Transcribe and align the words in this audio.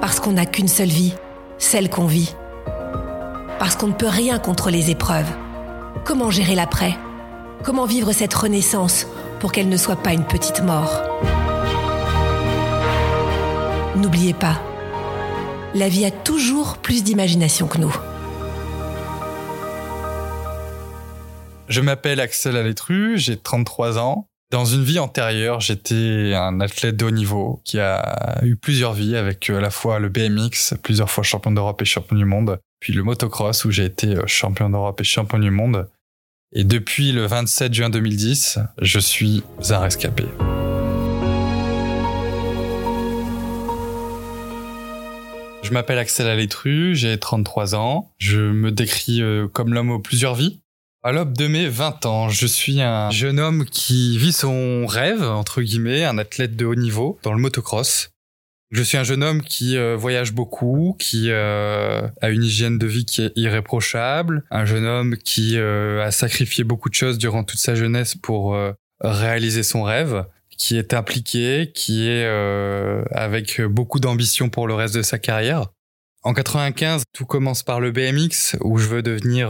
Parce 0.00 0.18
qu'on 0.18 0.32
n'a 0.32 0.46
qu'une 0.46 0.68
seule 0.68 0.88
vie, 0.88 1.14
celle 1.58 1.90
qu'on 1.90 2.06
vit. 2.06 2.34
Parce 3.58 3.76
qu'on 3.76 3.88
ne 3.88 3.92
peut 3.92 4.08
rien 4.08 4.38
contre 4.38 4.70
les 4.70 4.90
épreuves. 4.90 5.30
Comment 6.04 6.30
gérer 6.30 6.54
l'après? 6.54 6.96
Comment 7.64 7.84
vivre 7.84 8.12
cette 8.12 8.32
renaissance 8.32 9.06
pour 9.40 9.52
qu'elle 9.52 9.68
ne 9.68 9.76
soit 9.76 10.02
pas 10.02 10.14
une 10.14 10.24
petite 10.24 10.62
mort? 10.62 11.02
N'oubliez 13.96 14.32
pas, 14.32 14.58
la 15.74 15.90
vie 15.90 16.06
a 16.06 16.10
toujours 16.10 16.78
plus 16.78 17.04
d'imagination 17.04 17.66
que 17.66 17.76
nous. 17.76 17.94
Je 21.68 21.82
m'appelle 21.82 22.20
Axel 22.20 22.56
Alétru, 22.56 23.18
j'ai 23.18 23.36
33 23.36 23.98
ans. 23.98 24.29
Dans 24.50 24.64
une 24.64 24.82
vie 24.82 24.98
antérieure, 24.98 25.60
j'étais 25.60 26.34
un 26.34 26.58
athlète 26.58 26.96
de 26.96 27.04
haut 27.04 27.12
niveau 27.12 27.62
qui 27.64 27.78
a 27.78 28.40
eu 28.42 28.56
plusieurs 28.56 28.94
vies 28.94 29.14
avec 29.14 29.48
à 29.48 29.60
la 29.60 29.70
fois 29.70 30.00
le 30.00 30.08
BMX, 30.08 30.74
plusieurs 30.82 31.08
fois 31.08 31.22
champion 31.22 31.52
d'Europe 31.52 31.80
et 31.82 31.84
champion 31.84 32.16
du 32.16 32.24
monde, 32.24 32.58
puis 32.80 32.92
le 32.92 33.04
motocross 33.04 33.64
où 33.64 33.70
j'ai 33.70 33.84
été 33.84 34.16
champion 34.26 34.68
d'Europe 34.68 35.00
et 35.00 35.04
champion 35.04 35.38
du 35.38 35.52
monde. 35.52 35.88
Et 36.52 36.64
depuis 36.64 37.12
le 37.12 37.26
27 37.26 37.72
juin 37.72 37.90
2010, 37.90 38.58
je 38.82 38.98
suis 38.98 39.44
un 39.68 39.78
rescapé. 39.78 40.24
Je 45.62 45.72
m'appelle 45.72 45.98
Axel 45.98 46.26
Alétru, 46.26 46.96
j'ai 46.96 47.16
33 47.16 47.76
ans. 47.76 48.10
Je 48.18 48.40
me 48.40 48.72
décris 48.72 49.22
euh, 49.22 49.46
comme 49.46 49.72
l'homme 49.72 49.92
aux 49.92 50.00
plusieurs 50.00 50.34
vies. 50.34 50.59
À 51.02 51.12
l'aube 51.12 51.34
de 51.34 51.46
mes 51.46 51.66
20 51.66 52.04
ans, 52.04 52.28
je 52.28 52.46
suis 52.46 52.82
un 52.82 53.10
jeune 53.10 53.40
homme 53.40 53.64
qui 53.64 54.18
vit 54.18 54.32
son 54.32 54.84
rêve, 54.84 55.22
entre 55.22 55.62
guillemets, 55.62 56.04
un 56.04 56.18
athlète 56.18 56.56
de 56.56 56.66
haut 56.66 56.74
niveau 56.74 57.18
dans 57.22 57.32
le 57.32 57.40
motocross. 57.40 58.10
Je 58.70 58.82
suis 58.82 58.98
un 58.98 59.02
jeune 59.02 59.22
homme 59.22 59.40
qui 59.40 59.78
euh, 59.78 59.96
voyage 59.96 60.34
beaucoup, 60.34 60.94
qui 60.98 61.30
euh, 61.30 62.06
a 62.20 62.28
une 62.28 62.44
hygiène 62.44 62.76
de 62.76 62.86
vie 62.86 63.06
qui 63.06 63.22
est 63.22 63.32
irréprochable, 63.34 64.44
un 64.50 64.66
jeune 64.66 64.84
homme 64.84 65.16
qui 65.16 65.56
euh, 65.56 66.04
a 66.04 66.10
sacrifié 66.10 66.64
beaucoup 66.64 66.90
de 66.90 66.94
choses 66.94 67.16
durant 67.16 67.44
toute 67.44 67.60
sa 67.60 67.74
jeunesse 67.74 68.14
pour 68.14 68.54
réaliser 69.00 69.62
son 69.62 69.82
rêve, 69.82 70.26
qui 70.50 70.76
est 70.76 70.92
impliqué, 70.92 71.72
qui 71.74 72.10
est 72.10 72.26
avec 73.10 73.62
beaucoup 73.62 74.00
d'ambition 74.00 74.50
pour 74.50 74.68
le 74.68 74.74
reste 74.74 74.94
de 74.94 75.02
sa 75.02 75.18
carrière. 75.18 75.68
En 76.24 76.34
95, 76.34 77.04
tout 77.14 77.24
commence 77.24 77.62
par 77.62 77.80
le 77.80 77.90
BMX 77.90 78.58
où 78.60 78.76
je 78.76 78.86
veux 78.86 79.02
devenir 79.02 79.48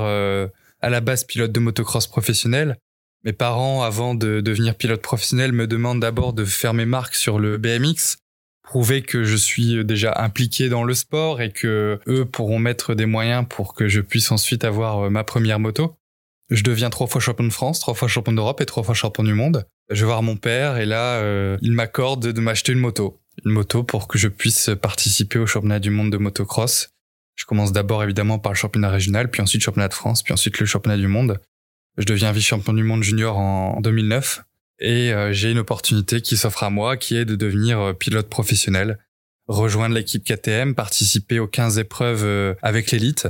à 0.80 0.90
la 0.90 1.00
base 1.00 1.24
pilote 1.24 1.52
de 1.52 1.60
motocross 1.60 2.06
professionnel. 2.06 2.78
Mes 3.24 3.32
parents, 3.32 3.82
avant 3.82 4.14
de 4.14 4.40
devenir 4.40 4.74
pilote 4.74 5.02
professionnel, 5.02 5.52
me 5.52 5.66
demandent 5.66 6.00
d'abord 6.00 6.32
de 6.32 6.44
faire 6.44 6.72
mes 6.72 6.86
marques 6.86 7.14
sur 7.14 7.38
le 7.38 7.58
BMX, 7.58 8.16
prouver 8.62 9.02
que 9.02 9.24
je 9.24 9.36
suis 9.36 9.84
déjà 9.84 10.14
impliqué 10.16 10.68
dans 10.68 10.84
le 10.84 10.94
sport 10.94 11.40
et 11.42 11.50
que 11.50 11.98
eux 12.06 12.24
pourront 12.24 12.58
mettre 12.58 12.94
des 12.94 13.04
moyens 13.04 13.44
pour 13.48 13.74
que 13.74 13.88
je 13.88 14.00
puisse 14.00 14.30
ensuite 14.30 14.64
avoir 14.64 15.06
euh, 15.06 15.10
ma 15.10 15.24
première 15.24 15.58
moto. 15.58 15.96
Je 16.50 16.64
deviens 16.64 16.88
trois 16.88 17.06
fois 17.06 17.20
champion 17.20 17.44
de 17.44 17.52
France, 17.52 17.80
trois 17.80 17.94
fois 17.94 18.08
champion 18.08 18.32
d'Europe 18.32 18.60
et 18.60 18.66
trois 18.66 18.82
fois 18.82 18.94
champion 18.94 19.22
du 19.22 19.34
monde. 19.34 19.66
Je 19.90 20.00
vais 20.00 20.06
voir 20.06 20.22
mon 20.22 20.36
père 20.36 20.78
et 20.78 20.86
là, 20.86 21.16
euh, 21.16 21.58
il 21.62 21.72
m'accorde 21.72 22.32
de 22.32 22.40
m'acheter 22.40 22.72
une 22.72 22.78
moto. 22.78 23.20
Une 23.44 23.52
moto 23.52 23.82
pour 23.82 24.08
que 24.08 24.18
je 24.18 24.28
puisse 24.28 24.70
participer 24.80 25.38
au 25.38 25.46
championnat 25.46 25.78
du 25.78 25.90
monde 25.90 26.10
de 26.10 26.16
motocross. 26.16 26.90
Je 27.40 27.46
commence 27.46 27.72
d'abord 27.72 28.04
évidemment 28.04 28.38
par 28.38 28.52
le 28.52 28.56
championnat 28.58 28.90
régional, 28.90 29.30
puis 29.30 29.40
ensuite 29.40 29.62
le 29.62 29.64
championnat 29.64 29.88
de 29.88 29.94
France, 29.94 30.22
puis 30.22 30.34
ensuite 30.34 30.60
le 30.60 30.66
championnat 30.66 30.98
du 30.98 31.06
monde. 31.06 31.40
Je 31.96 32.04
deviens 32.04 32.32
vice-champion 32.32 32.74
du 32.74 32.82
monde 32.82 33.02
junior 33.02 33.38
en 33.38 33.80
2009 33.80 34.42
et 34.78 35.10
euh, 35.14 35.32
j'ai 35.32 35.50
une 35.50 35.58
opportunité 35.58 36.20
qui 36.20 36.36
s'offre 36.36 36.64
à 36.64 36.68
moi 36.68 36.98
qui 36.98 37.16
est 37.16 37.24
de 37.24 37.36
devenir 37.36 37.80
euh, 37.80 37.92
pilote 37.94 38.28
professionnel, 38.28 38.98
rejoindre 39.46 39.94
l'équipe 39.94 40.22
KTM, 40.22 40.74
participer 40.74 41.38
aux 41.38 41.46
15 41.46 41.78
épreuves 41.78 42.24
euh, 42.24 42.54
avec 42.60 42.90
l'élite. 42.90 43.26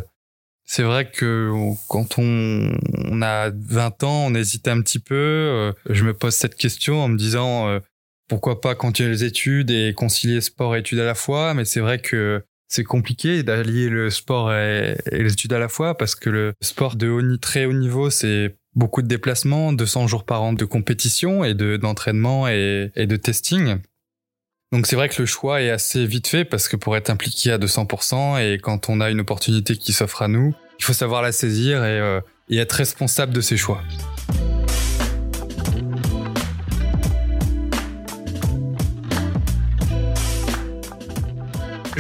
C'est 0.65 0.83
vrai 0.83 1.09
que 1.09 1.53
quand 1.89 2.19
on, 2.19 3.23
a 3.23 3.51
20 3.51 4.03
ans, 4.03 4.27
on 4.27 4.35
hésite 4.35 4.67
un 4.67 4.81
petit 4.83 4.99
peu. 4.99 5.73
Je 5.89 6.05
me 6.05 6.15
pose 6.15 6.35
cette 6.35 6.57
question 6.57 7.01
en 7.01 7.09
me 7.09 7.17
disant 7.17 7.81
pourquoi 8.29 8.61
pas 8.61 8.77
continuer 8.77 9.11
les 9.11 9.25
études 9.25 9.73
et 9.73 9.95
concilier 9.95 10.41
sport 10.41 10.77
et 10.77 10.81
études 10.81 11.01
à 11.01 11.05
la 11.05 11.17
fois, 11.17 11.55
mais 11.55 11.65
c'est 11.65 11.81
vrai 11.81 12.01
que 12.01 12.45
c'est 12.71 12.85
compliqué 12.85 13.43
d'allier 13.43 13.89
le 13.89 14.11
sport 14.11 14.53
et, 14.55 14.97
les 15.11 15.33
études 15.33 15.53
à 15.53 15.59
la 15.59 15.69
fois 15.69 15.99
parce 15.99 16.15
que 16.15 16.31
le 16.31 16.55
sport 16.63 16.97
de 16.97 17.09
haut, 17.09 17.37
très 17.37 17.67
haut 17.67 17.73
niveau, 17.73 18.09
c'est 18.11 18.57
beaucoup 18.75 19.03
de 19.03 19.09
déplacements, 19.09 19.73
200 19.73 20.07
jours 20.07 20.25
par 20.25 20.43
an 20.43 20.53
de 20.53 20.65
compétition 20.65 21.45
et 21.45 21.55
de 21.55 21.77
d'entraînement 21.77 22.49
et, 22.49 22.93
et, 22.95 23.07
de 23.07 23.17
testing. 23.17 23.79
Donc 24.73 24.87
c'est 24.87 24.95
vrai 24.95 25.09
que 25.09 25.21
le 25.21 25.27
choix 25.27 25.61
est 25.61 25.71
assez 25.71 26.07
vite 26.07 26.29
fait 26.29 26.45
parce 26.45 26.69
que 26.69 26.77
pour 26.77 26.97
être 26.97 27.11
impliqué 27.11 27.51
à 27.51 27.59
200% 27.59 28.41
et 28.41 28.59
quand 28.59 28.89
on 28.89 29.01
a 29.01 29.11
une 29.11 29.21
opportunité 29.21 29.77
qui 29.77 29.93
s'offre 29.93 30.23
à 30.23 30.29
nous, 30.29 30.55
il 30.79 30.85
faut 30.85 30.93
savoir 30.93 31.23
la 31.23 31.33
saisir 31.33 31.85
et, 31.85 31.99
euh, 31.99 32.21
et 32.49 32.59
être 32.59 32.73
responsable 32.73 33.33
de 33.33 33.41
ses 33.41 33.57
choix. 33.57 33.83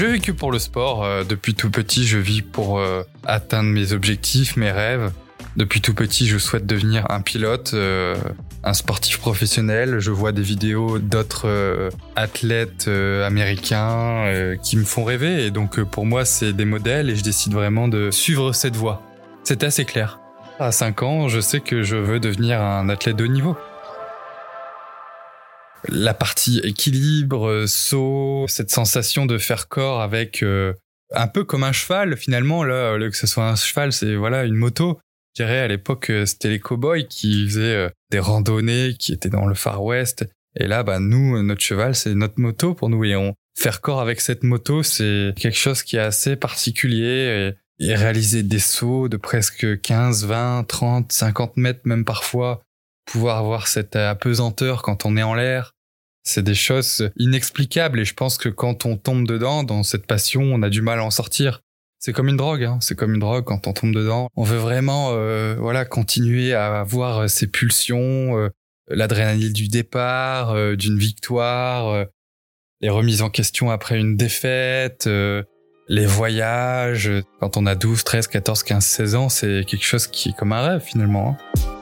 Vis 0.02 0.20
que 0.20 0.32
pour 0.32 0.50
le 0.50 0.58
sport. 0.58 1.04
Euh, 1.04 1.24
depuis 1.24 1.54
tout 1.54 1.70
petit, 1.70 2.06
je 2.06 2.16
vis 2.16 2.40
pour 2.40 2.78
euh, 2.78 3.02
atteindre 3.26 3.68
mes 3.68 3.92
objectifs, 3.92 4.56
mes 4.56 4.70
rêves. 4.70 5.12
Depuis 5.56 5.82
tout 5.82 5.92
petit, 5.92 6.26
je 6.26 6.38
souhaite 6.38 6.64
devenir 6.64 7.10
un 7.10 7.20
pilote, 7.20 7.72
euh, 7.74 8.16
un 8.64 8.72
sportif 8.72 9.18
professionnel. 9.18 9.98
Je 9.98 10.10
vois 10.10 10.32
des 10.32 10.40
vidéos 10.40 10.98
d'autres 10.98 11.90
athlètes 12.16 12.88
américains 12.88 14.56
qui 14.62 14.76
me 14.76 14.84
font 14.84 15.04
rêver. 15.04 15.44
Et 15.44 15.50
donc, 15.50 15.80
pour 15.82 16.06
moi, 16.06 16.24
c'est 16.24 16.54
des 16.54 16.64
modèles 16.64 17.10
et 17.10 17.16
je 17.16 17.22
décide 17.22 17.52
vraiment 17.52 17.88
de 17.88 18.10
suivre 18.10 18.52
cette 18.52 18.76
voie. 18.76 19.02
C'est 19.44 19.64
assez 19.64 19.84
clair. 19.84 20.20
À 20.60 20.72
5 20.72 21.02
ans, 21.02 21.28
je 21.28 21.40
sais 21.40 21.60
que 21.60 21.82
je 21.82 21.96
veux 21.96 22.20
devenir 22.20 22.62
un 22.62 22.88
athlète 22.88 23.16
de 23.16 23.24
haut 23.24 23.28
niveau 23.28 23.56
la 25.88 26.14
partie 26.14 26.58
équilibre, 26.60 27.64
saut, 27.66 28.46
cette 28.48 28.70
sensation 28.70 29.26
de 29.26 29.38
faire 29.38 29.68
corps 29.68 30.00
avec 30.00 30.42
euh, 30.42 30.74
un 31.12 31.26
peu 31.26 31.44
comme 31.44 31.64
un 31.64 31.72
cheval 31.72 32.16
finalement 32.16 32.64
là, 32.64 32.98
que 32.98 33.16
ce 33.16 33.26
soit 33.26 33.48
un 33.48 33.56
cheval, 33.56 33.92
c'est 33.92 34.14
voilà 34.14 34.44
une 34.44 34.56
moto. 34.56 35.00
Je 35.36 35.44
dirais 35.44 35.60
à 35.60 35.68
l'époque 35.68 36.12
c'était 36.26 36.50
les 36.50 36.60
cowboys 36.60 37.06
qui 37.06 37.46
faisaient 37.46 37.74
euh, 37.74 37.88
des 38.10 38.18
randonnées, 38.18 38.94
qui 38.98 39.12
étaient 39.12 39.28
dans 39.28 39.46
le 39.46 39.54
Far 39.54 39.82
West. 39.82 40.26
Et 40.56 40.66
là, 40.66 40.82
bah 40.82 40.98
nous, 40.98 41.40
notre 41.42 41.60
cheval, 41.60 41.94
c'est 41.94 42.14
notre 42.14 42.40
moto 42.40 42.74
pour 42.74 42.88
nous 42.88 43.04
et 43.04 43.14
on 43.14 43.34
faire 43.56 43.80
corps 43.80 44.00
avec 44.00 44.20
cette 44.20 44.42
moto, 44.42 44.82
c'est 44.82 45.32
quelque 45.36 45.56
chose 45.56 45.84
qui 45.84 45.96
est 45.96 46.00
assez 46.00 46.34
particulier. 46.34 47.54
Et, 47.54 47.60
et 47.80 47.94
réaliser 47.94 48.42
des 48.42 48.58
sauts 48.58 49.08
de 49.08 49.16
presque 49.16 49.80
15, 49.80 50.26
20, 50.26 50.64
30, 50.68 51.10
50 51.10 51.56
mètres 51.56 51.80
même 51.84 52.04
parfois 52.04 52.62
pouvoir 53.04 53.38
avoir 53.38 53.66
cette 53.68 53.96
apesanteur 53.96 54.82
quand 54.82 55.04
on 55.04 55.16
est 55.16 55.22
en 55.22 55.34
l'air. 55.34 55.74
C'est 56.22 56.42
des 56.42 56.54
choses 56.54 57.10
inexplicables 57.16 58.00
et 58.00 58.04
je 58.04 58.14
pense 58.14 58.36
que 58.36 58.48
quand 58.48 58.84
on 58.84 58.96
tombe 58.96 59.26
dedans, 59.26 59.64
dans 59.64 59.82
cette 59.82 60.06
passion, 60.06 60.42
on 60.42 60.62
a 60.62 60.68
du 60.68 60.82
mal 60.82 60.98
à 60.98 61.04
en 61.04 61.10
sortir. 61.10 61.62
c'est 61.98 62.12
comme 62.12 62.28
une 62.28 62.36
drogue, 62.36 62.64
hein. 62.64 62.78
c'est 62.80 62.94
comme 62.94 63.14
une 63.14 63.20
drogue 63.20 63.44
quand 63.44 63.66
on 63.66 63.72
tombe 63.72 63.94
dedans. 63.94 64.28
On 64.36 64.44
veut 64.44 64.58
vraiment, 64.58 65.10
euh, 65.12 65.56
voilà, 65.58 65.84
continuer 65.84 66.54
à 66.54 66.80
avoir 66.80 67.28
ces 67.28 67.46
pulsions, 67.46 68.38
euh, 68.38 68.48
l'adrénaline 68.88 69.52
du 69.52 69.68
départ, 69.68 70.50
euh, 70.50 70.76
d'une 70.76 70.98
victoire, 70.98 72.06
les 72.80 72.90
remises 72.90 73.22
en 73.22 73.30
question 73.30 73.70
après 73.70 73.98
une 73.98 74.16
défaite, 74.16 75.08
les 75.88 76.06
voyages. 76.06 77.10
Quand 77.40 77.56
on 77.56 77.66
a 77.66 77.74
12, 77.74 78.04
13, 78.04 78.28
14, 78.28 78.62
15, 78.62 78.84
16 78.84 79.14
ans, 79.14 79.28
c'est 79.28 79.64
quelque 79.66 79.84
chose 79.84 80.06
qui 80.06 80.30
est 80.30 80.36
comme 80.36 80.52
un 80.52 80.62
rêve 80.62 80.82
finalement. 80.82 81.36
Hein. 81.38 81.79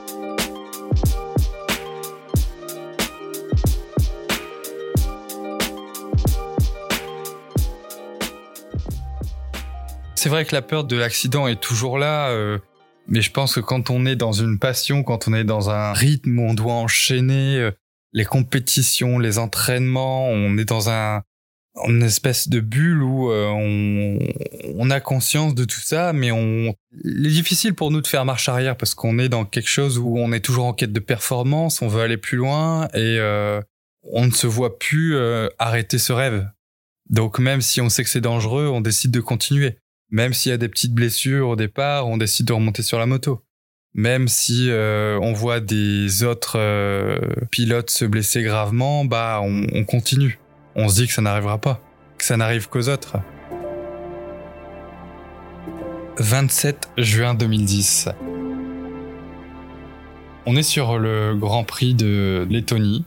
C'est 10.19 10.27
vrai 10.27 10.43
que 10.43 10.53
la 10.53 10.61
peur 10.61 10.83
de 10.83 10.97
l'accident 10.97 11.47
est 11.47 11.61
toujours 11.61 11.97
là, 11.97 12.27
euh, 12.31 12.59
mais 13.07 13.21
je 13.21 13.31
pense 13.31 13.55
que 13.55 13.61
quand 13.61 13.89
on 13.89 14.05
est 14.05 14.17
dans 14.17 14.33
une 14.33 14.59
passion, 14.59 15.01
quand 15.01 15.29
on 15.29 15.33
est 15.33 15.45
dans 15.45 15.69
un 15.69 15.93
rythme 15.93 16.39
où 16.39 16.41
on 16.41 16.53
doit 16.53 16.73
enchaîner 16.73 17.57
euh, 17.57 17.71
les 18.11 18.25
compétitions, 18.25 19.17
les 19.17 19.37
entraînements, 19.37 20.27
on 20.27 20.57
est 20.57 20.65
dans 20.65 20.89
un 20.89 21.21
une 21.87 22.03
espèce 22.03 22.49
de 22.49 22.59
bulle 22.59 23.01
où 23.01 23.31
euh, 23.31 23.45
on, 23.47 24.19
on, 24.75 24.89
a 24.89 24.99
conscience 24.99 25.55
de 25.55 25.63
tout 25.63 25.79
ça, 25.79 26.11
mais 26.11 26.31
on, 26.31 26.75
il 27.05 27.25
est 27.25 27.29
difficile 27.29 27.73
pour 27.73 27.89
nous 27.89 28.01
de 28.01 28.07
faire 28.07 28.25
marche 28.25 28.49
arrière 28.49 28.75
parce 28.75 28.95
qu'on 28.95 29.19
est 29.19 29.29
dans 29.29 29.45
quelque 29.45 29.69
chose 29.69 29.97
où 29.97 30.17
on 30.17 30.33
est 30.33 30.41
toujours 30.41 30.65
en 30.65 30.73
quête 30.73 30.91
de 30.91 30.99
performance, 30.99 31.81
on 31.81 31.87
veut 31.87 32.01
aller 32.01 32.17
plus 32.17 32.37
loin 32.37 32.89
et 32.93 33.19
on 34.03 34.25
ne 34.25 34.31
se 34.31 34.47
voit 34.47 34.79
plus 34.79 35.17
arrêter 35.59 35.97
ce 35.97 36.11
rêve. 36.11 36.45
Donc 37.09 37.39
même 37.39 37.61
si 37.61 37.79
on 37.79 37.87
sait 37.87 38.03
que 38.03 38.09
c'est 38.09 38.19
dangereux, 38.19 38.67
on 38.67 38.81
décide 38.81 39.11
de 39.11 39.21
continuer. 39.21 39.77
Même 40.11 40.33
s'il 40.33 40.49
y 40.49 40.53
a 40.53 40.57
des 40.57 40.69
petites 40.69 40.93
blessures 40.93 41.49
au 41.49 41.55
départ, 41.55 42.07
on 42.07 42.17
décide 42.17 42.47
de 42.47 42.53
remonter 42.53 42.81
sur 42.81 42.97
la 42.97 43.05
moto. 43.05 43.43
Même 43.93 44.27
si 44.27 44.69
euh, 44.69 45.19
on 45.21 45.33
voit 45.33 45.59
des 45.59 46.23
autres 46.23 46.57
euh, 46.59 47.19
pilotes 47.51 47.89
se 47.89 48.05
blesser 48.05 48.43
gravement, 48.43 49.05
bah 49.05 49.39
on, 49.43 49.67
on 49.73 49.83
continue. 49.83 50.39
On 50.75 50.89
se 50.89 50.95
dit 50.95 51.07
que 51.07 51.13
ça 51.13 51.21
n'arrivera 51.21 51.59
pas, 51.59 51.81
que 52.17 52.23
ça 52.23 52.37
n'arrive 52.37 52.69
qu'aux 52.69 52.89
autres. 52.89 53.17
27 56.17 56.89
juin 56.97 57.33
2010. 57.33 58.09
On 60.45 60.55
est 60.55 60.63
sur 60.63 60.97
le 60.97 61.35
Grand 61.35 61.63
Prix 61.63 61.93
de 61.93 62.47
Lettonie, 62.49 63.05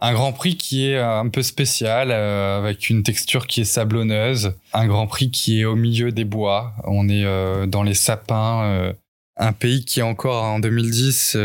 un 0.00 0.12
Grand 0.12 0.32
Prix 0.32 0.56
qui 0.56 0.88
est 0.88 0.96
euh, 0.96 1.20
un 1.20 1.28
peu 1.28 1.42
spécial, 1.42 2.10
euh, 2.10 2.58
avec 2.58 2.90
une 2.90 3.02
texture 3.02 3.46
qui 3.46 3.62
est 3.62 3.64
sablonneuse. 3.64 4.52
Un 4.72 4.86
Grand 4.86 5.06
Prix 5.06 5.30
qui 5.30 5.60
est 5.60 5.64
au 5.64 5.76
milieu 5.76 6.12
des 6.12 6.24
bois. 6.24 6.74
On 6.84 7.08
est 7.08 7.24
euh, 7.24 7.66
dans 7.66 7.82
les 7.82 7.94
sapins. 7.94 8.92
un 9.36 9.52
pays 9.52 9.84
qui 9.84 10.00
est 10.00 10.04
encore 10.04 10.42
en 10.42 10.58
2010, 10.58 11.36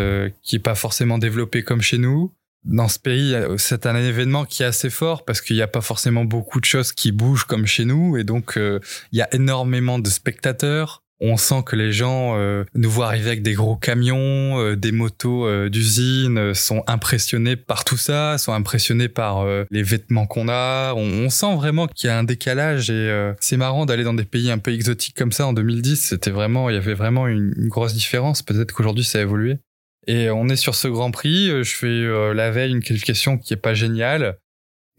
qui 0.41 0.55
est 0.55 0.59
pas 0.59 0.75
forcément 0.75 1.17
développé 1.17 1.63
comme 1.63 1.81
chez 1.81 1.97
nous. 1.97 2.31
Dans 2.65 2.88
ce 2.88 2.97
pays, 2.97 3.35
c'est 3.57 3.85
un 3.85 3.95
événement 3.95 4.45
qui 4.45 4.63
est 4.63 4.65
assez 4.65 4.89
fort 4.89 5.25
parce 5.25 5.41
qu'il 5.41 5.55
n'y 5.57 5.61
a 5.61 5.67
pas 5.67 5.81
forcément 5.81 6.23
beaucoup 6.23 6.59
de 6.59 6.65
choses 6.65 6.94
qui 6.94 7.11
bougent 7.11 7.44
comme 7.44 7.65
chez 7.65 7.85
nous. 7.85 8.17
Et 8.17 8.23
donc, 8.23 8.53
il 8.57 9.17
y 9.17 9.21
a 9.21 9.33
énormément 9.35 10.00
de 10.00 10.09
spectateurs 10.09 11.02
on 11.19 11.38
sent 11.38 11.63
que 11.65 11.75
les 11.75 11.94
gens 11.94 12.38
euh, 12.38 12.65
nous 12.75 12.89
voient 12.89 13.07
arriver 13.07 13.27
avec 13.27 13.44
des 13.44 13.54
gros 13.54 13.75
camions, 13.75 14.60
euh, 14.60 14.75
des 14.75 14.92
motos 14.92 15.48
euh, 15.48 15.69
d'usine, 15.69 16.54
sont 16.54 16.83
impressionnés 16.88 17.56
par 17.56 17.86
tout 17.86 17.98
ça, 17.98 18.38
sont 18.38 18.54
impressionnés 18.54 19.07
par 19.07 19.45
les 19.71 19.83
vêtements 19.83 20.25
qu'on 20.25 20.50
a. 20.50 20.94
On, 20.95 21.30
sent 21.30 21.56
vraiment 21.56 21.88
qu'il 21.88 22.07
y 22.07 22.12
a 22.12 22.18
un 22.18 22.24
décalage 22.24 22.89
et 22.89 23.33
c'est 23.39 23.57
marrant 23.57 23.86
d'aller 23.86 24.04
dans 24.04 24.13
des 24.13 24.25
pays 24.25 24.51
un 24.51 24.57
peu 24.57 24.71
exotiques 24.71 25.15
comme 25.15 25.31
ça 25.31 25.48
en 25.48 25.54
2010. 25.54 26.01
C'était 26.01 26.31
vraiment, 26.31 26.69
il 26.69 26.74
y 26.74 26.77
avait 26.77 26.94
vraiment 26.94 27.27
une, 27.27 27.54
une 27.57 27.69
grosse 27.69 27.94
différence. 27.94 28.42
Peut-être 28.42 28.71
qu'aujourd'hui 28.74 29.04
ça 29.04 29.19
a 29.19 29.21
évolué. 29.21 29.57
Et 30.06 30.30
on 30.30 30.50
est 30.50 30.56
sur 30.56 30.75
ce 30.75 30.88
Grand 30.88 31.12
Prix. 31.12 31.48
Je 31.63 31.75
fais 31.75 32.33
la 32.33 32.51
veille 32.51 32.71
une 32.71 32.83
qualification 32.83 33.38
qui 33.38 33.54
est 33.54 33.57
pas 33.57 33.74
géniale. 33.74 34.38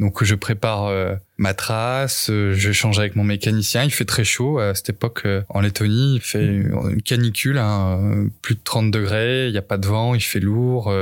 Donc 0.01 0.25
je 0.25 0.35
prépare 0.35 0.87
euh, 0.87 1.15
ma 1.39 1.55
trace, 1.55 2.29
euh, 2.29 2.53
je 2.53 2.73
change 2.73 2.99
avec 2.99 3.15
mon 3.15 3.23
mécanicien. 3.23 3.85
Il 3.85 3.93
fait 3.93 4.05
très 4.05 4.25
chaud 4.25 4.59
à 4.59 4.75
cette 4.75 4.91
époque 4.91 5.23
euh, 5.25 5.43
en 5.49 5.61
Lettonie. 5.61 6.17
Il 6.17 6.21
fait 6.21 6.45
une 6.45 7.01
canicule, 7.03 7.59
hein, 7.59 8.29
plus 8.43 8.57
de 8.57 8.61
30 8.65 8.91
degrés. 8.91 9.47
Il 9.47 9.53
n'y 9.53 9.59
a 9.59 9.63
pas 9.63 9.79
de 9.79 9.87
vent, 9.87 10.15
il 10.15 10.21
fait 10.21 10.41
lourd. 10.41 10.93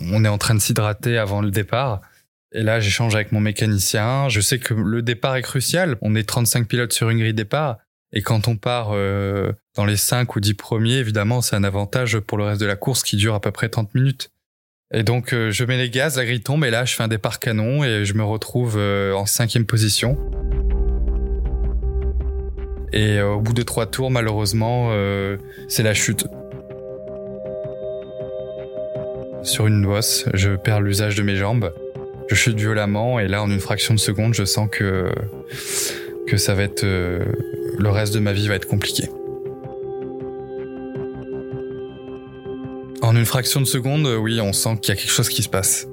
on 0.00 0.24
est 0.24 0.28
en 0.28 0.38
train 0.38 0.54
de 0.54 0.60
s'hydrater 0.60 1.18
avant 1.18 1.40
le 1.40 1.50
départ. 1.50 2.02
Et 2.52 2.62
là, 2.62 2.78
j'échange 2.78 3.16
avec 3.16 3.32
mon 3.32 3.40
mécanicien. 3.40 4.28
Je 4.28 4.40
sais 4.40 4.60
que 4.60 4.74
le 4.74 5.02
départ 5.02 5.34
est 5.34 5.42
crucial. 5.42 5.96
On 6.00 6.14
est 6.14 6.28
35 6.28 6.68
pilotes 6.68 6.92
sur 6.92 7.10
une 7.10 7.18
grille 7.18 7.34
départ. 7.34 7.78
Et 8.12 8.22
quand 8.22 8.46
on 8.46 8.56
part 8.56 8.90
dans 9.74 9.84
les 9.84 9.96
5 9.96 10.36
ou 10.36 10.40
10 10.40 10.54
premiers, 10.54 10.98
évidemment, 10.98 11.40
c'est 11.40 11.56
un 11.56 11.64
avantage 11.64 12.20
pour 12.20 12.38
le 12.38 12.44
reste 12.44 12.60
de 12.60 12.66
la 12.66 12.76
course 12.76 13.02
qui 13.02 13.16
dure 13.16 13.34
à 13.34 13.40
peu 13.40 13.50
près 13.50 13.68
30 13.68 13.92
minutes. 13.96 14.30
Et 14.92 15.02
donc 15.02 15.32
euh, 15.32 15.50
je 15.50 15.64
mets 15.64 15.78
les 15.78 15.88
gaz, 15.88 16.16
la 16.16 16.24
grille 16.24 16.42
tombe 16.42 16.64
et 16.64 16.70
là 16.70 16.84
je 16.84 16.94
fais 16.94 17.02
un 17.02 17.08
départ 17.08 17.40
canon 17.40 17.82
et 17.84 18.04
je 18.04 18.14
me 18.14 18.22
retrouve 18.22 18.76
euh, 18.76 19.14
en 19.14 19.26
cinquième 19.26 19.64
position. 19.64 20.18
Et 22.92 23.18
euh, 23.18 23.30
au 23.30 23.40
bout 23.40 23.54
de 23.54 23.62
trois 23.62 23.86
tours, 23.86 24.10
malheureusement, 24.10 24.92
c'est 25.68 25.82
la 25.82 25.94
chute. 25.94 26.26
Sur 29.42 29.66
une 29.66 29.84
bosse, 29.84 30.26
je 30.32 30.56
perds 30.56 30.80
l'usage 30.80 31.16
de 31.16 31.22
mes 31.22 31.36
jambes. 31.36 31.74
Je 32.28 32.34
chute 32.34 32.56
violemment 32.56 33.18
et 33.18 33.28
là, 33.28 33.42
en 33.42 33.50
une 33.50 33.60
fraction 33.60 33.94
de 33.94 33.98
seconde, 33.98 34.34
je 34.34 34.44
sens 34.44 34.68
que 34.70 35.10
que 36.26 36.36
ça 36.38 36.54
va 36.54 36.62
être 36.62 36.84
le 36.84 37.88
reste 37.90 38.14
de 38.14 38.20
ma 38.20 38.32
vie 38.32 38.48
va 38.48 38.54
être 38.54 38.68
compliqué. 38.68 39.08
En 43.04 43.14
une 43.14 43.26
fraction 43.26 43.60
de 43.60 43.66
seconde, 43.66 44.06
oui, 44.06 44.40
on 44.40 44.54
sent 44.54 44.78
qu'il 44.80 44.94
y 44.94 44.96
a 44.96 44.98
quelque 44.98 45.12
chose 45.12 45.28
qui 45.28 45.42
se 45.42 45.50
passe. 45.50 45.86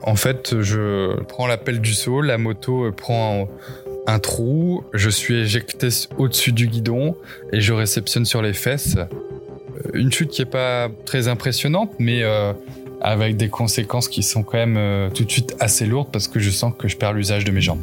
En 0.00 0.16
fait, 0.16 0.62
je 0.62 1.22
prends 1.24 1.46
l'appel 1.46 1.82
du 1.82 1.92
saut, 1.92 2.22
la 2.22 2.38
moto 2.38 2.90
prend 2.92 3.46
un, 4.06 4.18
trou, 4.20 4.84
je 4.94 5.10
suis 5.10 5.34
éjecté 5.34 5.88
au-dessus 6.16 6.52
du 6.52 6.66
guidon 6.66 7.14
et 7.52 7.60
je 7.60 7.74
réceptionne 7.74 8.24
sur 8.24 8.40
les 8.40 8.54
fesses. 8.54 8.96
Une 9.92 10.10
chute 10.10 10.30
qui 10.30 10.40
est 10.40 10.50
pas 10.50 10.88
très 11.04 11.28
impressionnante, 11.28 11.92
mais 11.98 12.22
euh, 12.22 12.54
avec 13.02 13.36
des 13.36 13.50
conséquences 13.50 14.08
qui 14.08 14.22
sont 14.22 14.42
quand 14.42 14.56
même 14.56 14.78
euh, 14.78 15.10
tout 15.10 15.26
de 15.26 15.30
suite 15.30 15.54
assez 15.60 15.84
lourdes 15.84 16.08
parce 16.10 16.26
que 16.26 16.40
je 16.40 16.48
sens 16.48 16.72
que 16.76 16.88
je 16.88 16.96
perds 16.96 17.12
l'usage 17.12 17.44
de 17.44 17.50
mes 17.50 17.60
jambes. 17.60 17.82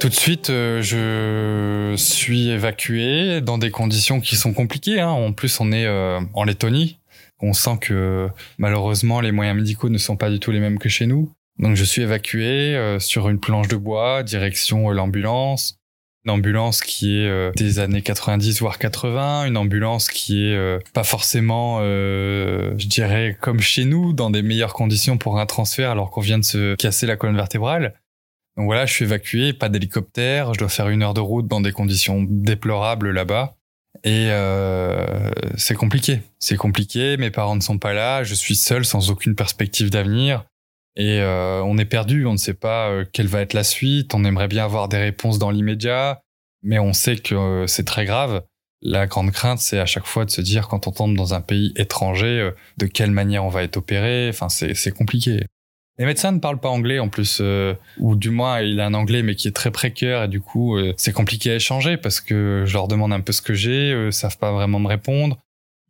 Tout 0.00 0.08
de 0.08 0.14
suite, 0.14 0.50
euh, 0.50 0.80
je 0.80 1.96
suis 1.96 2.50
évacué 2.50 3.40
dans 3.40 3.58
des 3.58 3.72
conditions 3.72 4.20
qui 4.20 4.36
sont 4.36 4.52
compliquées. 4.52 5.00
Hein. 5.00 5.08
En 5.08 5.32
plus, 5.32 5.58
on 5.58 5.72
est 5.72 5.86
euh, 5.86 6.20
en 6.34 6.44
Lettonie. 6.44 6.98
On 7.40 7.52
sent 7.52 7.78
que 7.80 8.28
malheureusement, 8.58 9.20
les 9.20 9.32
moyens 9.32 9.56
médicaux 9.56 9.88
ne 9.88 9.98
sont 9.98 10.16
pas 10.16 10.30
du 10.30 10.38
tout 10.38 10.52
les 10.52 10.60
mêmes 10.60 10.78
que 10.78 10.88
chez 10.88 11.06
nous. 11.06 11.32
Donc, 11.58 11.74
je 11.74 11.82
suis 11.82 12.02
évacué 12.02 12.76
euh, 12.76 13.00
sur 13.00 13.28
une 13.28 13.40
planche 13.40 13.66
de 13.66 13.74
bois, 13.74 14.22
direction 14.22 14.88
l'ambulance. 14.90 15.80
Une 16.24 16.30
ambulance 16.30 16.80
qui 16.80 17.18
est 17.18 17.56
des 17.56 17.78
années 17.80 18.02
90 18.02 18.60
voire 18.60 18.78
80, 18.78 19.46
une 19.46 19.56
ambulance 19.56 20.08
qui 20.08 20.44
est 20.44 20.78
pas 20.92 21.04
forcément, 21.04 21.80
je 21.80 22.86
dirais, 22.86 23.38
comme 23.40 23.60
chez 23.60 23.84
nous, 23.84 24.12
dans 24.12 24.28
des 24.28 24.42
meilleures 24.42 24.74
conditions 24.74 25.16
pour 25.16 25.38
un 25.38 25.46
transfert 25.46 25.90
alors 25.90 26.10
qu'on 26.10 26.20
vient 26.20 26.38
de 26.38 26.44
se 26.44 26.74
casser 26.74 27.06
la 27.06 27.16
colonne 27.16 27.36
vertébrale. 27.36 27.94
Donc 28.58 28.66
voilà, 28.66 28.86
je 28.86 28.92
suis 28.92 29.04
évacué, 29.04 29.52
pas 29.52 29.68
d'hélicoptère, 29.68 30.52
je 30.52 30.58
dois 30.58 30.68
faire 30.68 30.88
une 30.88 31.04
heure 31.04 31.14
de 31.14 31.20
route 31.20 31.46
dans 31.46 31.60
des 31.60 31.70
conditions 31.70 32.26
déplorables 32.28 33.12
là-bas. 33.12 33.56
Et 34.02 34.30
euh, 34.30 35.30
c'est 35.56 35.76
compliqué. 35.76 36.22
C'est 36.40 36.56
compliqué, 36.56 37.16
mes 37.18 37.30
parents 37.30 37.54
ne 37.54 37.60
sont 37.60 37.78
pas 37.78 37.92
là, 37.92 38.24
je 38.24 38.34
suis 38.34 38.56
seul 38.56 38.84
sans 38.84 39.10
aucune 39.10 39.36
perspective 39.36 39.90
d'avenir. 39.90 40.44
Et 40.96 41.20
euh, 41.20 41.62
on 41.62 41.78
est 41.78 41.84
perdu, 41.84 42.26
on 42.26 42.32
ne 42.32 42.36
sait 42.36 42.52
pas 42.52 42.88
euh, 42.88 43.04
quelle 43.12 43.28
va 43.28 43.42
être 43.42 43.52
la 43.52 43.62
suite, 43.62 44.12
on 44.12 44.24
aimerait 44.24 44.48
bien 44.48 44.64
avoir 44.64 44.88
des 44.88 44.98
réponses 44.98 45.38
dans 45.38 45.52
l'immédiat, 45.52 46.20
mais 46.64 46.80
on 46.80 46.92
sait 46.92 47.16
que 47.16 47.36
euh, 47.36 47.66
c'est 47.68 47.84
très 47.84 48.06
grave. 48.06 48.42
La 48.82 49.06
grande 49.06 49.30
crainte, 49.30 49.60
c'est 49.60 49.78
à 49.78 49.86
chaque 49.86 50.06
fois 50.06 50.24
de 50.24 50.30
se 50.30 50.40
dire 50.40 50.66
quand 50.66 50.88
on 50.88 50.90
tombe 50.90 51.16
dans 51.16 51.32
un 51.32 51.40
pays 51.40 51.72
étranger, 51.76 52.40
euh, 52.40 52.50
de 52.76 52.86
quelle 52.86 53.12
manière 53.12 53.44
on 53.44 53.50
va 53.50 53.62
être 53.62 53.76
opéré. 53.76 54.28
Enfin, 54.28 54.48
c'est 54.48 54.90
compliqué. 54.90 55.46
Les 55.98 56.06
médecins 56.06 56.30
ne 56.30 56.38
parlent 56.38 56.60
pas 56.60 56.68
anglais 56.68 57.00
en 57.00 57.08
plus, 57.08 57.38
euh, 57.40 57.74
ou 57.98 58.14
du 58.14 58.30
moins 58.30 58.60
il 58.60 58.78
a 58.78 58.86
un 58.86 58.94
anglais 58.94 59.24
mais 59.24 59.34
qui 59.34 59.48
est 59.48 59.52
très 59.52 59.72
précaire 59.72 60.22
et 60.22 60.28
du 60.28 60.40
coup 60.40 60.76
euh, 60.76 60.94
c'est 60.96 61.12
compliqué 61.12 61.50
à 61.50 61.54
échanger 61.56 61.96
parce 61.96 62.20
que 62.20 62.62
je 62.66 62.72
leur 62.72 62.86
demande 62.86 63.12
un 63.12 63.20
peu 63.20 63.32
ce 63.32 63.42
que 63.42 63.52
j'ai, 63.52 63.92
eux 63.92 64.12
savent 64.12 64.38
pas 64.38 64.52
vraiment 64.52 64.78
me 64.78 64.86
répondre. 64.86 65.38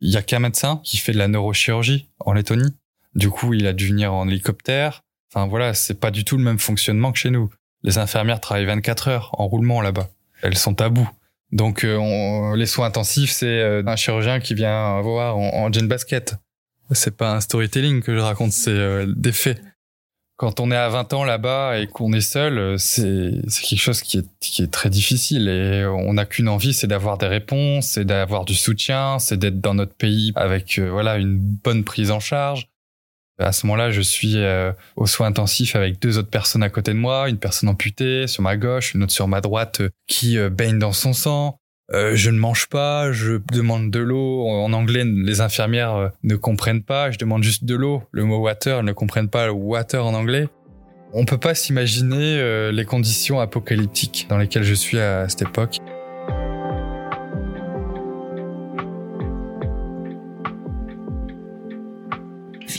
Il 0.01 0.09
y 0.09 0.17
a 0.17 0.23
qu'un 0.23 0.39
médecin 0.39 0.81
qui 0.83 0.97
fait 0.97 1.11
de 1.11 1.19
la 1.19 1.27
neurochirurgie 1.27 2.07
en 2.19 2.33
Lettonie. 2.33 2.73
Du 3.13 3.29
coup 3.29 3.53
il 3.53 3.67
a 3.67 3.73
dû 3.73 3.87
venir 3.87 4.11
en 4.11 4.27
hélicoptère. 4.27 5.01
Enfin 5.31 5.45
voilà, 5.45 5.75
c'est 5.75 5.99
pas 5.99 6.09
du 6.09 6.25
tout 6.25 6.37
le 6.37 6.43
même 6.43 6.57
fonctionnement 6.57 7.11
que 7.11 7.19
chez 7.19 7.29
nous. 7.29 7.51
Les 7.83 7.99
infirmières 7.99 8.41
travaillent 8.41 8.65
24 8.65 9.07
heures 9.09 9.29
en 9.39 9.45
roulement 9.45 9.79
là-bas. 9.79 10.09
Elles 10.41 10.57
sont 10.57 10.81
à 10.81 10.89
bout. 10.89 11.09
Donc 11.51 11.83
euh, 11.83 12.55
les 12.55 12.65
soins 12.65 12.87
intensifs 12.87 13.31
c'est 13.31 13.61
un 13.85 13.95
chirurgien 13.95 14.39
qui 14.39 14.55
vient 14.55 14.99
voir 15.01 15.37
en, 15.37 15.53
en 15.53 15.71
jean 15.71 15.87
basket. 15.87 16.33
C'est 16.93 17.15
pas 17.15 17.35
un 17.35 17.41
storytelling 17.41 18.01
que 18.01 18.15
je 18.15 18.19
raconte, 18.19 18.51
c'est 18.51 19.05
des 19.05 19.31
faits 19.31 19.61
quand 20.39 20.61
on 20.61 20.71
est 20.71 20.77
à 20.77 20.87
20 20.87 21.11
ans 21.11 21.25
là-bas 21.25 21.79
et 21.79 21.87
qu'on 21.87 22.13
est 22.13 22.21
seul, 22.21 22.79
c'est 22.79 23.33
c'est 23.49 23.61
quelque 23.61 23.81
chose 23.81 24.01
qui 24.01 24.19
est 24.19 24.25
qui 24.39 24.61
est 24.61 24.71
très 24.71 24.89
difficile 24.89 25.49
et 25.49 25.85
on 25.85 26.13
n'a 26.13 26.25
qu'une 26.25 26.47
envie, 26.47 26.73
c'est 26.73 26.87
d'avoir 26.87 27.17
des 27.17 27.27
réponses, 27.27 27.87
c'est 27.87 28.05
d'avoir 28.05 28.45
du 28.45 28.55
soutien, 28.55 29.19
c'est 29.19 29.35
d'être 29.35 29.59
dans 29.59 29.73
notre 29.73 29.93
pays 29.93 30.31
avec 30.37 30.79
euh, 30.79 30.89
voilà 30.89 31.17
une 31.17 31.37
bonne 31.37 31.83
prise 31.83 32.09
en 32.09 32.21
charge. 32.21 32.69
À 33.37 33.51
ce 33.51 33.65
moment-là, 33.65 33.91
je 33.91 33.99
suis 33.99 34.37
euh, 34.37 34.71
aux 34.95 35.07
soins 35.07 35.27
intensifs 35.27 35.75
avec 35.75 36.01
deux 36.01 36.17
autres 36.17 36.29
personnes 36.29 36.63
à 36.63 36.69
côté 36.69 36.93
de 36.93 36.97
moi, 36.97 37.27
une 37.27 37.37
personne 37.37 37.67
amputée 37.67 38.25
sur 38.27 38.41
ma 38.41 38.55
gauche, 38.55 38.93
une 38.93 39.03
autre 39.03 39.11
sur 39.11 39.27
ma 39.27 39.41
droite 39.41 39.81
euh, 39.81 39.89
qui 40.07 40.37
baigne 40.49 40.79
dans 40.79 40.93
son 40.93 41.11
sang. 41.11 41.59
Je 41.91 42.29
ne 42.29 42.37
mange 42.37 42.67
pas, 42.67 43.11
je 43.11 43.39
demande 43.51 43.91
de 43.91 43.99
l'eau. 43.99 44.47
En 44.47 44.73
anglais, 44.73 45.03
les 45.05 45.41
infirmières 45.41 46.11
ne 46.23 46.35
comprennent 46.35 46.83
pas. 46.83 47.11
Je 47.11 47.17
demande 47.17 47.43
juste 47.43 47.65
de 47.65 47.75
l'eau. 47.75 48.03
Le 48.11 48.25
mot 48.25 48.39
water, 48.39 48.79
elles 48.79 48.85
ne 48.85 48.93
comprennent 48.93 49.29
pas 49.29 49.47
le 49.47 49.51
water 49.51 50.05
en 50.05 50.13
anglais. 50.13 50.47
On 51.13 51.25
peut 51.25 51.39
pas 51.39 51.55
s'imaginer 51.55 52.71
les 52.71 52.85
conditions 52.85 53.39
apocalyptiques 53.39 54.27
dans 54.29 54.37
lesquelles 54.37 54.63
je 54.63 54.75
suis 54.75 54.99
à 54.99 55.27
cette 55.27 55.41
époque. 55.41 55.79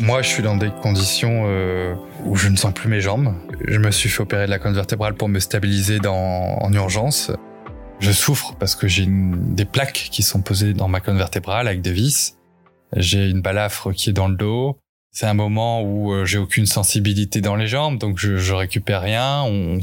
Moi, 0.01 0.23
je 0.23 0.29
suis 0.29 0.43
dans 0.43 0.57
des 0.57 0.71
conditions 0.71 1.45
euh, 1.47 1.95
où 2.25 2.35
je 2.35 2.49
ne 2.49 2.57
sens 2.57 2.73
plus 2.73 2.89
mes 2.89 3.01
jambes. 3.01 3.35
Je 3.67 3.79
me 3.79 3.91
suis 3.91 4.09
fait 4.09 4.23
opérer 4.23 4.47
de 4.47 4.51
la 4.51 4.59
colonne 4.59 4.75
vertébrale 4.75 5.15
pour 5.15 5.29
me 5.29 5.39
stabiliser 5.39 5.99
dans, 5.99 6.59
en 6.59 6.73
urgence. 6.73 7.31
Je 8.01 8.13
souffre 8.13 8.55
parce 8.59 8.75
que 8.75 8.89
j'ai 8.89 9.07
des 9.07 9.67
plaques 9.67 10.09
qui 10.11 10.23
sont 10.23 10.41
posées 10.41 10.73
dans 10.73 10.89
ma 10.89 11.01
colonne 11.01 11.19
vertébrale 11.19 11.69
avec 11.69 11.83
des 11.83 11.93
vis. 11.93 12.37
J'ai 12.97 13.29
une 13.29 13.43
balafre 13.43 13.93
qui 13.93 14.11
est 14.11 14.15
dans 14.15 14.29
le 14.29 14.37
dos. 14.37 14.79
C'est 15.13 15.27
un 15.27 15.35
moment 15.35 15.83
où 15.83 16.13
euh, 16.13 16.25
j'ai 16.25 16.39
aucune 16.39 16.67
sensibilité 16.67 17.41
dans 17.41 17.57
les 17.57 17.67
jambes, 17.67 17.99
donc 17.99 18.19
je, 18.19 18.37
je 18.37 18.55
récupère 18.55 19.03
rien. 19.03 19.43
On, 19.43 19.81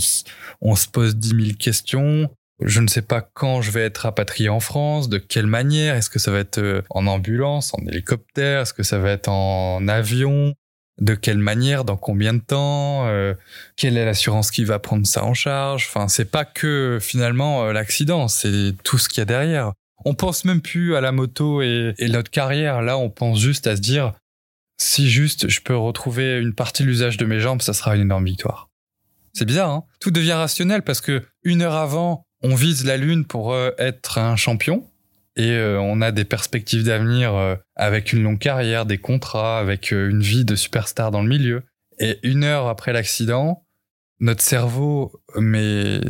on 0.61 0.75
se 0.75 0.87
pose 0.87 1.15
dix 1.15 1.33
mille 1.33 1.57
questions. 1.57 2.29
Je 2.59 2.81
ne 2.81 2.87
sais 2.87 3.03
pas 3.03 3.21
quand 3.21 3.61
je 3.61 3.69
vais 3.69 3.83
être 3.83 3.99
rapatrié 3.99 4.49
en 4.49 4.59
France, 4.59 5.09
de 5.09 5.19
quelle 5.19 5.45
manière. 5.45 5.95
Est-ce 5.95 6.09
que 6.09 6.17
ça 6.17 6.31
va 6.31 6.39
être 6.39 6.57
euh, 6.57 6.81
en 6.89 7.05
ambulance, 7.05 7.73
en 7.75 7.85
hélicoptère? 7.85 8.61
Est-ce 8.61 8.73
que 8.73 8.83
ça 8.83 8.97
va 8.97 9.11
être 9.11 9.27
en 9.29 9.87
avion? 9.87 10.55
De 10.99 11.13
quelle 11.13 11.37
manière 11.37 11.83
Dans 11.83 11.97
combien 11.97 12.33
de 12.33 12.39
temps 12.39 13.07
euh, 13.07 13.35
Quelle 13.75 13.97
est 13.97 14.05
l'assurance 14.05 14.49
qui 14.49 14.63
va 14.63 14.79
prendre 14.79 15.05
ça 15.05 15.23
en 15.23 15.33
charge? 15.33 15.85
Enfin, 15.87 16.07
c'est 16.07 16.29
pas 16.29 16.45
que 16.45 16.97
finalement 16.99 17.65
euh, 17.65 17.73
l'accident, 17.73 18.27
c'est 18.27 18.73
tout 18.83 18.97
ce 18.97 19.07
qu'il 19.07 19.19
y 19.19 19.21
a 19.21 19.25
derrière. 19.25 19.73
On 20.05 20.15
pense 20.15 20.45
même 20.45 20.61
plus 20.61 20.95
à 20.95 21.01
la 21.01 21.11
moto 21.11 21.61
et, 21.61 21.93
notre 22.09 22.31
carrière. 22.31 22.81
Là, 22.81 22.97
on 22.97 23.09
pense 23.09 23.39
juste 23.39 23.67
à 23.67 23.75
se 23.75 23.81
dire 23.81 24.13
si 24.79 25.09
juste 25.09 25.49
je 25.49 25.61
peux 25.61 25.75
retrouver 25.75 26.39
une 26.39 26.53
partie 26.53 26.83
de 26.83 26.87
l'usage 26.87 27.17
de 27.17 27.25
mes 27.25 27.39
jambes, 27.39 27.61
ça 27.61 27.73
sera 27.73 27.95
une 27.95 28.03
énorme 28.03 28.25
victoire. 28.25 28.69
C'est 29.33 29.45
bizarre, 29.45 29.69
hein? 29.69 29.83
Tout 29.99 30.11
devient 30.11 30.33
rationnel 30.33 30.81
parce 30.81 31.01
que 31.01 31.23
une 31.43 31.61
heure 31.61 31.75
avant, 31.75 32.23
on 32.41 32.55
vise 32.55 32.85
la 32.85 32.97
lune 32.97 33.25
pour 33.25 33.53
euh, 33.53 33.71
être 33.77 34.17
un 34.17 34.35
champion 34.35 34.87
et 35.37 35.51
euh, 35.51 35.79
on 35.79 36.01
a 36.01 36.11
des 36.11 36.25
perspectives 36.25 36.83
d'avenir 36.83 37.35
euh, 37.35 37.55
avec 37.75 38.11
une 38.11 38.23
longue 38.23 38.39
carrière, 38.39 38.85
des 38.85 38.97
contrats, 38.97 39.59
avec 39.59 39.91
une 39.91 40.21
vie 40.21 40.43
de 40.43 40.55
superstar 40.55 41.11
dans 41.11 41.21
le 41.21 41.29
milieu. 41.29 41.63
Et 41.99 42.19
une 42.23 42.43
heure 42.43 42.67
après 42.67 42.91
l'accident, 42.91 43.63
notre 44.19 44.41
cerveau 44.41 45.21
mais 45.39 46.01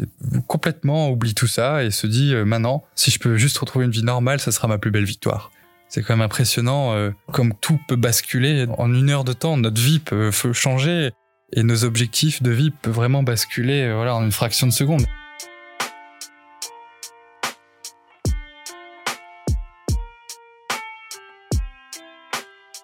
complètement 0.47 1.09
oublie 1.09 1.33
tout 1.33 1.47
ça 1.47 1.83
et 1.83 1.91
se 1.91 2.07
dit 2.07 2.33
maintenant 2.35 2.85
si 2.95 3.11
je 3.11 3.19
peux 3.19 3.35
juste 3.35 3.57
retrouver 3.57 3.85
une 3.85 3.91
vie 3.91 4.03
normale, 4.03 4.39
ça 4.39 4.51
sera 4.51 4.67
ma 4.69 4.77
plus 4.77 4.91
belle 4.91 5.03
victoire. 5.03 5.51
C'est 5.89 6.01
quand 6.03 6.13
même 6.13 6.25
impressionnant 6.25 7.11
comme 7.31 7.53
tout 7.61 7.79
peut 7.87 7.95
basculer 7.97 8.65
en 8.77 8.93
une 8.93 9.09
heure 9.09 9.23
de 9.23 9.33
temps. 9.33 9.57
Notre 9.57 9.81
vie 9.81 9.99
peut, 9.99 10.29
peut 10.41 10.53
changer 10.53 11.11
et 11.53 11.63
nos 11.63 11.83
objectifs 11.83 12.41
de 12.41 12.51
vie 12.51 12.71
peuvent 12.71 12.93
vraiment 12.93 13.23
basculer 13.23 13.93
voilà 13.93 14.15
en 14.15 14.23
une 14.23 14.31
fraction 14.31 14.67
de 14.67 14.73
seconde. 14.73 15.05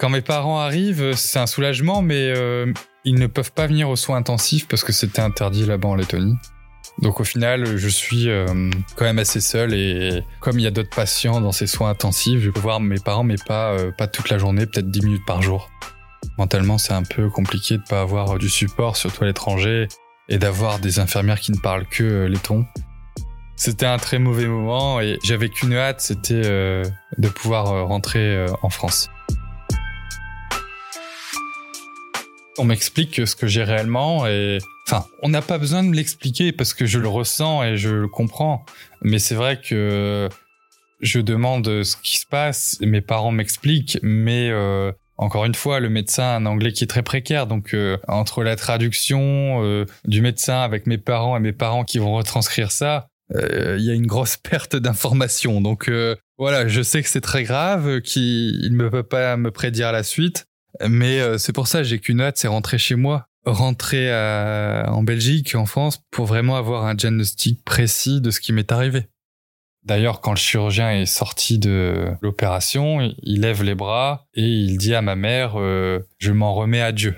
Quand 0.03 0.09
mes 0.09 0.19
parents 0.19 0.59
arrivent, 0.59 1.15
c'est 1.15 1.39
un 1.39 1.47
soulagement, 1.47 2.01
mais 2.01 2.33
euh, 2.35 2.73
ils 3.05 3.15
ne 3.15 3.25
peuvent 3.25 3.53
pas 3.53 3.67
venir 3.67 3.89
aux 3.89 3.95
soins 3.95 4.17
intensifs 4.17 4.67
parce 4.67 4.83
que 4.83 4.91
c'était 4.91 5.21
interdit 5.21 5.65
là-bas 5.65 5.87
en 5.87 5.95
Lettonie. 5.95 6.35
Donc 7.01 7.21
au 7.21 7.23
final, 7.23 7.77
je 7.77 7.87
suis 7.87 8.27
euh, 8.27 8.69
quand 8.97 9.05
même 9.05 9.19
assez 9.19 9.39
seul 9.39 9.73
et 9.73 10.21
comme 10.41 10.59
il 10.59 10.63
y 10.63 10.67
a 10.67 10.71
d'autres 10.71 10.93
patients 10.93 11.39
dans 11.39 11.53
ces 11.53 11.67
soins 11.67 11.91
intensifs, 11.91 12.41
je 12.41 12.49
peux 12.49 12.59
voir 12.59 12.81
mes 12.81 12.99
parents, 12.99 13.23
mais 13.23 13.37
pas, 13.47 13.71
euh, 13.71 13.93
pas 13.97 14.07
toute 14.07 14.29
la 14.29 14.37
journée, 14.37 14.65
peut-être 14.65 14.91
10 14.91 15.05
minutes 15.05 15.25
par 15.25 15.41
jour. 15.41 15.69
Mentalement, 16.37 16.77
c'est 16.77 16.91
un 16.91 17.03
peu 17.03 17.29
compliqué 17.29 17.77
de 17.77 17.83
pas 17.83 18.01
avoir 18.01 18.37
du 18.37 18.49
support, 18.49 18.97
surtout 18.97 19.23
à 19.23 19.27
l'étranger, 19.27 19.87
et 20.27 20.37
d'avoir 20.37 20.79
des 20.79 20.99
infirmières 20.99 21.39
qui 21.39 21.53
ne 21.53 21.59
parlent 21.59 21.87
que 21.87 22.25
letton. 22.25 22.65
C'était 23.55 23.85
un 23.85 23.99
très 23.99 24.19
mauvais 24.19 24.47
moment 24.47 24.99
et 24.99 25.17
j'avais 25.23 25.47
qu'une 25.47 25.75
hâte, 25.75 26.01
c'était 26.01 26.41
de 26.41 27.29
pouvoir 27.29 27.87
rentrer 27.87 28.45
en 28.63 28.69
France. 28.69 29.09
On 32.57 32.65
m'explique 32.65 33.27
ce 33.27 33.35
que 33.35 33.47
j'ai 33.47 33.63
réellement 33.63 34.27
et 34.27 34.59
enfin, 34.87 35.05
on 35.23 35.29
n'a 35.29 35.41
pas 35.41 35.57
besoin 35.57 35.83
de 35.83 35.89
me 35.89 35.95
l'expliquer 35.95 36.51
parce 36.51 36.73
que 36.73 36.85
je 36.85 36.99
le 36.99 37.07
ressens 37.07 37.63
et 37.63 37.77
je 37.77 37.89
le 37.89 38.07
comprends. 38.07 38.65
Mais 39.01 39.17
c'est 39.17 39.35
vrai 39.35 39.59
que 39.59 40.29
je 41.03 41.19
demande 41.19 41.83
ce 41.83 41.97
qui 41.97 42.17
se 42.17 42.25
passe, 42.25 42.77
mes 42.81 43.01
parents 43.01 43.31
m'expliquent, 43.31 43.99
mais 44.01 44.49
euh, 44.49 44.91
encore 45.17 45.45
une 45.45 45.53
fois, 45.53 45.79
le 45.79 45.89
médecin 45.89 46.23
a 46.23 46.35
un 46.37 46.45
anglais 46.45 46.71
qui 46.71 46.83
est 46.85 46.87
très 46.87 47.03
précaire, 47.03 47.45
donc 47.45 47.73
euh, 47.73 47.97
entre 48.07 48.43
la 48.43 48.55
traduction 48.55 49.63
euh, 49.63 49.85
du 50.05 50.21
médecin 50.21 50.61
avec 50.61 50.87
mes 50.87 50.97
parents 50.97 51.35
et 51.35 51.41
mes 51.41 51.51
parents 51.51 51.83
qui 51.83 51.97
vont 51.99 52.13
retranscrire 52.13 52.71
ça, 52.71 53.07
il 53.35 53.81
y 53.81 53.89
a 53.89 53.93
une 53.93 54.05
grosse 54.05 54.37
perte 54.49 54.75
d'information. 54.75 55.59
Donc 55.59 55.91
voilà, 56.37 56.67
je 56.67 56.81
sais 56.81 57.01
que 57.01 57.09
c'est 57.09 57.21
très 57.21 57.43
grave, 57.43 58.01
qu'il 58.01 58.75
ne 58.77 58.87
peut 58.87 59.03
pas 59.03 59.37
me 59.37 59.49
prédire 59.49 59.91
la 59.91 60.03
suite, 60.03 60.45
mais 60.87 61.19
euh, 61.19 61.37
c'est 61.37 61.53
pour 61.53 61.67
ça 61.67 61.83
j'ai 61.83 61.99
qu'une 61.99 62.21
hâte, 62.21 62.37
c'est 62.37 62.47
rentrer 62.47 62.77
chez 62.77 62.95
moi, 62.95 63.27
rentrer 63.45 64.13
en 64.87 65.03
Belgique, 65.03 65.55
en 65.55 65.65
France, 65.65 66.01
pour 66.11 66.25
vraiment 66.25 66.55
avoir 66.55 66.85
un 66.85 66.95
diagnostic 66.95 67.63
précis 67.63 68.21
de 68.21 68.31
ce 68.31 68.39
qui 68.39 68.53
m'est 68.53 68.71
arrivé. 68.71 69.07
D'ailleurs, 69.85 70.21
quand 70.21 70.31
le 70.31 70.37
chirurgien 70.37 70.91
est 70.91 71.05
sorti 71.05 71.59
de 71.59 72.07
l'opération, 72.21 73.01
il 73.21 73.41
lève 73.41 73.63
les 73.63 73.75
bras 73.75 74.27
et 74.33 74.43
il 74.43 74.77
dit 74.77 74.95
à 74.95 75.01
ma 75.01 75.15
mère 75.15 75.55
euh, 75.57 75.99
Je 76.19 76.31
m'en 76.31 76.53
remets 76.53 76.81
à 76.81 76.91
Dieu». 76.91 77.15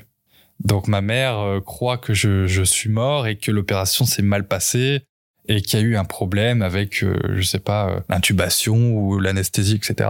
Donc 0.64 0.88
ma 0.88 1.02
mère 1.02 1.40
euh, 1.40 1.60
croit 1.60 1.98
que 1.98 2.14
je, 2.14 2.64
suis 2.64 2.90
mort 2.90 3.28
et 3.28 3.38
que 3.38 3.52
l'opération 3.52 4.06
s'est 4.06 4.24
mal 4.24 4.48
passée 4.48 5.02
et 5.48 5.62
qu'il 5.62 5.80
y 5.80 5.84
a 5.84 5.86
eu 5.86 5.96
un 5.96 6.06
problème 6.06 6.64
avec, 6.64 7.06
je 7.36 7.42
sais 7.44 7.60
pas, 7.60 8.04
l'intubation 8.10 8.94
ou 8.94 9.20
l'anesthésie, 9.20 9.76
etc. 9.76 10.10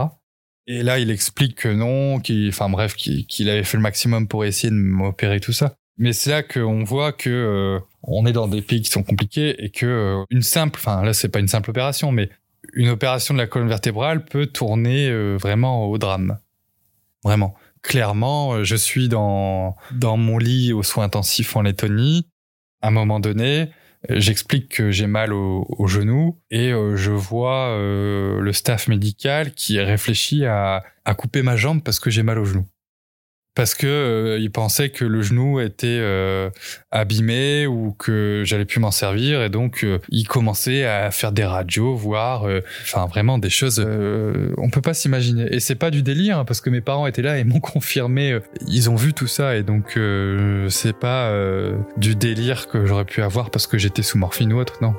Et 0.66 0.82
là, 0.82 0.98
il 0.98 1.10
explique 1.10 1.56
que 1.56 1.68
non, 1.68 2.18
qu'il, 2.18 2.52
bref, 2.70 2.94
qu'il 2.96 3.50
avait 3.50 3.62
fait 3.62 3.76
le 3.76 3.82
maximum 3.82 4.26
pour 4.26 4.44
essayer 4.44 4.70
de 4.70 4.74
m'opérer 4.74 5.40
tout 5.40 5.52
ça. 5.52 5.76
Mais 5.98 6.12
c'est 6.12 6.30
là 6.30 6.42
qu'on 6.42 6.84
voit 6.84 7.12
que 7.12 7.30
euh, 7.30 7.80
on 8.02 8.26
est 8.26 8.32
dans 8.32 8.48
des 8.48 8.62
pays 8.62 8.82
qui 8.82 8.90
sont 8.90 9.02
compliqués 9.02 9.64
et 9.64 9.70
que 9.70 9.86
euh, 9.86 10.24
une 10.30 10.42
simple, 10.42 10.78
enfin 10.78 11.02
là 11.02 11.14
c'est 11.14 11.30
pas 11.30 11.38
une 11.38 11.48
simple 11.48 11.70
opération, 11.70 12.12
mais 12.12 12.28
une 12.74 12.88
opération 12.88 13.32
de 13.32 13.38
la 13.38 13.46
colonne 13.46 13.68
vertébrale 13.68 14.24
peut 14.24 14.46
tourner 14.46 15.08
euh, 15.08 15.36
vraiment 15.40 15.86
au 15.86 15.96
drame. 15.96 16.38
Vraiment. 17.24 17.54
Clairement, 17.82 18.64
je 18.64 18.76
suis 18.76 19.08
dans 19.08 19.76
dans 19.92 20.16
mon 20.16 20.38
lit 20.38 20.72
aux 20.72 20.82
soins 20.82 21.04
intensifs 21.04 21.56
en 21.56 21.62
Lettonie. 21.62 22.26
À 22.82 22.88
un 22.88 22.90
moment 22.90 23.20
donné, 23.20 23.70
J'explique 24.10 24.68
que 24.68 24.90
j'ai 24.90 25.06
mal 25.06 25.32
au, 25.32 25.86
genou 25.86 26.40
et 26.50 26.72
euh, 26.72 26.96
je 26.96 27.12
vois 27.12 27.68
euh, 27.68 28.40
le 28.40 28.52
staff 28.52 28.88
médical 28.88 29.52
qui 29.52 29.80
réfléchit 29.80 30.44
à, 30.44 30.84
à 31.04 31.14
couper 31.14 31.42
ma 31.42 31.56
jambe 31.56 31.82
parce 31.82 32.00
que 32.00 32.10
j'ai 32.10 32.22
mal 32.22 32.38
au 32.38 32.44
genou 32.44 32.66
parce 33.56 33.74
que 33.74 33.86
euh, 33.86 34.38
il 34.38 34.52
pensait 34.52 34.90
que 34.90 35.04
le 35.04 35.22
genou 35.22 35.58
était 35.60 35.86
euh, 35.88 36.50
abîmé 36.92 37.66
ou 37.66 37.92
que 37.98 38.42
j'allais 38.44 38.66
plus 38.66 38.78
m'en 38.78 38.90
servir 38.92 39.42
et 39.42 39.48
donc 39.48 39.82
euh, 39.82 39.98
il 40.10 40.28
commençait 40.28 40.84
à 40.84 41.10
faire 41.10 41.32
des 41.32 41.44
radios 41.44 41.96
voir 41.96 42.46
enfin 42.82 43.06
vraiment 43.06 43.38
des 43.38 43.50
choses 43.50 43.84
on 44.58 44.70
peut 44.70 44.82
pas 44.82 44.94
s'imaginer. 44.94 45.52
Et 45.52 45.58
c'est 45.58 45.74
pas 45.74 45.90
du 45.90 46.02
délire 46.02 46.38
hein, 46.38 46.44
parce 46.44 46.60
que 46.60 46.70
mes 46.70 46.82
parents 46.82 47.06
étaient 47.06 47.22
là 47.22 47.38
et 47.38 47.44
m'ont 47.56 47.60
confirmé 47.60 48.38
ils 48.68 48.90
ont 48.90 48.96
vu 48.96 49.14
tout 49.14 49.26
ça 49.26 49.56
et 49.56 49.62
donc 49.62 49.98
c'est 50.68 50.96
pas 50.96 51.32
du 51.96 52.14
délire 52.14 52.68
que 52.68 52.84
j'aurais 52.84 53.06
pu 53.06 53.22
avoir 53.22 53.50
parce 53.50 53.66
que 53.66 53.78
j'étais 53.78 54.02
sous 54.02 54.18
morphine 54.18 54.52
ou 54.52 54.60
autre 54.60 54.74
non 54.82 54.94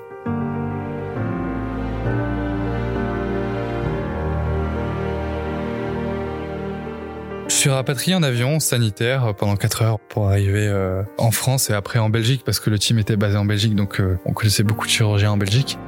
Je 7.58 7.62
suis 7.62 7.70
rapatrié 7.72 8.14
en 8.14 8.22
avion 8.22 8.60
sanitaire 8.60 9.34
pendant 9.36 9.56
4 9.56 9.82
heures 9.82 10.00
pour 10.00 10.28
arriver 10.28 10.68
euh, 10.68 11.02
en 11.18 11.32
France 11.32 11.72
et 11.72 11.74
après 11.74 11.98
en 11.98 12.08
Belgique 12.08 12.44
parce 12.46 12.60
que 12.60 12.70
le 12.70 12.78
team 12.78 13.00
était 13.00 13.16
basé 13.16 13.36
en 13.36 13.46
Belgique 13.46 13.74
donc 13.74 14.00
euh, 14.00 14.20
on 14.26 14.34
connaissait 14.34 14.62
beaucoup 14.62 14.86
de 14.86 14.92
chirurgiens 14.92 15.32
en 15.32 15.38
Belgique. 15.38 15.80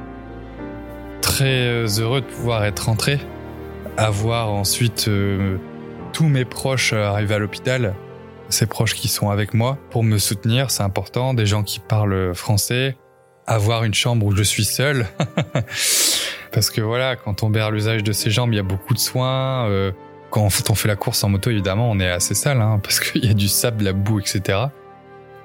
Très 1.20 1.68
euh, 1.68 1.86
heureux 2.00 2.22
de 2.22 2.26
pouvoir 2.26 2.64
être 2.64 2.86
rentré, 2.86 3.20
avoir 3.96 4.50
ensuite 4.50 5.08
tous 6.12 6.24
mes 6.24 6.44
proches 6.44 6.92
arrivés 6.92 7.36
à 7.36 7.38
l'hôpital 7.38 7.94
ces 8.48 8.66
proches 8.66 8.96
qui 8.96 9.06
sont 9.06 9.30
avec 9.30 9.54
moi 9.54 9.78
pour 9.90 10.02
me 10.02 10.18
soutenir, 10.18 10.72
c'est 10.72 10.82
important, 10.82 11.34
des 11.34 11.46
gens 11.46 11.62
qui 11.62 11.78
parlent 11.78 12.34
français, 12.34 12.96
avoir 13.46 13.84
une 13.84 13.94
chambre 13.94 14.26
où 14.26 14.34
je 14.34 14.42
suis 14.42 14.64
seul. 14.64 15.06
Parce 16.52 16.68
que 16.68 16.80
voilà, 16.80 17.14
quand 17.14 17.44
on 17.44 17.52
perd 17.52 17.72
l'usage 17.72 18.02
de 18.02 18.10
ses 18.10 18.32
jambes, 18.32 18.52
il 18.52 18.56
y 18.56 18.58
a 18.58 18.64
beaucoup 18.64 18.92
de 18.92 18.98
soins. 18.98 19.92
Quand 20.30 20.42
on 20.44 20.74
fait 20.74 20.88
la 20.88 20.96
course 20.96 21.24
en 21.24 21.28
moto, 21.28 21.50
évidemment, 21.50 21.90
on 21.90 21.98
est 21.98 22.08
assez 22.08 22.34
sale, 22.34 22.60
hein, 22.60 22.78
parce 22.82 23.00
qu'il 23.00 23.24
y 23.24 23.30
a 23.30 23.34
du 23.34 23.48
sable, 23.48 23.78
de 23.78 23.84
la 23.84 23.92
boue, 23.92 24.20
etc. 24.20 24.58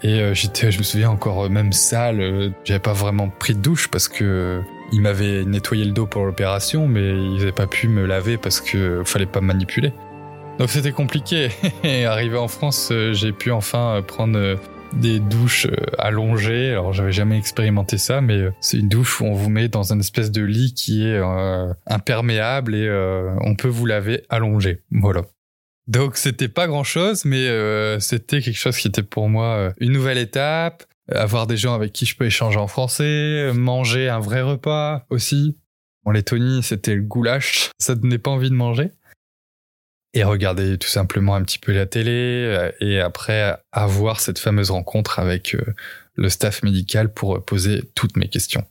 Et 0.03 0.19
euh, 0.19 0.33
j'étais, 0.33 0.71
je 0.71 0.77
me 0.77 0.83
souviens 0.83 1.09
encore 1.09 1.45
euh, 1.45 1.49
même 1.49 1.73
sale. 1.73 2.21
Euh, 2.21 2.49
j'avais 2.63 2.79
pas 2.79 2.93
vraiment 2.93 3.29
pris 3.29 3.55
de 3.55 3.59
douche 3.59 3.87
parce 3.87 4.07
que 4.07 4.61
il 4.91 5.01
m'avait 5.01 5.43
nettoyé 5.45 5.83
le 5.83 5.91
dos 5.91 6.05
pour 6.05 6.25
l'opération, 6.25 6.87
mais 6.87 7.09
ils 7.09 7.37
n'avaient 7.37 7.51
pas 7.51 7.65
pu 7.65 7.87
me 7.87 8.05
laver 8.05 8.37
parce 8.37 8.61
que 8.61 9.01
fallait 9.03 9.25
pas 9.25 9.41
me 9.41 9.47
manipuler. 9.47 9.93
Donc 10.59 10.69
c'était 10.69 10.91
compliqué. 10.91 11.49
Et 11.83 12.05
arrivé 12.05 12.37
en 12.37 12.47
France, 12.47 12.93
j'ai 13.13 13.31
pu 13.31 13.51
enfin 13.51 14.03
prendre 14.05 14.57
des 14.93 15.19
douches 15.19 15.67
allongées. 15.97 16.71
Alors 16.71 16.93
j'avais 16.93 17.11
jamais 17.11 17.37
expérimenté 17.37 17.97
ça, 17.97 18.21
mais 18.21 18.49
c'est 18.61 18.77
une 18.77 18.89
douche 18.89 19.21
où 19.21 19.25
on 19.25 19.33
vous 19.33 19.49
met 19.49 19.67
dans 19.67 19.93
une 19.93 19.99
espèce 19.99 20.31
de 20.31 20.41
lit 20.41 20.73
qui 20.73 21.05
est 21.05 21.21
imperméable 21.87 22.75
et 22.75 22.89
on 23.41 23.55
peut 23.55 23.67
vous 23.67 23.85
laver 23.85 24.23
allongé. 24.29 24.81
Voilà. 24.91 25.23
Donc 25.87 26.17
c'était 26.17 26.47
pas 26.47 26.67
grand 26.67 26.83
chose, 26.83 27.25
mais 27.25 27.47
euh, 27.47 27.99
c'était 27.99 28.41
quelque 28.41 28.57
chose 28.57 28.77
qui 28.77 28.87
était 28.87 29.03
pour 29.03 29.29
moi 29.29 29.55
euh, 29.55 29.71
une 29.79 29.91
nouvelle 29.91 30.17
étape. 30.17 30.83
Avoir 31.11 31.45
des 31.45 31.57
gens 31.57 31.75
avec 31.75 31.93
qui 31.93 32.07
je 32.07 32.17
peux 32.17 32.25
échanger 32.25 32.57
en 32.57 32.67
français, 32.67 33.51
manger 33.53 34.09
un 34.09 34.19
vrai 34.19 34.41
repas 34.41 35.05
aussi. 35.11 35.55
En 36.03 36.11
Lettonie, 36.11 36.63
c'était 36.63 36.95
le 36.95 37.03
goulash, 37.03 37.69
ça 37.77 37.93
donnait 37.93 38.17
pas 38.17 38.31
envie 38.31 38.49
de 38.49 38.55
manger. 38.55 38.89
Et 40.15 40.23
regarder 40.23 40.79
tout 40.79 40.89
simplement 40.89 41.35
un 41.35 41.43
petit 41.43 41.59
peu 41.59 41.71
la 41.71 41.85
télé, 41.85 42.11
euh, 42.11 42.71
et 42.79 42.99
après 42.99 43.55
avoir 43.71 44.19
cette 44.19 44.39
fameuse 44.39 44.71
rencontre 44.71 45.19
avec 45.19 45.55
le 46.15 46.29
staff 46.29 46.63
médical 46.63 47.13
pour 47.13 47.45
poser 47.45 47.83
toutes 47.93 48.17
mes 48.17 48.29
questions. 48.29 48.65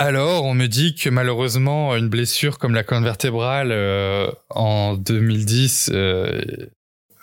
Alors, 0.00 0.44
on 0.44 0.54
me 0.54 0.66
dit 0.68 0.94
que 0.94 1.10
malheureusement, 1.10 1.96
une 1.96 2.08
blessure 2.08 2.58
comme 2.58 2.72
la 2.72 2.84
colonne 2.84 3.02
vertébrale 3.02 3.72
euh, 3.72 4.30
en 4.48 4.94
2010, 4.94 5.90
euh, 5.92 6.40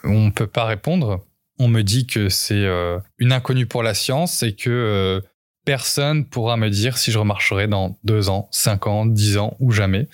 on 0.03 0.25
ne 0.25 0.29
peut 0.29 0.45
pas 0.45 0.65
répondre. 0.65 1.25
On 1.57 1.69
me 1.69 1.83
dit 1.83 2.05
que 2.05 2.27
c'est 2.27 2.65
euh, 2.65 2.99
une 3.17 3.31
inconnue 3.31 3.65
pour 3.65 3.81
la 3.81 3.93
science 3.93 4.43
et 4.43 4.53
que 4.57 5.23
personne 5.63 6.25
pourra 6.25 6.57
me 6.57 6.69
dire 6.69 6.97
si 6.97 7.13
je 7.13 7.17
remarcherai 7.17 7.67
dans 7.67 7.97
deux 8.03 8.29
ans, 8.29 8.49
cinq 8.51 8.87
ans, 8.87 9.05
dix 9.05 9.37
ans 9.37 9.55
ou 9.61 9.71
jamais. 9.71 10.09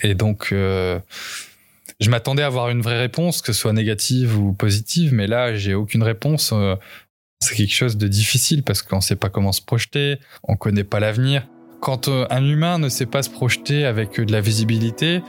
Et 0.00 0.14
donc, 0.14 0.52
je 2.00 2.10
m'attendais 2.10 2.42
à 2.42 2.46
avoir 2.46 2.70
une 2.70 2.80
vraie 2.80 2.98
réponse, 2.98 3.42
que 3.42 3.52
ce 3.52 3.60
soit 3.60 3.72
négative 3.72 4.38
ou 4.38 4.52
positive, 4.52 5.12
mais 5.12 5.26
là, 5.26 5.54
j'ai 5.54 5.74
aucune 5.74 6.02
réponse. 6.02 6.52
c'est 7.40 7.54
quelque 7.54 7.74
chose 7.74 7.96
de 7.96 8.08
difficile 8.08 8.62
parce 8.62 8.82
qu'on 8.82 8.96
ne 8.96 9.02
sait 9.02 9.16
pas 9.16 9.28
comment 9.28 9.52
se 9.52 9.62
projeter, 9.62 10.18
on 10.44 10.52
ne 10.52 10.58
connaît 10.58 10.84
pas 10.84 11.00
l'avenir. 11.00 11.46
Quand 11.80 12.08
euh, 12.08 12.26
un 12.28 12.44
humain 12.44 12.78
ne 12.78 12.90
sait 12.90 13.06
pas 13.06 13.22
se 13.22 13.30
projeter 13.30 13.86
avec 13.86 14.20
euh, 14.20 14.26
de 14.26 14.32
la 14.32 14.42
visibilité 14.42 15.22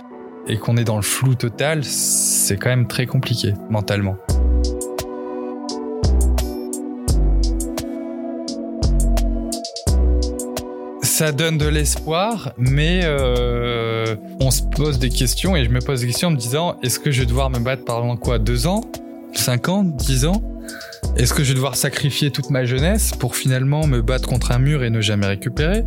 et 0.47 0.57
qu'on 0.57 0.75
est 0.75 0.83
dans 0.83 0.97
le 0.97 1.01
flou 1.01 1.35
total, 1.35 1.83
c'est 1.85 2.57
quand 2.57 2.69
même 2.69 2.87
très 2.87 3.05
compliqué 3.05 3.53
mentalement. 3.69 4.17
Ça 11.21 11.31
donne 11.31 11.59
de 11.59 11.67
l'espoir, 11.67 12.51
mais 12.57 13.01
euh, 13.03 14.15
on 14.39 14.49
se 14.49 14.63
pose 14.63 14.97
des 14.97 15.09
questions 15.09 15.55
et 15.55 15.63
je 15.63 15.69
me 15.69 15.79
pose 15.79 16.01
des 16.01 16.07
questions 16.07 16.29
en 16.29 16.31
me 16.31 16.35
disant 16.35 16.77
est-ce 16.81 16.99
que 16.99 17.11
je 17.11 17.19
vais 17.19 17.27
devoir 17.27 17.51
me 17.51 17.59
battre 17.59 17.85
pendant 17.85 18.17
quoi 18.17 18.39
Deux 18.39 18.65
ans? 18.65 18.81
Cinq 19.31 19.69
ans? 19.69 19.83
Dix 19.83 20.25
ans? 20.25 20.41
Est-ce 21.17 21.35
que 21.35 21.43
je 21.43 21.49
vais 21.49 21.53
devoir 21.53 21.75
sacrifier 21.75 22.31
toute 22.31 22.49
ma 22.49 22.65
jeunesse 22.65 23.11
pour 23.11 23.35
finalement 23.35 23.85
me 23.85 24.01
battre 24.01 24.27
contre 24.27 24.51
un 24.51 24.57
mur 24.57 24.83
et 24.83 24.89
ne 24.89 24.99
jamais 24.99 25.27
récupérer? 25.27 25.85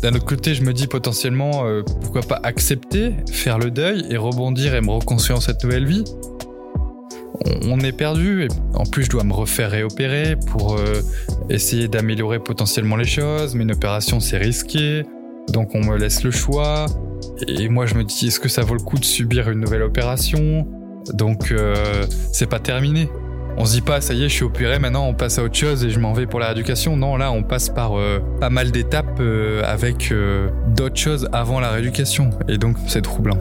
D'un 0.00 0.14
autre 0.14 0.24
côté, 0.24 0.54
je 0.54 0.62
me 0.62 0.72
dis 0.72 0.86
potentiellement, 0.86 1.66
euh, 1.66 1.82
pourquoi 2.00 2.22
pas 2.22 2.40
accepter, 2.42 3.14
faire 3.30 3.58
le 3.58 3.70
deuil 3.70 4.06
et 4.08 4.16
rebondir 4.16 4.74
et 4.74 4.80
me 4.80 4.92
reconstruire 4.92 5.42
cette 5.42 5.62
nouvelle 5.64 5.84
vie? 5.84 6.04
On 7.64 7.80
est 7.80 7.92
perdu 7.92 8.44
et 8.44 8.48
en 8.74 8.84
plus 8.84 9.04
je 9.04 9.10
dois 9.10 9.24
me 9.24 9.32
refaire 9.32 9.70
réopérer 9.70 10.36
pour 10.36 10.76
euh, 10.76 11.02
essayer 11.48 11.88
d'améliorer 11.88 12.38
potentiellement 12.38 12.96
les 12.96 13.06
choses 13.06 13.54
mais 13.54 13.64
une 13.64 13.72
opération 13.72 14.20
c'est 14.20 14.38
risqué 14.38 15.04
donc 15.48 15.74
on 15.74 15.80
me 15.80 15.96
laisse 15.96 16.22
le 16.22 16.30
choix 16.30 16.86
et 17.46 17.68
moi 17.68 17.86
je 17.86 17.94
me 17.94 18.04
dis 18.04 18.28
est-ce 18.28 18.40
que 18.40 18.48
ça 18.48 18.62
vaut 18.62 18.74
le 18.74 18.82
coup 18.82 18.98
de 18.98 19.04
subir 19.04 19.50
une 19.50 19.60
nouvelle 19.60 19.82
opération? 19.82 20.66
Donc 21.14 21.50
euh, 21.50 22.06
c'est 22.32 22.48
pas 22.48 22.60
terminé 22.60 23.08
on 23.58 23.66
se 23.66 23.72
dit 23.72 23.80
pas, 23.82 24.00
ça 24.00 24.14
y 24.14 24.24
est, 24.24 24.30
je 24.30 24.34
suis 24.34 24.44
opéré, 24.44 24.78
maintenant 24.78 25.06
on 25.06 25.12
passe 25.12 25.38
à 25.38 25.44
autre 25.44 25.56
chose 25.56 25.84
et 25.84 25.90
je 25.90 25.98
m'en 25.98 26.14
vais 26.14 26.26
pour 26.26 26.40
la 26.40 26.46
rééducation. 26.46 26.96
Non, 26.96 27.18
là, 27.18 27.30
on 27.32 27.42
passe 27.42 27.68
par 27.68 27.98
euh, 27.98 28.18
pas 28.40 28.48
mal 28.48 28.70
d'étapes 28.70 29.20
avec 29.62 30.10
d'autres 30.68 30.96
choses 30.96 31.28
avant 31.34 31.60
la 31.60 31.70
rééducation. 31.70 32.30
Et 32.48 32.56
donc, 32.56 32.76
c'est 32.86 33.02
troublant. 33.02 33.36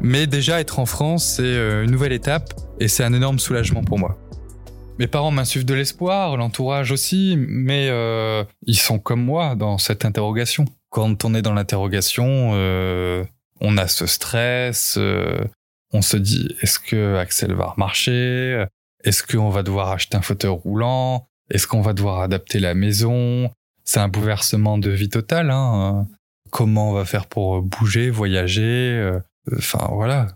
Mais 0.00 0.26
déjà, 0.26 0.60
être 0.60 0.78
en 0.78 0.86
France, 0.86 1.24
c'est 1.36 1.82
une 1.84 1.90
nouvelle 1.90 2.12
étape 2.12 2.54
et 2.78 2.88
c'est 2.88 3.04
un 3.04 3.12
énorme 3.12 3.38
soulagement 3.38 3.82
pour 3.82 3.98
moi. 3.98 4.18
Mes 4.98 5.06
parents 5.06 5.30
m'insufflent 5.30 5.66
de 5.66 5.74
l'espoir, 5.74 6.36
l'entourage 6.36 6.92
aussi, 6.92 7.36
mais 7.38 7.88
ils 8.66 8.78
sont 8.78 8.98
comme 8.98 9.22
moi 9.24 9.54
dans 9.54 9.78
cette 9.78 10.04
interrogation. 10.04 10.64
Quand 10.90 11.24
on 11.24 11.34
est 11.34 11.42
dans 11.42 11.54
l'interrogation, 11.54 12.52
on 13.60 13.76
a 13.78 13.88
ce 13.88 14.06
stress, 14.06 14.98
on 15.92 16.02
se 16.02 16.16
dit 16.16 16.48
est-ce 16.62 16.78
que 16.78 17.16
Axel 17.16 17.54
va 17.54 17.74
marcher 17.76 18.64
Est-ce 19.04 19.22
qu'on 19.22 19.50
va 19.50 19.62
devoir 19.62 19.90
acheter 19.90 20.16
un 20.16 20.22
fauteuil 20.22 20.50
roulant? 20.50 21.26
Est-ce 21.50 21.66
qu'on 21.66 21.80
va 21.80 21.92
devoir 21.94 22.20
adapter 22.20 22.58
la 22.58 22.74
maison? 22.74 23.50
C'est 23.84 24.00
un 24.00 24.08
bouleversement 24.08 24.78
de 24.78 24.90
vie 24.90 25.08
totale. 25.08 25.50
Hein 25.50 26.06
Comment 26.50 26.90
on 26.90 26.92
va 26.92 27.04
faire 27.04 27.26
pour 27.26 27.62
bouger, 27.62 28.10
voyager 28.10 29.18
Enfin 29.56 29.88
voilà. 29.92 30.28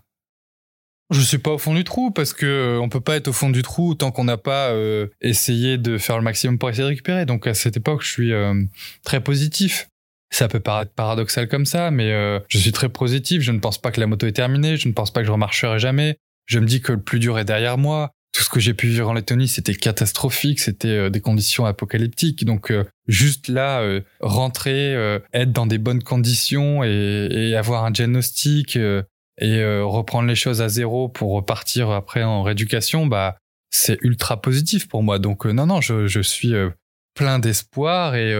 Je 1.10 1.20
suis 1.20 1.38
pas 1.38 1.50
au 1.50 1.58
fond 1.58 1.74
du 1.74 1.84
trou 1.84 2.10
parce 2.10 2.32
que 2.32 2.78
on 2.80 2.88
peut 2.88 3.00
pas 3.00 3.16
être 3.16 3.28
au 3.28 3.32
fond 3.32 3.50
du 3.50 3.62
trou 3.62 3.94
tant 3.94 4.10
qu'on 4.10 4.24
n'a 4.24 4.38
pas 4.38 4.70
euh, 4.70 5.08
essayé 5.20 5.76
de 5.76 5.98
faire 5.98 6.16
le 6.16 6.22
maximum 6.22 6.58
pour 6.58 6.70
essayer 6.70 6.84
de 6.84 6.88
récupérer. 6.88 7.26
Donc 7.26 7.46
à 7.46 7.54
cette 7.54 7.76
époque, 7.76 8.02
je 8.02 8.10
suis 8.10 8.32
euh, 8.32 8.64
très 9.04 9.20
positif. 9.20 9.88
Ça 10.30 10.48
peut 10.48 10.60
paraître 10.60 10.92
paradoxal 10.92 11.46
comme 11.46 11.66
ça, 11.66 11.90
mais 11.90 12.10
euh, 12.10 12.40
je 12.48 12.58
suis 12.58 12.72
très 12.72 12.88
positif. 12.88 13.42
Je 13.42 13.52
ne 13.52 13.60
pense 13.60 13.78
pas 13.78 13.92
que 13.92 14.00
la 14.00 14.06
moto 14.06 14.26
est 14.26 14.32
terminée. 14.32 14.76
Je 14.76 14.88
ne 14.88 14.94
pense 14.94 15.12
pas 15.12 15.20
que 15.20 15.26
je 15.26 15.32
remarcherai 15.32 15.78
jamais. 15.78 16.16
Je 16.46 16.58
me 16.58 16.66
dis 16.66 16.80
que 16.80 16.92
le 16.92 17.00
plus 17.00 17.20
dur 17.20 17.38
est 17.38 17.44
derrière 17.44 17.78
moi. 17.78 18.10
Tout 18.34 18.42
ce 18.42 18.48
que 18.50 18.60
j'ai 18.60 18.74
pu 18.74 18.88
vivre 18.88 19.08
en 19.08 19.12
Lettonie, 19.12 19.48
c'était 19.48 19.74
catastrophique. 19.74 20.60
C'était 20.60 20.88
euh, 20.88 21.10
des 21.10 21.20
conditions 21.20 21.66
apocalyptiques. 21.66 22.44
Donc, 22.44 22.70
euh, 22.70 22.84
juste 23.06 23.48
là, 23.48 23.82
rentrer, 24.20 24.94
être 25.32 25.52
dans 25.52 25.66
des 25.66 25.78
bonnes 25.78 26.02
conditions 26.02 26.82
et, 26.82 27.54
avoir 27.56 27.84
un 27.84 27.90
diagnostic 27.90 28.76
et 28.76 29.82
reprendre 29.82 30.26
les 30.26 30.34
choses 30.34 30.62
à 30.62 30.68
zéro 30.68 31.08
pour 31.08 31.32
repartir 31.32 31.90
après 31.90 32.22
en 32.22 32.42
rééducation, 32.42 33.06
bah, 33.06 33.36
c'est 33.70 33.98
ultra 34.02 34.40
positif 34.40 34.88
pour 34.88 35.02
moi. 35.02 35.18
Donc, 35.18 35.44
non, 35.44 35.66
non, 35.66 35.80
je 35.82 36.22
suis 36.22 36.54
plein 37.14 37.38
d'espoir 37.38 38.14
et 38.14 38.34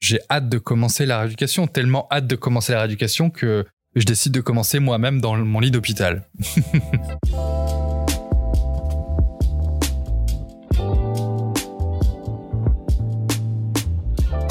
j'ai 0.00 0.18
hâte 0.30 0.48
de 0.48 0.58
commencer 0.58 1.06
la 1.06 1.20
rééducation, 1.20 1.66
tellement 1.66 2.06
hâte 2.10 2.26
de 2.26 2.36
commencer 2.36 2.72
la 2.72 2.80
rééducation 2.80 3.30
que 3.30 3.64
je 3.94 4.04
décide 4.04 4.32
de 4.32 4.40
commencer 4.40 4.78
moi-même 4.78 5.20
dans 5.20 5.36
mon 5.36 5.60
lit 5.60 5.70
d'hôpital. 5.70 6.28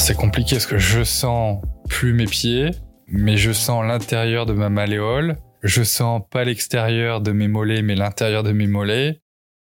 C'est 0.06 0.14
compliqué 0.14 0.58
parce 0.58 0.68
que 0.68 0.78
je 0.78 1.04
sens 1.04 1.64
plus 1.90 2.14
mes 2.14 2.28
pieds, 2.28 2.70
mais 3.08 3.38
je 3.38 3.52
sens 3.52 3.84
l'intérieur 3.84 4.46
de 4.46 4.54
ma 4.54 4.70
malléole. 4.70 5.38
Je 5.64 5.82
sens 5.82 6.22
pas 6.30 6.44
l'extérieur 6.44 7.22
de 7.22 7.32
mes 7.32 7.48
mollets, 7.48 7.82
mais 7.82 7.96
l'intérieur 7.96 8.44
de 8.44 8.52
mes 8.52 8.68
mollets. 8.68 9.20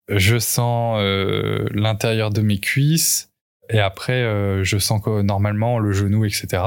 Je 0.08 0.40
sens 0.40 0.98
euh, 0.98 1.68
l'intérieur 1.72 2.30
de 2.30 2.40
mes 2.42 2.58
cuisses. 2.58 3.30
Et 3.70 3.78
après, 3.78 4.24
euh, 4.24 4.64
je 4.64 4.78
sens 4.78 5.06
normalement 5.06 5.78
le 5.78 5.92
genou, 5.92 6.24
etc. 6.24 6.64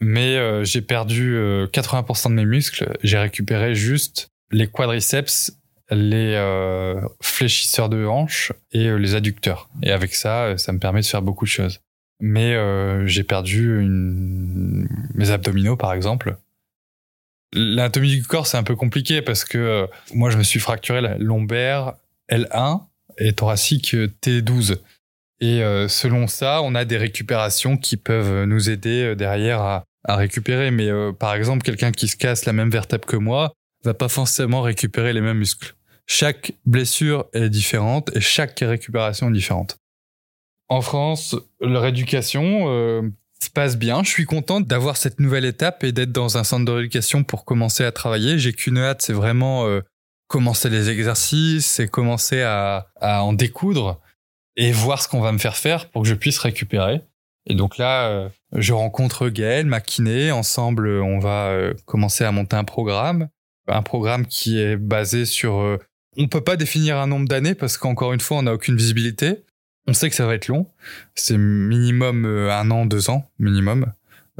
Mais 0.00 0.36
euh, 0.36 0.64
j'ai 0.64 0.82
perdu 0.82 1.36
80% 1.72 2.26
euh, 2.26 2.30
de 2.30 2.34
mes 2.34 2.46
muscles. 2.46 2.96
J'ai 3.04 3.18
récupéré 3.18 3.76
juste 3.76 4.30
les 4.50 4.66
quadriceps, 4.66 5.56
les 5.92 6.36
fléchisseurs 7.22 7.90
de 7.90 8.04
hanches 8.06 8.52
et 8.72 8.90
les 8.98 9.14
adducteurs. 9.14 9.70
Et 9.84 9.92
avec 9.92 10.16
ça, 10.16 10.58
ça 10.58 10.72
me 10.72 10.80
permet 10.80 11.02
de 11.02 11.06
faire 11.06 11.22
beaucoup 11.22 11.44
de 11.44 11.50
choses. 11.50 11.80
Mais 12.20 12.56
j'ai 13.06 13.22
perdu 13.22 13.80
une... 13.80 14.88
mes 15.14 15.30
abdominaux, 15.30 15.76
par 15.76 15.92
exemple. 15.92 16.36
L'anatomie 17.52 18.10
du 18.10 18.22
corps, 18.24 18.46
c'est 18.46 18.56
un 18.56 18.64
peu 18.64 18.74
compliqué 18.76 19.22
parce 19.22 19.44
que 19.44 19.86
moi, 20.12 20.30
je 20.30 20.36
me 20.36 20.42
suis 20.42 20.60
fracturé 20.60 21.00
la 21.00 21.16
lombaire 21.16 21.94
L1 22.30 22.82
et 23.18 23.32
thoracique 23.32 23.94
T12. 23.94 24.78
Et 25.40 25.62
euh, 25.62 25.88
selon 25.88 26.26
ça, 26.26 26.62
on 26.62 26.74
a 26.74 26.84
des 26.84 26.96
récupérations 26.96 27.76
qui 27.76 27.96
peuvent 27.96 28.44
nous 28.44 28.70
aider 28.70 29.04
euh, 29.04 29.14
derrière 29.14 29.60
à, 29.60 29.84
à 30.04 30.16
récupérer. 30.16 30.70
Mais 30.70 30.88
euh, 30.88 31.12
par 31.12 31.34
exemple, 31.34 31.62
quelqu'un 31.62 31.92
qui 31.92 32.08
se 32.08 32.16
casse 32.16 32.44
la 32.44 32.52
même 32.52 32.70
vertèbre 32.70 33.06
que 33.06 33.16
moi 33.16 33.52
va 33.84 33.94
pas 33.94 34.08
forcément 34.08 34.62
récupérer 34.62 35.12
les 35.12 35.20
mêmes 35.20 35.38
muscles. 35.38 35.74
Chaque 36.06 36.52
blessure 36.64 37.26
est 37.34 37.50
différente 37.50 38.10
et 38.16 38.20
chaque 38.20 38.58
récupération 38.60 39.28
est 39.28 39.32
différente. 39.32 39.78
En 40.68 40.82
France, 40.82 41.34
leur 41.60 41.86
éducation 41.86 42.66
euh, 42.68 43.02
se 43.42 43.50
passe 43.50 43.76
bien. 43.76 44.02
Je 44.02 44.10
suis 44.10 44.26
content 44.26 44.60
d'avoir 44.60 44.96
cette 44.96 45.20
nouvelle 45.20 45.44
étape 45.44 45.82
et 45.84 45.92
d'être 45.92 46.12
dans 46.12 46.36
un 46.36 46.44
centre 46.44 46.64
de 46.64 46.72
rééducation 46.72 47.24
pour 47.24 47.44
commencer 47.44 47.84
à 47.84 47.92
travailler. 47.92 48.38
J'ai 48.38 48.52
qu'une 48.52 48.78
hâte, 48.78 49.02
c'est 49.02 49.12
vraiment 49.12 49.66
euh, 49.66 49.80
commencer 50.26 50.68
les 50.68 50.90
exercices, 50.90 51.66
c'est 51.66 51.88
commencer 51.88 52.42
à, 52.42 52.88
à 53.00 53.22
en 53.22 53.32
découdre 53.32 54.00
et 54.56 54.72
voir 54.72 55.02
ce 55.02 55.08
qu'on 55.08 55.20
va 55.20 55.32
me 55.32 55.38
faire 55.38 55.56
faire 55.56 55.88
pour 55.88 56.02
que 56.02 56.08
je 56.08 56.14
puisse 56.14 56.38
récupérer. 56.38 57.00
Et 57.46 57.54
donc 57.54 57.78
là, 57.78 58.08
euh, 58.08 58.28
je 58.54 58.74
rencontre 58.74 59.30
Gaël, 59.30 59.64
ma 59.64 59.80
kiné. 59.80 60.30
Ensemble, 60.32 60.88
on 61.00 61.18
va 61.18 61.46
euh, 61.48 61.72
commencer 61.86 62.24
à 62.24 62.32
monter 62.32 62.56
un 62.56 62.64
programme. 62.64 63.28
Un 63.68 63.82
programme 63.82 64.26
qui 64.26 64.60
est 64.60 64.76
basé 64.76 65.24
sur... 65.24 65.60
euh, 65.60 65.78
on 66.16 66.28
peut 66.28 66.42
pas 66.42 66.56
définir 66.56 66.98
un 66.98 67.06
nombre 67.06 67.28
d'années 67.28 67.54
parce 67.54 67.78
qu'encore 67.78 68.12
une 68.12 68.20
fois, 68.20 68.38
on 68.38 68.42
n'a 68.42 68.52
aucune 68.52 68.76
visibilité. 68.76 69.44
On 69.88 69.94
sait 69.94 70.10
que 70.10 70.14
ça 70.14 70.26
va 70.26 70.34
être 70.34 70.48
long. 70.48 70.66
C'est 71.14 71.38
minimum 71.38 72.26
euh, 72.26 72.52
un 72.52 72.70
an, 72.70 72.84
deux 72.84 73.08
ans, 73.08 73.26
minimum, 73.38 73.90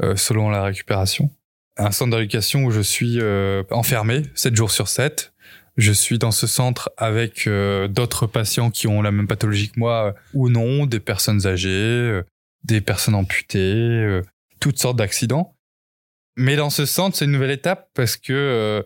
euh, 0.03 0.15
selon 0.15 0.51
la 0.51 0.61
récupération. 0.61 1.31
Un 1.75 1.89
centre 1.89 2.15
d'éducation 2.15 2.65
où 2.65 2.71
je 2.71 2.81
suis 2.81 3.19
euh, 3.19 3.63
enfermé 3.71 4.21
7 4.35 4.55
jours 4.55 4.69
sur 4.69 4.87
7. 4.87 5.33
Je 5.75 5.91
suis 5.91 6.19
dans 6.19 6.29
ce 6.29 6.45
centre 6.45 6.91
avec 6.97 7.47
d'autres 7.89 8.27
patients 8.27 8.69
qui 8.69 8.85
ont 8.87 9.01
la 9.01 9.11
même 9.11 9.27
pathologie 9.27 9.69
que 9.69 9.79
moi 9.79 10.13
ou 10.33 10.49
non, 10.49 10.85
des 10.85 10.99
personnes 10.99 11.47
âgées, 11.47 12.21
des 12.65 12.81
personnes 12.81 13.15
amputées, 13.15 14.19
toutes 14.59 14.77
sortes 14.77 14.97
d'accidents. 14.97 15.55
Mais 16.35 16.57
dans 16.57 16.69
ce 16.69 16.85
centre, 16.85 17.15
c'est 17.15 17.23
une 17.23 17.31
nouvelle 17.31 17.51
étape 17.51 17.89
parce 17.93 18.17
que 18.17 18.85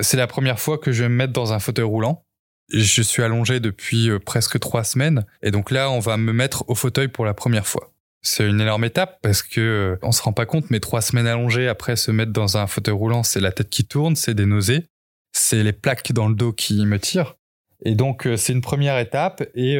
c'est 0.00 0.18
la 0.18 0.26
première 0.26 0.60
fois 0.60 0.76
que 0.76 0.92
je 0.92 1.04
vais 1.04 1.08
me 1.08 1.14
mettre 1.14 1.32
dans 1.32 1.54
un 1.54 1.60
fauteuil 1.60 1.86
roulant. 1.86 2.23
Je 2.72 3.02
suis 3.02 3.22
allongé 3.22 3.60
depuis 3.60 4.08
euh, 4.08 4.18
presque 4.18 4.58
trois 4.58 4.84
semaines 4.84 5.26
et 5.42 5.50
donc 5.50 5.70
là, 5.70 5.90
on 5.90 6.00
va 6.00 6.16
me 6.16 6.32
mettre 6.32 6.64
au 6.68 6.74
fauteuil 6.74 7.08
pour 7.08 7.24
la 7.24 7.34
première 7.34 7.66
fois. 7.66 7.92
C'est 8.22 8.48
une 8.48 8.60
énorme 8.60 8.84
étape 8.84 9.18
parce 9.22 9.42
que 9.42 9.60
euh, 9.60 9.96
on 10.02 10.12
se 10.12 10.22
rend 10.22 10.32
pas 10.32 10.46
compte, 10.46 10.70
mais 10.70 10.80
trois 10.80 11.02
semaines 11.02 11.26
allongées 11.26 11.68
après 11.68 11.96
se 11.96 12.10
mettre 12.10 12.32
dans 12.32 12.56
un 12.56 12.66
fauteuil 12.66 12.94
roulant, 12.94 13.22
c'est 13.22 13.40
la 13.40 13.52
tête 13.52 13.68
qui 13.68 13.84
tourne, 13.84 14.16
c'est 14.16 14.34
des 14.34 14.46
nausées, 14.46 14.86
c'est 15.32 15.62
les 15.62 15.74
plaques 15.74 16.12
dans 16.12 16.28
le 16.28 16.34
dos 16.34 16.52
qui 16.52 16.86
me 16.86 16.98
tirent. 16.98 17.36
Et 17.84 17.94
donc 17.94 18.26
euh, 18.26 18.38
c'est 18.38 18.54
une 18.54 18.62
première 18.62 18.98
étape 18.98 19.44
et 19.54 19.76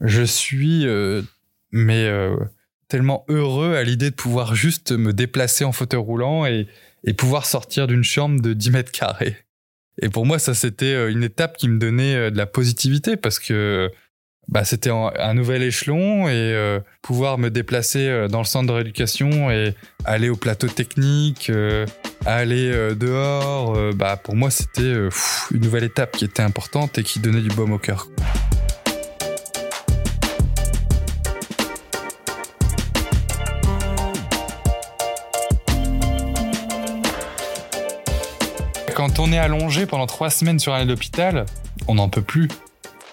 je 0.00 0.22
suis 0.22 0.86
mais 1.72 2.08
tellement 2.86 3.24
heureux 3.28 3.74
à 3.74 3.82
l'idée 3.82 4.10
de 4.10 4.14
pouvoir 4.14 4.54
juste 4.54 4.92
me 4.92 5.12
déplacer 5.12 5.64
en 5.64 5.72
fauteuil 5.72 6.00
roulant 6.00 6.46
et, 6.46 6.68
et 7.04 7.14
pouvoir 7.14 7.46
sortir 7.46 7.86
d'une 7.86 8.04
chambre 8.04 8.40
de 8.40 8.52
10 8.52 8.70
mètres 8.70 8.92
carrés. 8.92 9.36
Et 10.00 10.08
pour 10.08 10.26
moi, 10.26 10.38
ça, 10.38 10.54
c'était 10.54 10.94
euh, 10.94 11.10
une 11.10 11.22
étape 11.22 11.56
qui 11.56 11.68
me 11.68 11.78
donnait 11.78 12.14
euh, 12.14 12.30
de 12.30 12.36
la 12.36 12.46
positivité 12.46 13.16
parce 13.16 13.38
que 13.38 13.90
bah, 14.48 14.64
c'était 14.64 14.90
un 14.90 15.34
nouvel 15.34 15.62
échelon 15.62 16.28
et 16.28 16.32
euh, 16.32 16.80
pouvoir 17.00 17.38
me 17.38 17.48
déplacer 17.48 18.26
dans 18.28 18.40
le 18.40 18.44
centre 18.44 18.66
de 18.66 18.72
rééducation 18.72 19.50
et 19.52 19.74
aller 20.04 20.28
au 20.28 20.36
plateau 20.36 20.66
technique, 20.66 21.50
aller 22.26 22.72
dehors, 22.96 23.94
bah, 23.94 24.16
pour 24.16 24.34
moi, 24.34 24.50
c'était 24.50 24.94
une 25.52 25.60
nouvelle 25.60 25.84
étape 25.84 26.16
qui 26.16 26.24
était 26.24 26.42
importante 26.42 26.98
et 26.98 27.04
qui 27.04 27.20
donnait 27.20 27.40
du 27.40 27.54
baume 27.54 27.72
au 27.72 27.78
cœur. 27.78 28.08
Quand 39.02 39.18
on 39.18 39.32
est 39.32 39.38
allongé 39.38 39.84
pendant 39.84 40.06
trois 40.06 40.30
semaines 40.30 40.60
sur 40.60 40.74
un 40.74 40.78
lit 40.78 40.86
d'hôpital, 40.86 41.44
on 41.88 41.96
n'en 41.96 42.08
peut 42.08 42.22
plus. 42.22 42.46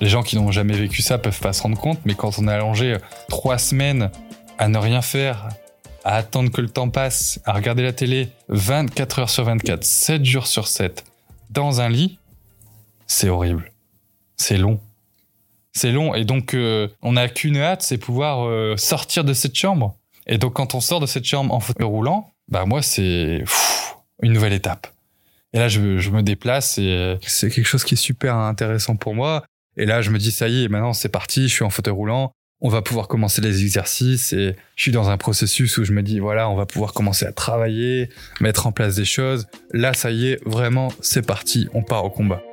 Les 0.01 0.07
gens 0.07 0.21
qui 0.21 0.35
n'ont 0.35 0.51
jamais 0.51 0.75
vécu 0.75 1.01
ça 1.01 1.17
peuvent 1.17 1.39
pas 1.39 1.51
se 1.51 1.63
rendre 1.63 1.79
compte, 1.79 1.97
mais 2.05 2.13
quand 2.13 2.37
on 2.37 2.47
est 2.47 2.51
allongé 2.51 2.95
trois 3.27 3.57
semaines 3.57 4.11
à 4.59 4.67
ne 4.67 4.77
rien 4.77 5.01
faire, 5.01 5.49
à 6.03 6.17
attendre 6.17 6.51
que 6.51 6.61
le 6.61 6.69
temps 6.69 6.91
passe, 6.91 7.39
à 7.43 7.53
regarder 7.53 7.81
la 7.81 7.91
télé 7.91 8.29
24 8.49 9.17
heures 9.17 9.29
sur 9.31 9.45
24, 9.45 9.83
7 9.83 10.23
jours 10.23 10.45
sur 10.45 10.67
7, 10.67 11.05
dans 11.49 11.81
un 11.81 11.89
lit, 11.89 12.19
c'est 13.07 13.29
horrible. 13.29 13.71
C'est 14.37 14.57
long. 14.57 14.79
C'est 15.71 15.91
long. 15.91 16.13
Et 16.13 16.23
donc, 16.23 16.53
euh, 16.53 16.87
on 17.01 17.13
n'a 17.13 17.29
qu'une 17.29 17.57
hâte, 17.57 17.81
c'est 17.81 17.97
pouvoir 17.97 18.47
euh, 18.47 18.77
sortir 18.77 19.23
de 19.23 19.33
cette 19.33 19.55
chambre. 19.55 19.95
Et 20.27 20.37
donc, 20.37 20.53
quand 20.53 20.75
on 20.75 20.81
sort 20.81 20.99
de 20.99 21.07
cette 21.07 21.25
chambre 21.25 21.51
en 21.51 21.59
fauteuil 21.59 21.87
roulant, 21.87 22.29
bah 22.47 22.65
moi, 22.65 22.83
c'est 22.83 23.43
une 24.21 24.33
nouvelle 24.33 24.53
étape. 24.53 24.85
Et 25.53 25.59
là, 25.59 25.67
je, 25.67 25.97
je 25.97 26.09
me 26.11 26.21
déplace 26.21 26.77
et 26.77 26.91
euh, 26.91 27.15
c'est 27.21 27.49
quelque 27.49 27.65
chose 27.65 27.83
qui 27.83 27.95
est 27.95 27.97
super 27.97 28.35
intéressant 28.35 28.95
pour 28.95 29.15
moi. 29.15 29.43
Et 29.77 29.85
là, 29.85 30.01
je 30.01 30.11
me 30.11 30.17
dis, 30.17 30.31
ça 30.31 30.47
y 30.47 30.63
est, 30.63 30.67
maintenant, 30.67 30.93
c'est 30.93 31.09
parti, 31.09 31.47
je 31.47 31.53
suis 31.53 31.63
en 31.63 31.69
fauteuil 31.69 31.93
roulant. 31.93 32.31
On 32.61 32.69
va 32.69 32.81
pouvoir 32.81 33.07
commencer 33.07 33.41
les 33.41 33.61
exercices 33.61 34.33
et 34.33 34.55
je 34.75 34.81
suis 34.81 34.91
dans 34.91 35.09
un 35.09 35.17
processus 35.17 35.77
où 35.77 35.85
je 35.85 35.93
me 35.93 36.03
dis, 36.03 36.19
voilà, 36.19 36.49
on 36.49 36.55
va 36.55 36.65
pouvoir 36.65 36.91
commencer 36.93 37.25
à 37.25 37.31
travailler, 37.31 38.09
mettre 38.41 38.67
en 38.67 38.73
place 38.73 38.95
des 38.95 39.05
choses. 39.05 39.47
Là, 39.71 39.93
ça 39.93 40.11
y 40.11 40.27
est, 40.27 40.39
vraiment, 40.45 40.89
c'est 40.99 41.25
parti, 41.25 41.69
on 41.73 41.83
part 41.83 42.03
au 42.03 42.09
combat. 42.09 42.43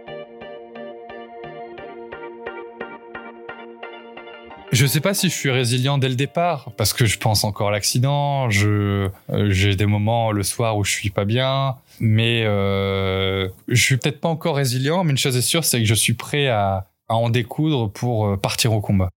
Je 4.76 4.84
sais 4.84 5.00
pas 5.00 5.14
si 5.14 5.30
je 5.30 5.34
suis 5.34 5.50
résilient 5.50 5.96
dès 5.96 6.10
le 6.10 6.16
départ 6.16 6.70
parce 6.76 6.92
que 6.92 7.06
je 7.06 7.16
pense 7.16 7.44
encore 7.44 7.68
à 7.68 7.70
l'accident. 7.70 8.46
Euh, 8.52 9.08
j'ai 9.48 9.74
des 9.74 9.86
moments 9.86 10.32
le 10.32 10.42
soir 10.42 10.76
où 10.76 10.84
je 10.84 10.92
suis 10.92 11.08
pas 11.08 11.24
bien, 11.24 11.76
mais 11.98 12.42
euh, 12.44 13.48
je 13.68 13.82
suis 13.82 13.96
peut-être 13.96 14.20
pas 14.20 14.28
encore 14.28 14.56
résilient. 14.56 15.02
Mais 15.02 15.12
une 15.12 15.16
chose 15.16 15.34
est 15.34 15.40
sûre, 15.40 15.64
c'est 15.64 15.78
que 15.78 15.86
je 15.86 15.94
suis 15.94 16.12
prêt 16.12 16.48
à, 16.48 16.88
à 17.08 17.14
en 17.14 17.30
découdre 17.30 17.90
pour 17.90 18.26
euh, 18.26 18.36
partir 18.36 18.74
au 18.74 18.82
combat. 18.82 19.08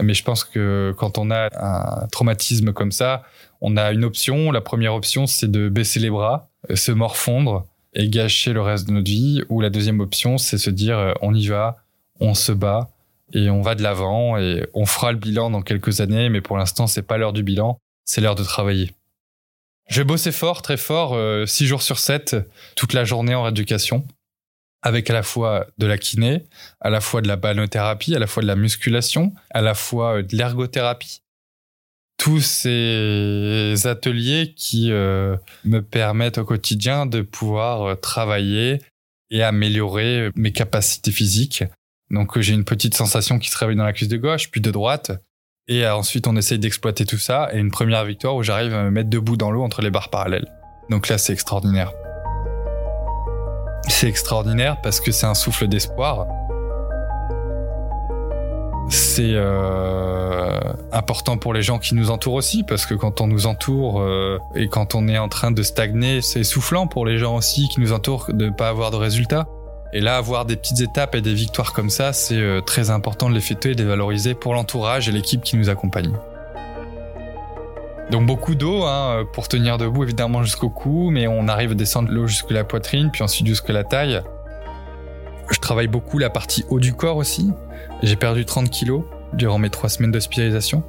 Mais 0.00 0.14
je 0.14 0.22
pense 0.22 0.44
que 0.44 0.94
quand 0.96 1.18
on 1.18 1.32
a 1.32 1.48
un 1.52 2.06
traumatisme 2.06 2.72
comme 2.72 2.92
ça, 2.92 3.24
on 3.60 3.76
a 3.76 3.90
une 3.90 4.04
option. 4.04 4.52
La 4.52 4.60
première 4.60 4.94
option, 4.94 5.26
c'est 5.26 5.50
de 5.50 5.68
baisser 5.68 5.98
les 5.98 6.10
bras, 6.10 6.48
euh, 6.70 6.76
se 6.76 6.92
morfondre 6.92 7.66
et 7.92 8.08
gâcher 8.08 8.52
le 8.52 8.62
reste 8.62 8.86
de 8.86 8.92
notre 8.92 9.10
vie. 9.10 9.42
Ou 9.48 9.62
la 9.62 9.68
deuxième 9.68 9.98
option, 9.98 10.38
c'est 10.38 10.58
se 10.58 10.70
dire 10.70 11.12
on 11.22 11.34
y 11.34 11.48
va, 11.48 11.78
on 12.20 12.34
se 12.34 12.52
bat 12.52 12.91
et 13.32 13.50
on 13.50 13.62
va 13.62 13.74
de 13.74 13.82
l'avant 13.82 14.36
et 14.38 14.66
on 14.74 14.86
fera 14.86 15.12
le 15.12 15.18
bilan 15.18 15.50
dans 15.50 15.62
quelques 15.62 16.00
années, 16.00 16.28
mais 16.28 16.40
pour 16.40 16.56
l'instant, 16.56 16.86
c'est 16.86 17.02
pas 17.02 17.18
l'heure 17.18 17.32
du 17.32 17.42
bilan, 17.42 17.78
c'est 18.04 18.20
l'heure 18.20 18.34
de 18.34 18.44
travailler. 18.44 18.92
Je 19.88 20.02
bossais 20.02 20.32
fort, 20.32 20.62
très 20.62 20.76
fort, 20.76 21.18
6 21.46 21.66
jours 21.66 21.82
sur 21.82 21.98
7, 21.98 22.36
toute 22.76 22.92
la 22.92 23.04
journée 23.04 23.34
en 23.34 23.42
rééducation, 23.42 24.06
avec 24.82 25.08
à 25.10 25.12
la 25.14 25.22
fois 25.22 25.66
de 25.78 25.86
la 25.86 25.96
kiné, 25.96 26.44
à 26.80 26.90
la 26.90 27.00
fois 27.00 27.22
de 27.22 27.28
la 27.28 27.36
balnéothérapie, 27.36 28.14
à 28.14 28.18
la 28.18 28.26
fois 28.26 28.42
de 28.42 28.48
la 28.48 28.56
musculation, 28.56 29.32
à 29.50 29.62
la 29.62 29.74
fois 29.74 30.18
euh, 30.18 30.22
de 30.22 30.36
l'ergothérapie. 30.36 31.22
Tous 32.18 32.40
ces 32.40 33.74
ateliers 33.84 34.54
qui 34.56 34.92
euh, 34.92 35.36
me 35.64 35.80
permettent 35.80 36.38
au 36.38 36.44
quotidien 36.44 37.06
de 37.06 37.22
pouvoir 37.22 37.82
euh, 37.82 37.94
travailler 37.94 38.80
et 39.30 39.42
améliorer 39.42 40.30
mes 40.34 40.52
capacités 40.52 41.10
physiques 41.10 41.64
donc 42.12 42.36
euh, 42.36 42.42
j'ai 42.42 42.52
une 42.52 42.64
petite 42.64 42.94
sensation 42.94 43.38
qui 43.38 43.50
se 43.50 43.58
réveille 43.58 43.76
dans 43.76 43.84
la 43.84 43.92
cuisse 43.92 44.08
de 44.08 44.18
gauche, 44.18 44.50
puis 44.50 44.60
de 44.60 44.70
droite. 44.70 45.10
Et 45.66 45.84
euh, 45.84 45.96
ensuite 45.96 46.26
on 46.26 46.36
essaye 46.36 46.58
d'exploiter 46.58 47.06
tout 47.06 47.18
ça. 47.18 47.48
Et 47.52 47.58
une 47.58 47.70
première 47.70 48.04
victoire 48.04 48.36
où 48.36 48.42
j'arrive 48.42 48.74
à 48.74 48.84
me 48.84 48.90
mettre 48.90 49.10
debout 49.10 49.36
dans 49.36 49.50
l'eau 49.50 49.62
entre 49.62 49.82
les 49.82 49.90
barres 49.90 50.10
parallèles. 50.10 50.46
Donc 50.90 51.08
là 51.08 51.18
c'est 51.18 51.32
extraordinaire. 51.32 51.92
C'est 53.88 54.08
extraordinaire 54.08 54.80
parce 54.82 55.00
que 55.00 55.10
c'est 55.10 55.26
un 55.26 55.34
souffle 55.34 55.66
d'espoir. 55.66 56.26
C'est 58.90 59.32
euh, 59.32 60.60
important 60.92 61.38
pour 61.38 61.54
les 61.54 61.62
gens 61.62 61.78
qui 61.78 61.94
nous 61.94 62.10
entourent 62.10 62.34
aussi, 62.34 62.62
parce 62.62 62.84
que 62.84 62.94
quand 62.94 63.22
on 63.22 63.26
nous 63.26 63.46
entoure 63.46 64.04
et 64.54 64.68
quand 64.68 64.94
on 64.94 65.08
est 65.08 65.16
en 65.16 65.28
train 65.28 65.50
de 65.50 65.62
stagner, 65.62 66.20
c'est 66.20 66.40
essoufflant 66.40 66.86
pour 66.86 67.06
les 67.06 67.16
gens 67.16 67.36
aussi 67.36 67.68
qui 67.68 67.80
nous 67.80 67.92
entourent 67.92 68.26
de 68.32 68.46
ne 68.46 68.50
pas 68.50 68.68
avoir 68.68 68.90
de 68.90 68.96
résultats. 68.96 69.46
Et 69.94 70.00
là, 70.00 70.16
avoir 70.16 70.46
des 70.46 70.56
petites 70.56 70.80
étapes 70.80 71.14
et 71.14 71.20
des 71.20 71.34
victoires 71.34 71.72
comme 71.72 71.90
ça, 71.90 72.12
c'est 72.12 72.40
euh, 72.40 72.60
très 72.60 72.90
important 72.90 73.28
de 73.28 73.34
les 73.34 73.40
fêter 73.40 73.72
et 73.72 73.74
de 73.74 73.82
les 73.82 73.88
valoriser 73.88 74.34
pour 74.34 74.54
l'entourage 74.54 75.08
et 75.08 75.12
l'équipe 75.12 75.42
qui 75.42 75.56
nous 75.56 75.68
accompagne. 75.68 76.12
Donc 78.10 78.26
beaucoup 78.26 78.54
d'eau 78.54 78.84
hein, 78.84 79.24
pour 79.32 79.48
tenir 79.48 79.78
debout 79.78 80.02
évidemment 80.04 80.42
jusqu'au 80.42 80.70
cou, 80.70 81.10
mais 81.10 81.26
on 81.26 81.48
arrive 81.48 81.72
à 81.72 81.74
descendre 81.74 82.10
l'eau 82.10 82.26
jusque 82.26 82.50
la 82.50 82.64
poitrine, 82.64 83.10
puis 83.10 83.22
ensuite 83.22 83.46
jusque 83.46 83.68
la 83.68 83.84
taille. 83.84 84.22
Je 85.50 85.58
travaille 85.58 85.88
beaucoup 85.88 86.18
la 86.18 86.30
partie 86.30 86.64
haut 86.68 86.80
du 86.80 86.94
corps 86.94 87.16
aussi. 87.16 87.50
J'ai 88.02 88.16
perdu 88.16 88.44
30 88.44 88.70
kilos 88.70 89.04
durant 89.34 89.58
mes 89.58 89.70
trois 89.70 89.88
semaines 89.88 90.12
d'hospitalisation. 90.12 90.82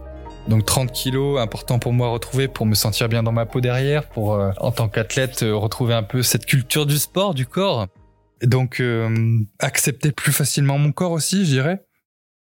Donc 0.48 0.66
30 0.66 0.92
kilos, 0.92 1.39
important 1.39 1.80
pour 1.80 1.94
moi 1.94 2.08
à 2.08 2.10
retrouver 2.12 2.48
pour 2.48 2.66
me 2.66 2.76
sentir 2.76 3.08
bien 3.08 3.24
dans 3.24 3.32
ma 3.32 3.46
peau 3.46 3.62
derrière, 3.62 4.08
pour 4.10 4.34
euh, 4.34 4.52
en 4.60 4.72
tant 4.72 4.89
qu'athlète 4.89 5.44
euh, 5.44 5.56
retrouver 5.56 5.94
un 5.94 6.04
peu 6.04 6.22
cette 6.22 6.46
culture 6.46 6.86
du 6.86 6.98
sport, 6.98 7.34
du 7.34 7.46
corps. 7.46 7.88
Donc 8.46 8.80
euh, 8.80 9.40
accepter 9.60 10.12
plus 10.12 10.34
facilement 10.34 10.78
mon 10.78 10.92
corps 10.92 11.12
aussi, 11.12 11.46
je 11.46 11.52
dirais. 11.52 11.86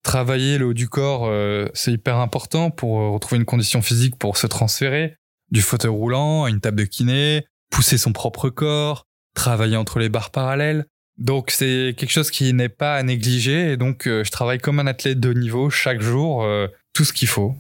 Travailler 0.04 0.58
le 0.58 0.68
haut 0.68 0.74
du 0.74 0.88
corps, 0.88 1.26
euh, 1.26 1.68
c'est 1.74 1.94
hyper 1.94 2.18
important 2.18 2.70
pour 2.70 3.00
euh, 3.00 3.10
retrouver 3.10 3.38
une 3.38 3.46
condition 3.46 3.82
physique 3.82 4.18
pour 4.18 4.38
se 4.38 4.46
transférer 4.46 5.18
du 5.52 5.62
fauteuil 5.62 5.92
roulant 5.92 6.44
à 6.44 6.50
une 6.50 6.60
table 6.60 6.78
de 6.78 6.86
kiné, 6.86 7.46
pousser 7.72 7.98
son 7.98 8.12
propre 8.12 8.50
corps, 8.50 9.08
travailler 9.34 9.78
entre 9.78 10.00
les 10.00 10.10
barres 10.10 10.32
parallèles. 10.32 10.86
Donc 11.18 11.50
c'est 11.50 11.96
quelque 11.98 12.12
chose 12.12 12.30
qui 12.30 12.54
n'est 12.54 12.70
pas 12.70 12.96
à 12.96 13.04
négliger 13.04 13.72
et 13.72 13.78
donc 13.78 14.04
je 14.06 14.30
travaille 14.30 14.58
comme 14.58 14.80
un 14.80 14.88
athlète 14.88 15.20
de 15.20 15.32
niveau 15.32 15.70
chaque 15.70 16.02
jour, 16.02 16.46
tout 16.94 17.06
ce 17.06 17.14
qu'il 17.14 17.30
faut. 17.30 17.56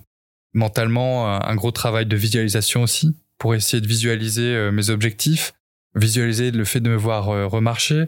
Mentalement, 0.53 1.27
un 1.41 1.55
gros 1.55 1.71
travail 1.71 2.05
de 2.05 2.17
visualisation 2.17 2.83
aussi 2.83 3.15
pour 3.37 3.55
essayer 3.55 3.79
de 3.79 3.87
visualiser 3.87 4.71
mes 4.73 4.89
objectifs, 4.89 5.53
visualiser 5.93 6.51
le 6.51 6.65
fait 6.65 6.81
de 6.81 6.89
me 6.89 6.97
voir 6.97 7.27
remarcher. 7.49 8.07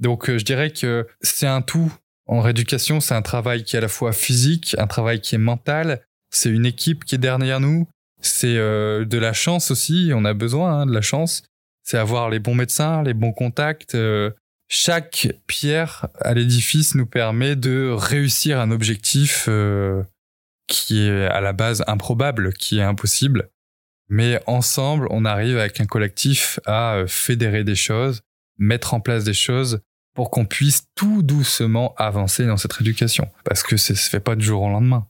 Donc 0.00 0.30
je 0.30 0.44
dirais 0.44 0.70
que 0.70 1.06
c'est 1.20 1.46
un 1.46 1.62
tout. 1.62 1.92
En 2.26 2.40
rééducation, 2.40 3.00
c'est 3.00 3.14
un 3.14 3.22
travail 3.22 3.64
qui 3.64 3.76
est 3.76 3.78
à 3.78 3.82
la 3.82 3.88
fois 3.88 4.12
physique, 4.12 4.76
un 4.78 4.86
travail 4.86 5.20
qui 5.20 5.34
est 5.34 5.38
mental, 5.38 6.02
c'est 6.30 6.50
une 6.50 6.66
équipe 6.66 7.04
qui 7.04 7.16
est 7.16 7.18
derrière 7.18 7.60
nous, 7.60 7.88
c'est 8.20 8.54
de 8.54 9.18
la 9.18 9.32
chance 9.32 9.70
aussi, 9.72 10.12
on 10.14 10.24
a 10.24 10.32
besoin 10.32 10.82
hein, 10.82 10.86
de 10.86 10.92
la 10.92 11.00
chance. 11.00 11.42
C'est 11.82 11.98
avoir 11.98 12.30
les 12.30 12.38
bons 12.38 12.54
médecins, 12.54 13.02
les 13.02 13.14
bons 13.14 13.32
contacts, 13.32 13.96
chaque 14.72 15.26
pierre 15.48 16.06
à 16.20 16.32
l'édifice 16.32 16.94
nous 16.94 17.04
permet 17.04 17.56
de 17.56 17.90
réussir 17.90 18.60
un 18.60 18.70
objectif 18.70 19.46
euh, 19.48 20.04
qui 20.68 21.02
est 21.02 21.26
à 21.26 21.40
la 21.40 21.52
base 21.52 21.82
improbable, 21.88 22.52
qui 22.52 22.78
est 22.78 22.82
impossible. 22.82 23.50
Mais 24.08 24.40
ensemble, 24.46 25.08
on 25.10 25.24
arrive 25.24 25.58
avec 25.58 25.80
un 25.80 25.86
collectif 25.86 26.60
à 26.66 26.94
euh, 26.94 27.06
fédérer 27.08 27.64
des 27.64 27.74
choses, 27.74 28.22
mettre 28.58 28.94
en 28.94 29.00
place 29.00 29.24
des 29.24 29.34
choses 29.34 29.80
pour 30.14 30.30
qu'on 30.30 30.44
puisse 30.44 30.84
tout 30.94 31.22
doucement 31.22 31.94
avancer 31.96 32.46
dans 32.46 32.56
cette 32.56 32.80
éducation. 32.80 33.28
Parce 33.44 33.62
que 33.62 33.76
ça 33.76 33.94
se 33.94 34.10
fait 34.10 34.20
pas 34.20 34.36
du 34.36 34.44
jour 34.44 34.62
au 34.62 34.68
lendemain. 34.68 35.06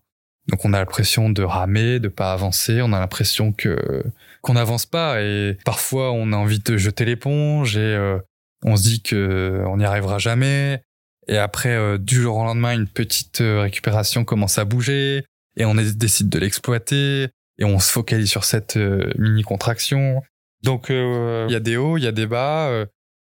Donc 0.49 0.65
on 0.65 0.73
a 0.73 0.79
l'impression 0.79 1.31
de 1.31 1.43
ramer, 1.43 2.01
de 2.01 2.09
pas 2.09 2.33
avancer, 2.33 2.83
on 2.83 2.93
a 2.93 2.99
l'impression 2.99 3.53
que 3.53 4.03
qu'on 4.43 4.55
n'avance 4.55 4.87
pas 4.87 5.23
et 5.23 5.59
parfois 5.65 6.13
on 6.13 6.33
a 6.33 6.37
envie 6.37 6.59
de 6.59 6.77
jeter 6.77 7.05
l'éponge 7.05 7.77
et 7.77 7.81
euh, 7.81 8.19
on 8.65 8.77
se 8.77 8.83
dit 8.83 9.03
que 9.03 9.63
on 9.67 9.77
n'y 9.77 9.85
arrivera 9.85 10.19
jamais. 10.19 10.83
Et 11.29 11.37
après, 11.37 11.69
euh, 11.69 11.99
du 11.99 12.23
jour 12.23 12.39
au 12.39 12.45
lendemain, 12.45 12.75
une 12.75 12.89
petite 12.89 13.43
euh, 13.43 13.61
récupération 13.61 14.25
commence 14.25 14.59
à 14.59 14.65
bouger 14.65 15.25
et 15.57 15.65
on 15.65 15.75
décide 15.75 16.29
de 16.29 16.39
l'exploiter 16.39 17.29
et 17.59 17.65
on 17.65 17.79
se 17.79 17.93
focalise 17.93 18.31
sur 18.31 18.45
cette 18.45 18.77
mini 19.19 19.43
contraction. 19.43 20.23
Donc 20.63 20.87
il 20.89 21.51
y 21.51 21.55
a 21.55 21.61
des 21.61 21.77
hauts, 21.77 21.97
il 21.97 22.05
y 22.05 22.07
a 22.07 22.13
des 22.13 22.27
bas. 22.27 22.87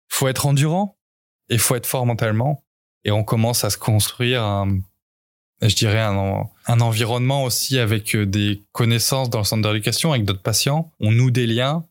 faut 0.10 0.28
être 0.28 0.46
endurant 0.46 0.98
et 1.54 1.58
faut 1.58 1.76
être 1.76 1.86
fort 1.86 2.06
mentalement. 2.06 2.64
Et 3.06 3.12
on 3.12 3.24
commence 3.24 3.64
à 3.64 3.70
se 3.70 3.78
construire 3.78 4.44
un, 4.44 4.80
je 5.62 5.76
dirais 5.76 6.02
un, 6.02 6.44
un 6.68 6.82
environnement 6.82 7.44
aussi 7.44 7.80
avec 7.80 8.16
des 8.16 8.62
connaissances 8.72 9.30
dans 9.30 9.40
le 9.40 9.44
centre 9.44 9.70
d'éducation 9.70 10.12
avec 10.12 10.26
d'autres 10.26 10.42
patients. 10.42 10.92
On 11.00 11.12
noue 11.12 11.32
des 11.32 11.48
liens 11.48 11.86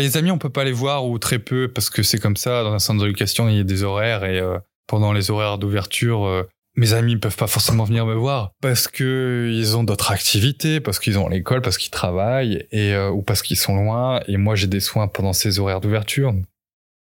les 0.00 0.16
amis, 0.16 0.30
on 0.30 0.38
peut 0.38 0.50
pas 0.50 0.64
les 0.64 0.72
voir 0.72 1.06
ou 1.06 1.18
très 1.18 1.38
peu 1.38 1.68
parce 1.68 1.90
que 1.90 2.02
c'est 2.02 2.18
comme 2.18 2.36
ça. 2.36 2.62
Dans 2.64 2.72
un 2.72 2.78
centre 2.78 3.02
d'éducation, 3.02 3.48
il 3.48 3.56
y 3.56 3.60
a 3.60 3.64
des 3.64 3.82
horaires 3.82 4.24
et 4.24 4.38
euh, 4.38 4.58
pendant 4.86 5.12
les 5.12 5.30
horaires 5.30 5.58
d'ouverture, 5.58 6.26
euh, 6.26 6.48
mes 6.76 6.92
amis 6.94 7.14
ne 7.14 7.20
peuvent 7.20 7.36
pas 7.36 7.46
forcément 7.46 7.84
venir 7.84 8.04
me 8.04 8.14
voir 8.14 8.50
parce 8.60 8.88
que 8.88 9.48
ils 9.52 9.76
ont 9.76 9.84
d'autres 9.84 10.10
activités, 10.10 10.80
parce 10.80 10.98
qu'ils 10.98 11.18
ont 11.18 11.28
l'école, 11.28 11.62
parce 11.62 11.78
qu'ils 11.78 11.92
travaillent 11.92 12.66
et 12.72 12.92
euh, 12.94 13.10
ou 13.10 13.22
parce 13.22 13.42
qu'ils 13.42 13.56
sont 13.56 13.76
loin. 13.76 14.20
Et 14.26 14.36
moi, 14.36 14.56
j'ai 14.56 14.66
des 14.66 14.80
soins 14.80 15.06
pendant 15.06 15.32
ces 15.32 15.60
horaires 15.60 15.80
d'ouverture. 15.80 16.34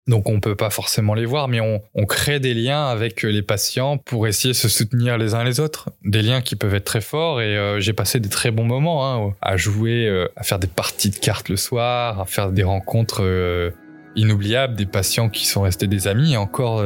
Donc 0.09 0.27
on 0.27 0.39
peut 0.39 0.55
pas 0.55 0.71
forcément 0.71 1.13
les 1.13 1.25
voir, 1.25 1.47
mais 1.47 1.59
on, 1.61 1.81
crée 2.07 2.39
des 2.39 2.55
liens 2.55 2.87
avec 2.87 3.21
les 3.21 3.43
patients 3.43 3.99
pour 3.99 4.25
essayer 4.25 4.53
de 4.53 4.57
se 4.57 4.67
soutenir 4.67 5.19
les 5.19 5.35
uns 5.35 5.43
les 5.43 5.59
autres. 5.59 5.89
Des 6.03 6.23
liens 6.23 6.41
qui 6.41 6.55
peuvent 6.55 6.73
être 6.73 6.85
très 6.85 7.01
forts 7.01 7.39
et 7.39 7.55
euh, 7.55 7.79
j'ai 7.79 7.93
passé 7.93 8.19
des 8.19 8.29
très 8.29 8.49
bons 8.49 8.63
moments 8.63 9.29
hein, 9.29 9.35
à 9.43 9.55
jouer, 9.55 10.07
euh, 10.07 10.27
à 10.35 10.41
faire 10.41 10.57
des 10.57 10.67
parties 10.67 11.11
de 11.11 11.17
cartes 11.17 11.49
le 11.49 11.57
soir, 11.57 12.19
à 12.19 12.25
faire 12.25 12.51
des 12.51 12.63
rencontres 12.63 13.21
euh, 13.21 13.69
inoubliables, 14.15 14.75
des 14.75 14.87
patients 14.87 15.29
qui 15.29 15.45
sont 15.45 15.61
restés 15.61 15.85
des 15.85 16.07
amis 16.07 16.35
encore 16.35 16.83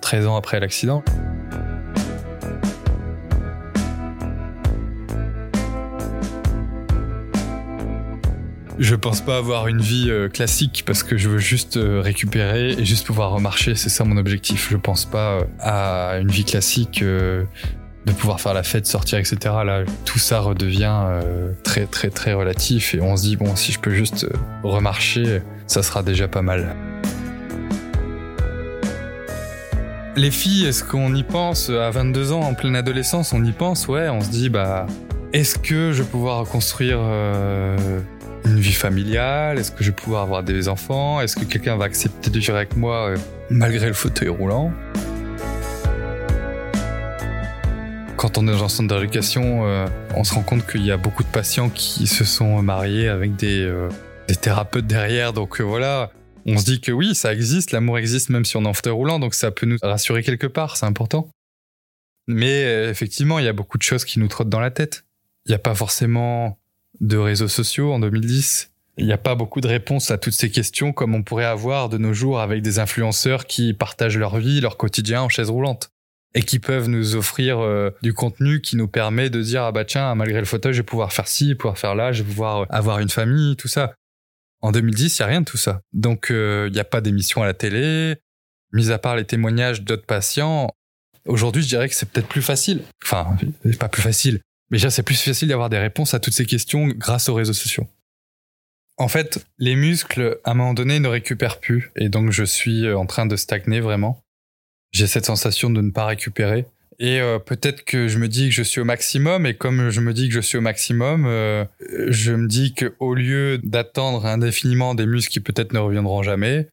13 0.00 0.26
ans 0.26 0.36
après 0.36 0.58
l'accident. 0.58 1.04
Je 8.80 8.94
pense 8.94 9.20
pas 9.20 9.36
avoir 9.36 9.68
une 9.68 9.82
vie 9.82 10.06
euh, 10.08 10.30
classique 10.30 10.84
parce 10.86 11.02
que 11.02 11.18
je 11.18 11.28
veux 11.28 11.38
juste 11.38 11.76
euh, 11.76 12.00
récupérer 12.00 12.70
et 12.70 12.84
juste 12.86 13.06
pouvoir 13.06 13.30
remarcher. 13.30 13.74
C'est 13.74 13.90
ça 13.90 14.04
mon 14.04 14.16
objectif. 14.16 14.68
Je 14.70 14.78
pense 14.78 15.04
pas 15.04 15.32
euh, 15.32 15.44
à 15.60 16.18
une 16.18 16.30
vie 16.30 16.46
classique 16.46 17.04
de 17.04 17.46
pouvoir 18.16 18.40
faire 18.40 18.54
la 18.54 18.62
fête, 18.62 18.86
sortir, 18.86 19.18
etc. 19.18 19.36
Là, 19.66 19.84
tout 20.06 20.18
ça 20.18 20.40
redevient 20.40 20.98
très, 21.62 21.84
très, 21.84 22.08
très 22.08 22.32
relatif 22.32 22.94
et 22.94 23.02
on 23.02 23.18
se 23.18 23.22
dit, 23.24 23.36
bon, 23.36 23.54
si 23.54 23.70
je 23.70 23.78
peux 23.78 23.90
juste 23.90 24.26
remarcher, 24.62 25.42
ça 25.66 25.82
sera 25.82 26.02
déjà 26.02 26.26
pas 26.26 26.40
mal. 26.40 26.74
Les 30.16 30.30
filles, 30.30 30.64
est-ce 30.64 30.84
qu'on 30.84 31.14
y 31.14 31.22
pense 31.22 31.68
à 31.68 31.90
22 31.90 32.32
ans, 32.32 32.40
en 32.40 32.54
pleine 32.54 32.76
adolescence 32.76 33.34
On 33.34 33.44
y 33.44 33.52
pense, 33.52 33.88
ouais, 33.88 34.08
on 34.08 34.22
se 34.22 34.30
dit, 34.30 34.48
bah, 34.48 34.86
est-ce 35.34 35.58
que 35.58 35.92
je 35.92 36.02
vais 36.02 36.08
pouvoir 36.08 36.46
construire 36.46 36.98
une 38.44 38.58
vie 38.58 38.72
familiale 38.72 39.58
Est-ce 39.58 39.70
que 39.70 39.84
je 39.84 39.90
vais 39.90 39.96
pouvoir 39.96 40.22
avoir 40.22 40.42
des 40.42 40.68
enfants 40.68 41.20
Est-ce 41.20 41.36
que 41.36 41.44
quelqu'un 41.44 41.76
va 41.76 41.84
accepter 41.84 42.30
de 42.30 42.38
vivre 42.38 42.56
avec 42.56 42.76
moi 42.76 43.10
euh, 43.10 43.16
malgré 43.50 43.86
le 43.86 43.92
fauteuil 43.92 44.28
roulant? 44.28 44.72
Quand 48.16 48.36
on 48.36 48.46
est 48.46 48.50
dans 48.50 48.64
un 48.64 48.68
centre 48.68 48.94
d'éducation, 48.94 49.66
euh, 49.66 49.86
on 50.14 50.24
se 50.24 50.34
rend 50.34 50.42
compte 50.42 50.66
qu'il 50.66 50.84
y 50.84 50.92
a 50.92 50.96
beaucoup 50.96 51.22
de 51.22 51.28
patients 51.28 51.70
qui 51.70 52.06
se 52.06 52.24
sont 52.24 52.60
mariés 52.62 53.08
avec 53.08 53.36
des, 53.36 53.62
euh, 53.62 53.88
des 54.28 54.36
thérapeutes 54.36 54.86
derrière. 54.86 55.32
Donc 55.32 55.60
voilà, 55.60 56.10
on 56.44 56.58
se 56.58 56.64
dit 56.64 56.80
que 56.80 56.92
oui, 56.92 57.14
ça 57.14 57.32
existe, 57.32 57.72
l'amour 57.72 57.98
existe 57.98 58.28
même 58.28 58.44
si 58.44 58.56
on 58.56 58.64
est 58.64 58.68
en 58.68 58.74
fauteuil 58.74 58.92
roulant, 58.92 59.18
donc 59.18 59.34
ça 59.34 59.50
peut 59.50 59.66
nous 59.66 59.78
rassurer 59.82 60.22
quelque 60.22 60.46
part, 60.46 60.76
c'est 60.76 60.86
important. 60.86 61.30
Mais 62.28 62.88
effectivement, 62.88 63.38
il 63.38 63.46
y 63.46 63.48
a 63.48 63.52
beaucoup 63.52 63.78
de 63.78 63.82
choses 63.82 64.04
qui 64.04 64.20
nous 64.20 64.28
trottent 64.28 64.50
dans 64.50 64.60
la 64.60 64.70
tête. 64.70 65.04
Il 65.46 65.48
n'y 65.48 65.56
a 65.56 65.58
pas 65.58 65.74
forcément 65.74 66.59
de 67.00 67.16
réseaux 67.16 67.48
sociaux 67.48 67.92
en 67.92 67.98
2010. 67.98 68.70
Il 68.98 69.06
n'y 69.06 69.12
a 69.12 69.18
pas 69.18 69.34
beaucoup 69.34 69.60
de 69.60 69.68
réponses 69.68 70.10
à 70.10 70.18
toutes 70.18 70.34
ces 70.34 70.50
questions 70.50 70.92
comme 70.92 71.14
on 71.14 71.22
pourrait 71.22 71.44
avoir 71.44 71.88
de 71.88 71.96
nos 71.96 72.12
jours 72.12 72.40
avec 72.40 72.62
des 72.62 72.78
influenceurs 72.78 73.46
qui 73.46 73.72
partagent 73.72 74.18
leur 74.18 74.38
vie, 74.38 74.60
leur 74.60 74.76
quotidien 74.76 75.22
en 75.22 75.28
chaise 75.28 75.48
roulante 75.48 75.90
et 76.34 76.42
qui 76.42 76.58
peuvent 76.58 76.88
nous 76.88 77.16
offrir 77.16 77.58
euh, 77.58 77.90
du 78.02 78.12
contenu 78.12 78.60
qui 78.60 78.76
nous 78.76 78.88
permet 78.88 79.30
de 79.30 79.42
dire 79.42 79.64
ah 79.64 79.72
bah 79.72 79.84
tiens 79.84 80.14
malgré 80.14 80.38
le 80.38 80.44
fauteuil 80.44 80.72
je 80.72 80.78
vais 80.78 80.84
pouvoir 80.84 81.12
faire 81.12 81.26
ci, 81.26 81.54
pouvoir 81.54 81.78
faire 81.78 81.94
là, 81.94 82.12
je 82.12 82.22
vais 82.22 82.28
pouvoir 82.28 82.66
avoir 82.68 82.98
une 83.00 83.08
famille, 83.08 83.56
tout 83.56 83.68
ça. 83.68 83.94
En 84.62 84.72
2010, 84.72 85.16
il 85.16 85.20
y 85.20 85.22
a 85.22 85.26
rien 85.26 85.40
de 85.40 85.46
tout 85.46 85.56
ça. 85.56 85.80
Donc 85.92 86.30
euh, 86.30 86.66
il 86.68 86.74
n'y 86.74 86.80
a 86.80 86.84
pas 86.84 87.00
d'émission 87.00 87.42
à 87.42 87.46
la 87.46 87.54
télé, 87.54 88.16
mis 88.72 88.90
à 88.90 88.98
part 88.98 89.16
les 89.16 89.24
témoignages 89.24 89.82
d'autres 89.82 90.06
patients. 90.06 90.68
Aujourd'hui, 91.26 91.62
je 91.62 91.68
dirais 91.68 91.88
que 91.88 91.94
c'est 91.94 92.08
peut-être 92.08 92.28
plus 92.28 92.42
facile. 92.42 92.82
Enfin, 93.02 93.36
pas 93.78 93.88
plus 93.88 94.02
facile. 94.02 94.40
Mais 94.70 94.78
déjà, 94.78 94.90
c'est 94.90 95.02
plus 95.02 95.20
facile 95.20 95.48
d'avoir 95.48 95.68
des 95.68 95.78
réponses 95.78 96.14
à 96.14 96.20
toutes 96.20 96.34
ces 96.34 96.46
questions 96.46 96.86
grâce 96.88 97.28
aux 97.28 97.34
réseaux 97.34 97.52
sociaux. 97.52 97.86
En 98.96 99.08
fait, 99.08 99.44
les 99.58 99.76
muscles, 99.76 100.38
à 100.44 100.52
un 100.52 100.54
moment 100.54 100.74
donné, 100.74 101.00
ne 101.00 101.08
récupèrent 101.08 101.58
plus. 101.58 101.90
Et 101.96 102.08
donc, 102.08 102.30
je 102.30 102.44
suis 102.44 102.86
euh, 102.86 102.98
en 102.98 103.06
train 103.06 103.26
de 103.26 103.34
stagner 103.34 103.80
vraiment. 103.80 104.22
J'ai 104.92 105.06
cette 105.06 105.26
sensation 105.26 105.70
de 105.70 105.80
ne 105.80 105.90
pas 105.90 106.04
récupérer. 106.06 106.66
Et 106.98 107.18
euh, 107.18 107.38
peut-être 107.38 107.82
que 107.84 108.08
je 108.08 108.18
me 108.18 108.28
dis 108.28 108.50
que 108.50 108.54
je 108.54 108.62
suis 108.62 108.80
au 108.80 108.84
maximum. 108.84 109.46
Et 109.46 109.54
comme 109.54 109.88
je 109.88 110.00
me 110.00 110.12
dis 110.12 110.28
que 110.28 110.34
je 110.34 110.40
suis 110.40 110.58
au 110.58 110.60
maximum, 110.60 111.24
euh, 111.26 111.64
je 112.08 112.32
me 112.32 112.46
dis 112.46 112.74
qu'au 112.74 113.14
lieu 113.14 113.58
d'attendre 113.64 114.26
indéfiniment 114.26 114.94
des 114.94 115.06
muscles 115.06 115.32
qui 115.32 115.40
peut-être 115.40 115.72
ne 115.72 115.78
reviendront 115.78 116.22
jamais, 116.22 116.68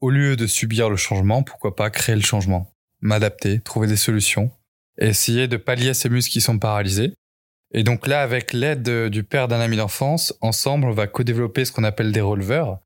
au 0.00 0.10
lieu 0.10 0.36
de 0.36 0.46
subir 0.48 0.90
le 0.90 0.96
changement, 0.96 1.44
pourquoi 1.44 1.76
pas 1.76 1.90
créer 1.90 2.16
le 2.16 2.22
changement, 2.22 2.72
m'adapter, 3.00 3.60
trouver 3.60 3.86
des 3.86 3.96
solutions, 3.96 4.50
essayer 4.98 5.46
de 5.46 5.56
pallier 5.56 5.94
ces 5.94 6.08
muscles 6.08 6.32
qui 6.32 6.40
sont 6.40 6.58
paralysés 6.58 7.12
et 7.72 7.82
donc 7.82 8.06
là, 8.06 8.22
avec 8.22 8.52
l'aide 8.52 9.08
du 9.08 9.24
père 9.24 9.48
d'un 9.48 9.60
ami 9.60 9.76
d'enfance, 9.76 10.34
ensemble, 10.40 10.86
on 10.86 10.92
va 10.92 11.06
co-développer 11.06 11.64
ce 11.64 11.72
qu'on 11.72 11.84
appelle 11.84 12.12
des 12.12 12.20
releveurs. 12.20 12.78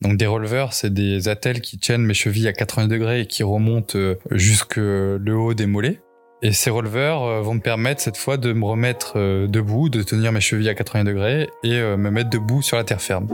Donc 0.00 0.16
des 0.16 0.26
releveurs, 0.26 0.72
c'est 0.72 0.92
des 0.92 1.28
attelles 1.28 1.60
qui 1.60 1.78
tiennent 1.78 2.02
mes 2.02 2.14
chevilles 2.14 2.48
à 2.48 2.52
80 2.52 2.88
degrés 2.88 3.20
et 3.20 3.26
qui 3.26 3.42
remontent 3.42 3.96
euh, 3.96 4.16
jusque 4.32 4.76
le 4.76 5.36
haut 5.36 5.54
des 5.54 5.66
mollets. 5.66 6.00
Et 6.40 6.52
ces 6.52 6.70
releveurs 6.70 7.22
euh, 7.22 7.40
vont 7.40 7.54
me 7.54 7.60
permettre 7.60 8.00
cette 8.00 8.16
fois 8.16 8.36
de 8.36 8.52
me 8.52 8.64
remettre 8.64 9.12
euh, 9.16 9.46
debout, 9.46 9.90
de 9.90 10.02
tenir 10.02 10.32
mes 10.32 10.40
chevilles 10.40 10.70
à 10.70 10.74
80 10.74 11.04
degrés 11.04 11.48
et 11.62 11.80
me 11.80 12.10
mettre 12.10 12.30
debout 12.30 12.62
sur 12.62 12.76
la 12.76 12.84
terre 12.84 13.00
ferme. 13.00 13.28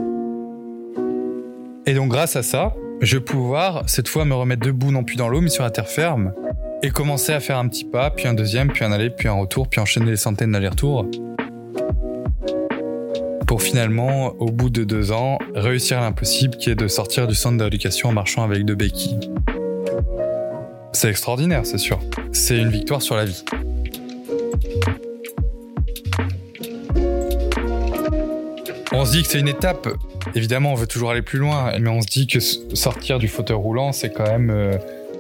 Et 1.87 1.95
donc 1.95 2.11
grâce 2.11 2.37
à 2.37 2.43
ça, 2.43 2.75
je 3.01 3.17
vais 3.17 3.25
pouvoir 3.25 3.89
cette 3.89 4.09
fois 4.09 4.27
me 4.27 4.35
remettre 4.35 4.67
debout 4.67 4.91
non 4.91 5.05
plus 5.05 5.17
dans 5.17 5.31
l'eau 5.31 5.41
mais 5.41 5.49
sur 5.49 5.63
la 5.63 5.71
terre 5.71 5.89
ferme 5.89 6.35
et 6.83 6.91
commencer 6.91 7.33
à 7.33 7.41
faire 7.41 7.59
un 7.59 7.69
petit 7.69 7.85
pas, 7.85 8.11
puis 8.11 8.29
un 8.29 8.35
deuxième, 8.35 8.69
puis 8.69 8.85
un 8.85 8.93
aller, 8.93 9.11
puis 9.11 9.29
un 9.29 9.33
retour, 9.33 9.69
puis 9.69 9.81
enchaîner 9.81 10.11
les 10.11 10.17
centaines 10.17 10.53
d'allers-retours. 10.53 11.07
Pour 13.47 13.63
finalement, 13.63 14.35
au 14.39 14.51
bout 14.51 14.71
de 14.71 14.85
deux 14.85 15.11
ans, 15.11 15.39
réussir 15.55 16.01
l'impossible 16.01 16.57
qui 16.57 16.71
est 16.71 16.75
de 16.75 16.87
sortir 16.87 17.27
du 17.27 17.35
centre 17.35 17.57
d'éducation 17.57 18.11
en 18.11 18.13
marchant 18.13 18.45
avec 18.45 18.65
deux 18.65 18.75
béquilles. 18.75 19.31
C'est 20.93 21.09
extraordinaire, 21.09 21.65
c'est 21.65 21.79
sûr. 21.79 21.99
C'est 22.33 22.59
une 22.59 22.71
victoire 22.71 23.03
sur 23.03 23.17
la 23.17 23.25
vie. 23.25 23.45
On 28.93 29.05
se 29.05 29.13
dit 29.13 29.23
que 29.23 29.29
c'est 29.29 29.41
une 29.41 29.49
étape. 29.49 29.89
Évidemment, 30.35 30.73
on 30.73 30.75
veut 30.75 30.87
toujours 30.87 31.11
aller 31.11 31.23
plus 31.23 31.39
loin, 31.39 31.73
mais 31.79 31.89
on 31.89 32.03
se 32.03 32.07
dit 32.07 32.27
que 32.27 32.41
sortir 32.41 33.19
du 33.19 33.29
fauteuil 33.29 33.57
roulant, 33.57 33.93
c'est 33.93 34.13
quand 34.13 34.27
même 34.27 34.51
euh, 34.51 34.77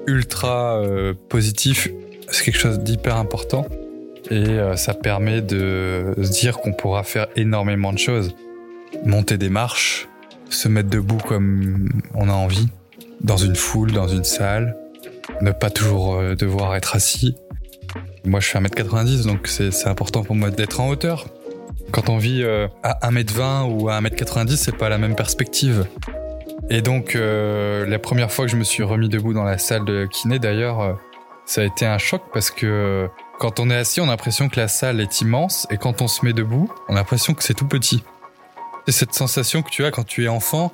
ultra 0.08 0.78
euh, 0.78 1.14
positif. 1.28 1.88
C'est 2.30 2.44
quelque 2.44 2.58
chose 2.58 2.80
d'hyper 2.80 3.16
important. 3.16 3.66
Et 4.30 4.34
euh, 4.34 4.76
ça 4.76 4.94
permet 4.94 5.40
de 5.40 6.14
se 6.20 6.30
dire 6.30 6.58
qu'on 6.58 6.72
pourra 6.72 7.02
faire 7.02 7.28
énormément 7.36 7.92
de 7.92 7.98
choses. 7.98 8.34
Monter 9.04 9.38
des 9.38 9.48
marches, 9.48 10.08
se 10.50 10.68
mettre 10.68 10.90
debout 10.90 11.18
comme 11.18 11.88
on 12.14 12.28
a 12.28 12.32
envie, 12.32 12.68
dans 13.20 13.36
une 13.36 13.56
foule, 13.56 13.92
dans 13.92 14.08
une 14.08 14.24
salle, 14.24 14.76
ne 15.40 15.52
pas 15.52 15.70
toujours 15.70 16.20
devoir 16.36 16.74
être 16.74 16.96
assis. 16.96 17.36
Moi, 18.24 18.40
je 18.40 18.48
fais 18.48 18.58
1m90, 18.58 19.26
donc 19.26 19.46
c'est 19.46 19.86
important 19.86 20.22
pour 20.22 20.36
moi 20.36 20.50
d'être 20.50 20.80
en 20.80 20.88
hauteur. 20.88 21.26
Quand 21.90 22.10
on 22.10 22.18
vit 22.18 22.42
euh, 22.42 22.68
à 22.82 23.10
1m20 23.10 23.70
ou 23.70 23.88
à 23.88 24.00
1m90, 24.00 24.56
c'est 24.56 24.76
pas 24.76 24.88
la 24.88 24.98
même 24.98 25.14
perspective. 25.14 25.86
Et 26.70 26.82
donc, 26.82 27.16
euh, 27.16 27.86
la 27.86 27.98
première 27.98 28.30
fois 28.30 28.44
que 28.44 28.50
je 28.50 28.56
me 28.56 28.64
suis 28.64 28.82
remis 28.82 29.08
debout 29.08 29.32
dans 29.32 29.44
la 29.44 29.56
salle 29.56 29.84
de 29.84 30.06
kiné, 30.06 30.38
d'ailleurs, 30.38 30.80
euh, 30.80 30.92
ça 31.46 31.62
a 31.62 31.64
été 31.64 31.86
un 31.86 31.96
choc 31.96 32.22
parce 32.32 32.50
que 32.50 33.08
quand 33.38 33.58
on 33.58 33.70
est 33.70 33.76
assis, 33.76 34.00
on 34.00 34.04
a 34.04 34.08
l'impression 34.08 34.48
que 34.50 34.60
la 34.60 34.68
salle 34.68 35.00
est 35.00 35.20
immense, 35.22 35.66
et 35.70 35.78
quand 35.78 36.02
on 36.02 36.08
se 36.08 36.24
met 36.24 36.34
debout, 36.34 36.70
on 36.88 36.92
a 36.92 36.96
l'impression 36.96 37.32
que 37.32 37.42
c'est 37.42 37.54
tout 37.54 37.66
petit. 37.66 38.02
C'est 38.86 38.92
cette 38.92 39.14
sensation 39.14 39.62
que 39.62 39.70
tu 39.70 39.84
as 39.84 39.90
quand 39.90 40.04
tu 40.04 40.24
es 40.24 40.28
enfant, 40.28 40.72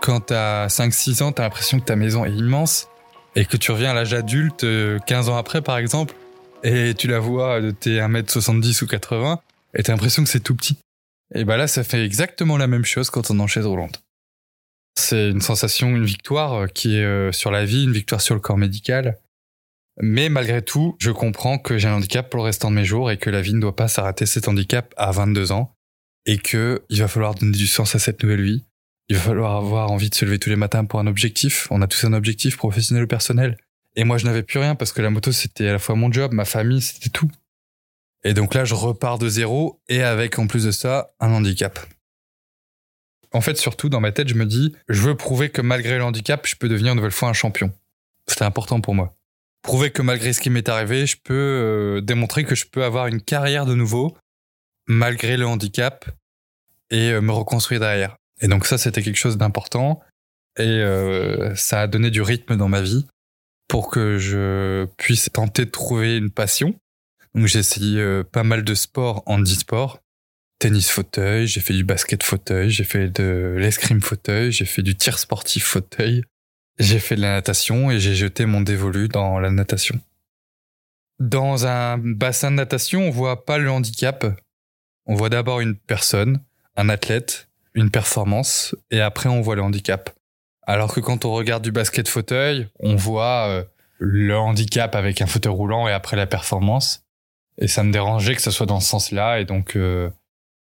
quand 0.00 0.20
t'as 0.20 0.68
5-6 0.68 1.22
ans, 1.22 1.32
t'as 1.32 1.42
l'impression 1.42 1.80
que 1.80 1.84
ta 1.84 1.96
maison 1.96 2.24
est 2.24 2.32
immense, 2.32 2.88
et 3.36 3.44
que 3.44 3.58
tu 3.58 3.72
reviens 3.72 3.90
à 3.90 3.94
l'âge 3.94 4.14
adulte, 4.14 4.64
15 5.06 5.28
ans 5.28 5.36
après 5.36 5.60
par 5.60 5.76
exemple, 5.76 6.14
et 6.62 6.94
tu 6.94 7.08
la 7.08 7.18
vois 7.18 7.60
de 7.60 7.72
tes 7.72 7.98
1m70 7.98 8.84
ou 8.84 8.86
80, 8.86 9.40
et 9.74 9.82
t'as 9.82 9.92
l'impression 9.92 10.22
que 10.22 10.30
c'est 10.30 10.40
tout 10.40 10.54
petit. 10.54 10.78
Et 11.34 11.44
bah 11.44 11.56
là, 11.56 11.66
ça 11.66 11.84
fait 11.84 12.04
exactement 12.04 12.56
la 12.56 12.66
même 12.66 12.84
chose 12.84 13.10
quand 13.10 13.30
on 13.30 13.38
est 13.38 13.42
en 13.42 13.46
chaise 13.46 13.66
roulante. 13.66 14.00
C'est 14.94 15.30
une 15.30 15.40
sensation, 15.40 15.88
une 15.88 16.04
victoire 16.04 16.54
euh, 16.54 16.66
qui 16.66 16.96
est 16.96 17.04
euh, 17.04 17.32
sur 17.32 17.50
la 17.50 17.64
vie, 17.64 17.84
une 17.84 17.92
victoire 17.92 18.20
sur 18.20 18.34
le 18.34 18.40
corps 18.40 18.58
médical. 18.58 19.18
Mais 20.00 20.28
malgré 20.28 20.62
tout, 20.62 20.96
je 20.98 21.10
comprends 21.10 21.58
que 21.58 21.78
j'ai 21.78 21.88
un 21.88 21.94
handicap 21.94 22.30
pour 22.30 22.38
le 22.38 22.44
restant 22.44 22.70
de 22.70 22.76
mes 22.76 22.84
jours 22.84 23.10
et 23.10 23.18
que 23.18 23.30
la 23.30 23.42
vie 23.42 23.54
ne 23.54 23.60
doit 23.60 23.76
pas 23.76 23.88
s'arrêter 23.88 24.26
cet 24.26 24.48
handicap 24.48 24.94
à 24.96 25.10
22 25.10 25.52
ans 25.52 25.74
et 26.26 26.38
que 26.38 26.82
il 26.88 27.00
va 27.00 27.08
falloir 27.08 27.34
donner 27.34 27.56
du 27.56 27.66
sens 27.66 27.94
à 27.94 27.98
cette 27.98 28.22
nouvelle 28.22 28.42
vie. 28.42 28.64
Il 29.08 29.16
va 29.16 29.22
falloir 29.22 29.56
avoir 29.56 29.90
envie 29.90 30.08
de 30.08 30.14
se 30.14 30.24
lever 30.24 30.38
tous 30.38 30.50
les 30.50 30.56
matins 30.56 30.84
pour 30.84 31.00
un 31.00 31.06
objectif. 31.06 31.66
On 31.70 31.82
a 31.82 31.88
tous 31.88 32.04
un 32.04 32.12
objectif 32.12 32.56
professionnel 32.56 33.04
ou 33.04 33.08
personnel. 33.08 33.58
Et 33.96 34.04
moi, 34.04 34.18
je 34.18 34.24
n'avais 34.24 34.44
plus 34.44 34.60
rien 34.60 34.76
parce 34.76 34.92
que 34.92 35.02
la 35.02 35.10
moto, 35.10 35.32
c'était 35.32 35.66
à 35.66 35.72
la 35.72 35.78
fois 35.78 35.96
mon 35.96 36.12
job, 36.12 36.32
ma 36.32 36.44
famille, 36.44 36.80
c'était 36.80 37.08
tout. 37.08 37.30
Et 38.22 38.34
donc 38.34 38.54
là, 38.54 38.64
je 38.64 38.74
repars 38.74 39.18
de 39.18 39.28
zéro 39.28 39.80
et 39.88 40.02
avec 40.02 40.38
en 40.38 40.46
plus 40.46 40.64
de 40.64 40.70
ça 40.70 41.12
un 41.20 41.32
handicap. 41.32 41.80
En 43.32 43.40
fait, 43.40 43.56
surtout 43.56 43.88
dans 43.88 44.00
ma 44.00 44.12
tête, 44.12 44.28
je 44.28 44.34
me 44.34 44.46
dis, 44.46 44.74
je 44.88 45.02
veux 45.02 45.16
prouver 45.16 45.50
que 45.50 45.60
malgré 45.60 45.98
le 45.98 46.04
handicap, 46.04 46.46
je 46.46 46.56
peux 46.56 46.68
devenir 46.68 46.92
une 46.92 46.96
nouvelle 46.96 47.12
fois 47.12 47.28
un 47.28 47.32
champion. 47.32 47.72
C'était 48.26 48.44
important 48.44 48.80
pour 48.80 48.94
moi. 48.94 49.14
Prouver 49.62 49.90
que 49.90 50.02
malgré 50.02 50.32
ce 50.32 50.40
qui 50.40 50.50
m'est 50.50 50.68
arrivé, 50.68 51.06
je 51.06 51.16
peux 51.22 51.34
euh, 51.34 52.00
démontrer 52.00 52.44
que 52.44 52.54
je 52.54 52.66
peux 52.66 52.82
avoir 52.82 53.06
une 53.06 53.20
carrière 53.20 53.66
de 53.66 53.74
nouveau 53.74 54.16
malgré 54.86 55.36
le 55.36 55.46
handicap 55.46 56.08
et 56.90 57.10
euh, 57.10 57.20
me 57.20 57.32
reconstruire 57.32 57.80
derrière. 57.80 58.16
Et 58.40 58.48
donc 58.48 58.66
ça, 58.66 58.78
c'était 58.78 59.02
quelque 59.02 59.18
chose 59.18 59.36
d'important 59.36 60.00
et 60.58 60.62
euh, 60.62 61.54
ça 61.54 61.82
a 61.82 61.86
donné 61.86 62.10
du 62.10 62.22
rythme 62.22 62.56
dans 62.56 62.68
ma 62.68 62.80
vie 62.80 63.06
pour 63.68 63.90
que 63.90 64.18
je 64.18 64.86
puisse 64.96 65.30
tenter 65.32 65.64
de 65.64 65.70
trouver 65.70 66.16
une 66.16 66.30
passion 66.30 66.74
donc 67.34 67.46
j'ai 67.46 67.60
essayé 67.60 68.22
pas 68.32 68.42
mal 68.42 68.64
de 68.64 68.74
sports 68.74 69.22
handisport. 69.26 70.00
Tennis 70.60 70.90
fauteuil, 70.90 71.46
j'ai 71.46 71.60
fait 71.60 71.72
du 71.72 71.84
basket 71.84 72.22
fauteuil, 72.22 72.68
j'ai 72.68 72.84
fait 72.84 73.08
de 73.08 73.56
l'escrime 73.58 74.02
fauteuil, 74.02 74.52
j'ai 74.52 74.66
fait 74.66 74.82
du 74.82 74.94
tir 74.94 75.18
sportif 75.18 75.64
fauteuil, 75.64 76.22
j'ai 76.78 76.98
fait 76.98 77.16
de 77.16 77.22
la 77.22 77.32
natation 77.32 77.90
et 77.90 77.98
j'ai 77.98 78.14
jeté 78.14 78.44
mon 78.44 78.60
dévolu 78.60 79.08
dans 79.08 79.38
la 79.38 79.50
natation. 79.50 79.98
Dans 81.18 81.66
un 81.66 81.96
bassin 81.96 82.50
de 82.50 82.56
natation, 82.56 83.00
on 83.08 83.10
voit 83.10 83.46
pas 83.46 83.56
le 83.56 83.70
handicap. 83.70 84.26
On 85.06 85.14
voit 85.14 85.30
d'abord 85.30 85.60
une 85.60 85.76
personne, 85.76 86.42
un 86.76 86.90
athlète, 86.90 87.48
une 87.72 87.90
performance, 87.90 88.76
et 88.90 89.00
après 89.00 89.30
on 89.30 89.40
voit 89.40 89.56
le 89.56 89.62
handicap. 89.62 90.10
Alors 90.66 90.92
que 90.92 91.00
quand 91.00 91.24
on 91.24 91.32
regarde 91.32 91.64
du 91.64 91.72
basket 91.72 92.06
fauteuil, 92.06 92.68
on 92.80 92.96
voit 92.96 93.48
euh, 93.48 93.64
le 93.98 94.36
handicap 94.36 94.94
avec 94.94 95.22
un 95.22 95.26
fauteuil 95.26 95.54
roulant 95.54 95.88
et 95.88 95.92
après 95.92 96.18
la 96.18 96.26
performance. 96.26 97.02
Et 97.56 97.66
ça 97.66 97.82
me 97.82 97.92
dérangeait 97.92 98.34
que 98.34 98.42
ce 98.42 98.50
soit 98.50 98.66
dans 98.66 98.80
ce 98.80 98.88
sens-là. 98.88 99.40
Et 99.40 99.46
donc, 99.46 99.74
euh, 99.76 100.10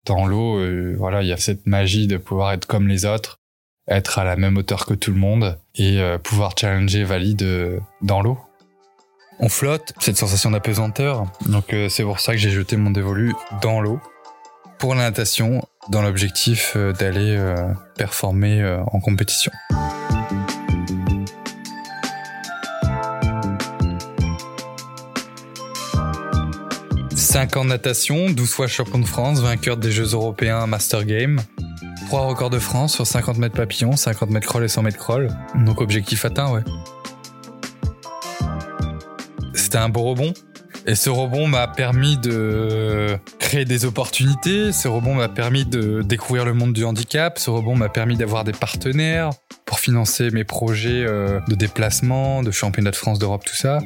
dans 0.06 0.26
l'eau, 0.26 0.58
euh, 0.58 0.94
voilà, 0.98 1.22
il 1.22 1.28
y 1.28 1.32
a 1.32 1.36
cette 1.36 1.66
magie 1.66 2.06
de 2.06 2.16
pouvoir 2.16 2.52
être 2.52 2.66
comme 2.66 2.88
les 2.88 3.04
autres, 3.04 3.40
être 3.88 4.18
à 4.18 4.24
la 4.24 4.36
même 4.36 4.56
hauteur 4.56 4.86
que 4.86 4.94
tout 4.94 5.12
le 5.12 5.18
monde 5.18 5.58
et 5.74 6.00
euh, 6.00 6.18
pouvoir 6.18 6.52
challenger 6.58 7.04
Valide 7.04 7.80
dans 8.02 8.22
l'eau. 8.22 8.38
On 9.38 9.48
flotte, 9.48 9.92
cette 10.00 10.16
sensation 10.16 10.50
d'apesanteur. 10.50 11.26
Donc, 11.46 11.74
c'est 11.90 12.04
pour 12.04 12.20
ça 12.20 12.32
que 12.32 12.38
j'ai 12.38 12.50
jeté 12.50 12.78
mon 12.78 12.90
dévolu 12.90 13.34
dans 13.60 13.82
l'eau 13.82 14.00
pour 14.78 14.94
la 14.94 15.02
natation, 15.02 15.62
dans 15.90 16.00
l'objectif 16.00 16.74
d'aller 16.74 17.38
performer 17.96 18.64
en 18.86 18.98
compétition. 18.98 19.52
5 27.36 27.56
ans 27.58 27.64
de 27.64 27.68
natation, 27.68 28.30
12 28.30 28.48
fois 28.48 28.66
champion 28.66 28.98
de 28.98 29.04
France, 29.04 29.40
vainqueur 29.40 29.76
des 29.76 29.92
Jeux 29.92 30.14
européens 30.14 30.66
Master 30.66 31.04
Game. 31.04 31.38
3 32.06 32.28
records 32.28 32.48
de 32.48 32.58
France 32.58 32.94
sur 32.94 33.06
50 33.06 33.36
mètres 33.36 33.54
papillon, 33.54 33.94
50 33.94 34.30
mètres 34.30 34.46
crawl 34.46 34.64
et 34.64 34.68
100 34.68 34.80
mètres 34.80 34.96
crawl. 34.96 35.28
Donc 35.66 35.82
objectif 35.82 36.24
atteint, 36.24 36.50
ouais. 36.50 36.62
C'était 39.52 39.76
un 39.76 39.90
beau 39.90 40.00
rebond. 40.00 40.32
Et 40.86 40.94
ce 40.94 41.10
rebond 41.10 41.46
m'a 41.46 41.68
permis 41.68 42.16
de 42.16 43.18
créer 43.38 43.66
des 43.66 43.84
opportunités. 43.84 44.72
Ce 44.72 44.88
rebond 44.88 45.14
m'a 45.14 45.28
permis 45.28 45.66
de 45.66 46.00
découvrir 46.00 46.46
le 46.46 46.54
monde 46.54 46.72
du 46.72 46.86
handicap. 46.86 47.38
Ce 47.38 47.50
rebond 47.50 47.76
m'a 47.76 47.90
permis 47.90 48.16
d'avoir 48.16 48.44
des 48.44 48.52
partenaires 48.52 49.28
pour 49.66 49.78
financer 49.78 50.30
mes 50.30 50.44
projets 50.44 51.04
euh, 51.04 51.40
de 51.48 51.54
déplacement, 51.54 52.42
de 52.42 52.50
championnat 52.50 52.92
de 52.92 52.96
France, 52.96 53.18
d'Europe, 53.18 53.44
tout 53.44 53.56
ça. 53.56 53.80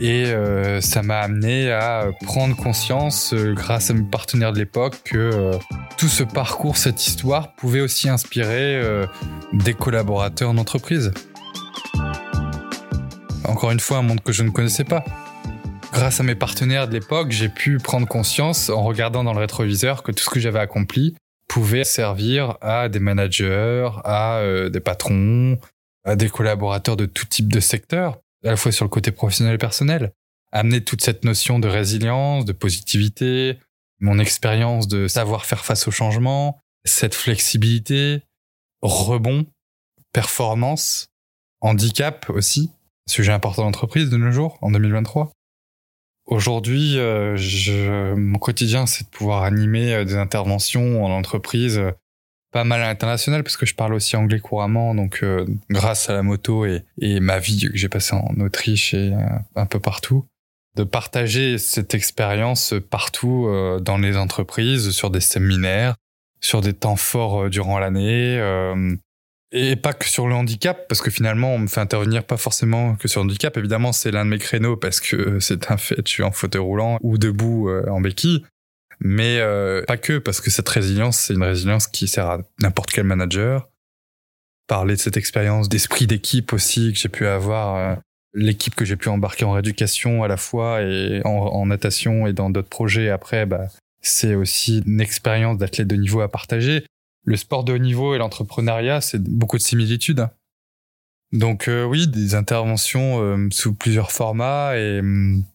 Et 0.00 0.26
euh, 0.26 0.80
ça 0.80 1.02
m'a 1.02 1.20
amené 1.20 1.70
à 1.70 2.10
prendre 2.24 2.56
conscience, 2.56 3.32
euh, 3.32 3.54
grâce 3.54 3.90
à 3.90 3.94
mes 3.94 4.02
partenaires 4.02 4.52
de 4.52 4.58
l'époque, 4.58 4.96
que 5.04 5.16
euh, 5.16 5.52
tout 5.96 6.08
ce 6.08 6.24
parcours, 6.24 6.76
cette 6.76 7.06
histoire, 7.06 7.54
pouvait 7.54 7.80
aussi 7.80 8.08
inspirer 8.08 8.82
des 9.52 9.74
collaborateurs 9.74 10.50
en 10.50 10.58
entreprise. 10.58 11.12
Encore 13.44 13.70
une 13.70 13.80
fois, 13.80 13.98
un 13.98 14.02
monde 14.02 14.20
que 14.20 14.32
je 14.32 14.42
ne 14.42 14.50
connaissais 14.50 14.84
pas. 14.84 15.04
Grâce 15.92 16.18
à 16.18 16.24
mes 16.24 16.34
partenaires 16.34 16.88
de 16.88 16.92
l'époque, 16.92 17.30
j'ai 17.30 17.48
pu 17.48 17.78
prendre 17.78 18.08
conscience, 18.08 18.70
en 18.70 18.82
regardant 18.82 19.22
dans 19.22 19.32
le 19.32 19.38
rétroviseur, 19.38 20.02
que 20.02 20.10
tout 20.10 20.24
ce 20.24 20.30
que 20.30 20.40
j'avais 20.40 20.58
accompli 20.58 21.14
pouvait 21.48 21.84
servir 21.84 22.56
à 22.60 22.88
des 22.88 22.98
managers, 22.98 23.88
à 24.04 24.42
des 24.70 24.80
patrons, 24.80 25.58
à 26.04 26.16
des 26.16 26.28
collaborateurs 26.28 26.96
de 26.96 27.06
tout 27.06 27.26
type 27.26 27.52
de 27.52 27.60
secteur 27.60 28.18
à 28.44 28.50
la 28.50 28.56
fois 28.56 28.72
sur 28.72 28.84
le 28.84 28.90
côté 28.90 29.10
professionnel 29.10 29.54
et 29.54 29.58
personnel. 29.58 30.12
Amener 30.52 30.84
toute 30.84 31.02
cette 31.02 31.24
notion 31.24 31.58
de 31.58 31.68
résilience, 31.68 32.44
de 32.44 32.52
positivité, 32.52 33.58
mon 34.00 34.18
expérience 34.18 34.86
de 34.86 35.08
savoir 35.08 35.46
faire 35.46 35.64
face 35.64 35.88
au 35.88 35.90
changement, 35.90 36.60
cette 36.84 37.14
flexibilité, 37.14 38.22
rebond, 38.82 39.46
performance, 40.12 41.08
handicap 41.60 42.28
aussi, 42.30 42.70
sujet 43.08 43.32
important 43.32 43.62
d'entreprise 43.62 44.10
de 44.10 44.16
nos 44.16 44.30
jours, 44.30 44.58
en 44.60 44.70
2023. 44.70 45.32
Aujourd'hui, 46.26 46.98
euh, 46.98 48.16
mon 48.16 48.38
quotidien, 48.38 48.86
c'est 48.86 49.04
de 49.04 49.10
pouvoir 49.10 49.42
animer 49.42 49.92
euh, 49.92 50.04
des 50.04 50.16
interventions 50.16 51.04
en 51.04 51.10
entreprise 51.10 51.80
pas 52.54 52.62
mal 52.62 52.80
à 52.82 52.86
l'international 52.86 53.42
parce 53.42 53.56
que 53.56 53.66
je 53.66 53.74
parle 53.74 53.94
aussi 53.94 54.14
anglais 54.14 54.38
couramment. 54.38 54.94
Donc, 54.94 55.24
euh, 55.24 55.44
grâce 55.70 56.08
à 56.08 56.12
la 56.12 56.22
moto 56.22 56.64
et, 56.64 56.84
et 57.00 57.18
ma 57.18 57.40
vie 57.40 57.68
que 57.68 57.76
j'ai 57.76 57.88
passée 57.88 58.14
en 58.14 58.40
Autriche 58.40 58.94
et 58.94 59.12
euh, 59.12 59.18
un 59.56 59.66
peu 59.66 59.80
partout, 59.80 60.24
de 60.76 60.84
partager 60.84 61.58
cette 61.58 61.94
expérience 61.94 62.72
partout 62.90 63.46
euh, 63.48 63.80
dans 63.80 63.98
les 63.98 64.16
entreprises, 64.16 64.92
sur 64.92 65.10
des 65.10 65.20
séminaires, 65.20 65.96
sur 66.40 66.60
des 66.60 66.74
temps 66.74 66.94
forts 66.94 67.50
durant 67.50 67.80
l'année. 67.80 68.38
et 69.50 69.74
pas 69.74 69.92
que 69.92 70.08
sur 70.08 70.28
le 70.28 70.36
handicap, 70.36 70.86
parce 70.88 71.00
que 71.00 71.10
finalement, 71.10 71.54
on 71.54 71.58
me 71.58 71.66
fait 71.66 71.80
intervenir 71.80 72.22
pas 72.22 72.36
forcément 72.36 72.94
que 72.94 73.08
sur 73.08 73.20
le 73.20 73.24
handicap. 73.24 73.56
Évidemment, 73.56 73.90
c'est 73.90 74.12
l'un 74.12 74.24
de 74.24 74.30
mes 74.30 74.38
créneaux 74.38 74.76
parce 74.76 75.00
que 75.00 75.40
c'est 75.40 75.72
un 75.72 75.76
fait, 75.76 76.06
je 76.06 76.12
suis 76.12 76.22
en 76.22 76.30
fauteuil 76.30 76.62
roulant 76.62 76.98
ou 77.02 77.18
debout 77.18 77.68
en 77.88 78.00
béquille 78.00 78.44
mais 79.04 79.38
euh, 79.38 79.84
pas 79.84 79.98
que, 79.98 80.18
parce 80.18 80.40
que 80.40 80.50
cette 80.50 80.68
résilience, 80.68 81.18
c'est 81.18 81.34
une 81.34 81.42
résilience 81.42 81.86
qui 81.86 82.08
sert 82.08 82.26
à 82.26 82.38
n'importe 82.60 82.90
quel 82.90 83.04
manager. 83.04 83.68
Parler 84.66 84.94
de 84.94 85.00
cette 85.00 85.18
expérience 85.18 85.68
d'esprit 85.68 86.06
d'équipe 86.06 86.54
aussi 86.54 86.94
que 86.94 86.98
j'ai 86.98 87.10
pu 87.10 87.26
avoir, 87.26 87.76
euh, 87.76 87.96
l'équipe 88.32 88.74
que 88.74 88.86
j'ai 88.86 88.96
pu 88.96 89.10
embarquer 89.10 89.44
en 89.44 89.52
rééducation 89.52 90.24
à 90.24 90.28
la 90.28 90.38
fois 90.38 90.80
et 90.80 91.20
en, 91.26 91.66
natation 91.66 92.26
et 92.26 92.32
dans 92.32 92.48
d'autres 92.48 92.70
projets 92.70 93.10
après, 93.10 93.44
bah, 93.44 93.68
c'est 94.00 94.34
aussi 94.34 94.82
une 94.86 95.02
expérience 95.02 95.58
d'athlète 95.58 95.86
de 95.86 95.96
niveau 95.96 96.22
à 96.22 96.30
partager. 96.30 96.84
le 97.26 97.36
sport 97.36 97.64
de 97.64 97.72
haut 97.72 97.78
niveau 97.78 98.14
et 98.14 98.18
l'entrepreneuriat, 98.18 99.00
c'est 99.00 99.22
beaucoup 99.22 99.56
de 99.56 99.62
similitudes. 99.62 100.28
Donc 101.34 101.66
euh, 101.66 101.84
oui, 101.84 102.06
des 102.06 102.36
interventions 102.36 103.20
euh, 103.20 103.48
sous 103.50 103.74
plusieurs 103.74 104.12
formats 104.12 104.78
et, 104.78 105.02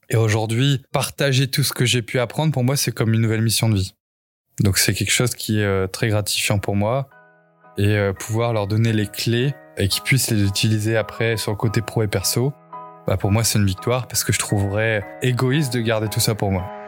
et 0.10 0.18
aujourd'hui, 0.18 0.82
partager 0.92 1.48
tout 1.48 1.64
ce 1.64 1.72
que 1.72 1.86
j'ai 1.86 2.02
pu 2.02 2.20
apprendre, 2.20 2.52
pour 2.52 2.66
moi, 2.66 2.76
c'est 2.76 2.92
comme 2.92 3.14
une 3.14 3.22
nouvelle 3.22 3.42
mission 3.42 3.70
de 3.70 3.76
vie. 3.76 3.96
Donc 4.60 4.78
c'est 4.78 4.94
quelque 4.94 5.12
chose 5.12 5.36
qui 5.36 5.62
est 5.62 5.64
euh, 5.64 5.88
très 5.88 6.10
gratifiant 6.10 6.60
pour 6.60 6.76
moi 6.76 7.10
et 7.78 7.98
pouvoir 8.20 8.52
leur 8.52 8.68
donner 8.68 8.92
les 8.92 9.08
clés 9.08 9.54
et 9.78 9.88
qu'ils 9.88 10.04
puissent 10.04 10.30
les 10.32 10.44
utiliser 10.44 10.98
après 10.98 11.38
sur 11.38 11.52
le 11.52 11.56
côté 11.56 11.80
pro 11.80 12.04
et 12.04 12.10
perso, 12.10 12.52
bah 13.08 13.16
pour 13.16 13.32
moi 13.32 13.46
c'est 13.46 13.58
une 13.58 13.66
victoire 13.66 14.06
parce 14.10 14.26
que 14.26 14.34
je 14.34 14.40
trouverais 14.40 15.06
égoïste 15.22 15.72
de 15.72 15.80
garder 15.80 16.10
tout 16.10 16.20
ça 16.20 16.36
pour 16.36 16.52
moi. 16.52 16.79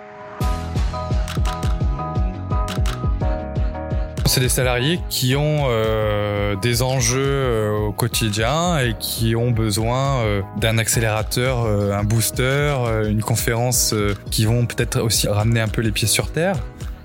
C'est 4.31 4.39
des 4.39 4.47
salariés 4.47 5.01
qui 5.09 5.35
ont 5.35 5.63
euh, 5.65 6.55
des 6.55 6.83
enjeux 6.83 7.19
euh, 7.19 7.87
au 7.87 7.91
quotidien 7.91 8.77
et 8.77 8.95
qui 8.97 9.35
ont 9.35 9.51
besoin 9.51 10.19
euh, 10.19 10.41
d'un 10.55 10.77
accélérateur, 10.77 11.65
un 11.65 12.03
booster, 12.05 12.73
une 13.09 13.21
conférence 13.21 13.93
qui 14.31 14.45
vont 14.45 14.65
peut-être 14.65 15.01
aussi 15.01 15.27
ramener 15.27 15.59
un 15.59 15.67
peu 15.67 15.81
les 15.81 15.91
pieds 15.91 16.07
sur 16.07 16.31
terre, 16.31 16.55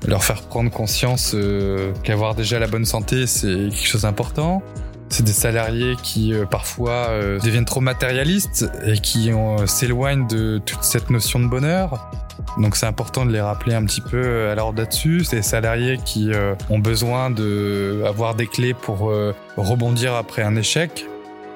leur 0.07 0.23
faire 0.23 0.43
prendre 0.43 0.71
conscience 0.71 1.35
qu'avoir 2.05 2.37
déjà 2.37 2.61
la 2.61 2.69
bonne 2.69 2.85
santé 2.85 3.27
c'est 3.27 3.71
quelque 3.71 3.89
chose 3.89 4.03
d'important. 4.03 4.63
C'est 5.09 5.25
des 5.25 5.33
salariés 5.33 5.97
qui 6.05 6.33
parfois 6.49 7.09
deviennent 7.43 7.65
trop 7.65 7.81
matérialistes 7.81 8.71
et 8.85 8.99
qui 8.99 9.33
s'éloignent 9.67 10.29
de 10.29 10.59
toute 10.65 10.85
cette 10.85 11.11
notion 11.11 11.41
de 11.41 11.49
bonheur. 11.49 12.09
Donc 12.59 12.77
c'est 12.77 12.87
important 12.87 13.27
de 13.27 13.33
les 13.33 13.41
rappeler 13.41 13.75
un 13.75 13.85
petit 13.85 14.01
peu 14.01 14.21
euh, 14.23 14.53
à 14.53 14.55
l'ordre 14.55 14.79
là-dessus. 14.79 15.25
Des 15.31 15.43
salariés 15.43 15.99
qui 16.05 16.33
euh, 16.33 16.55
ont 16.71 16.79
besoin 16.79 17.31
de 17.31 18.03
avoir 18.07 18.35
des 18.35 18.47
clés 18.47 18.75
pour 18.75 19.11
euh, 19.11 19.35
rebondir 19.57 20.15
après 20.15 20.43
un 20.43 20.57
échec 20.57 21.07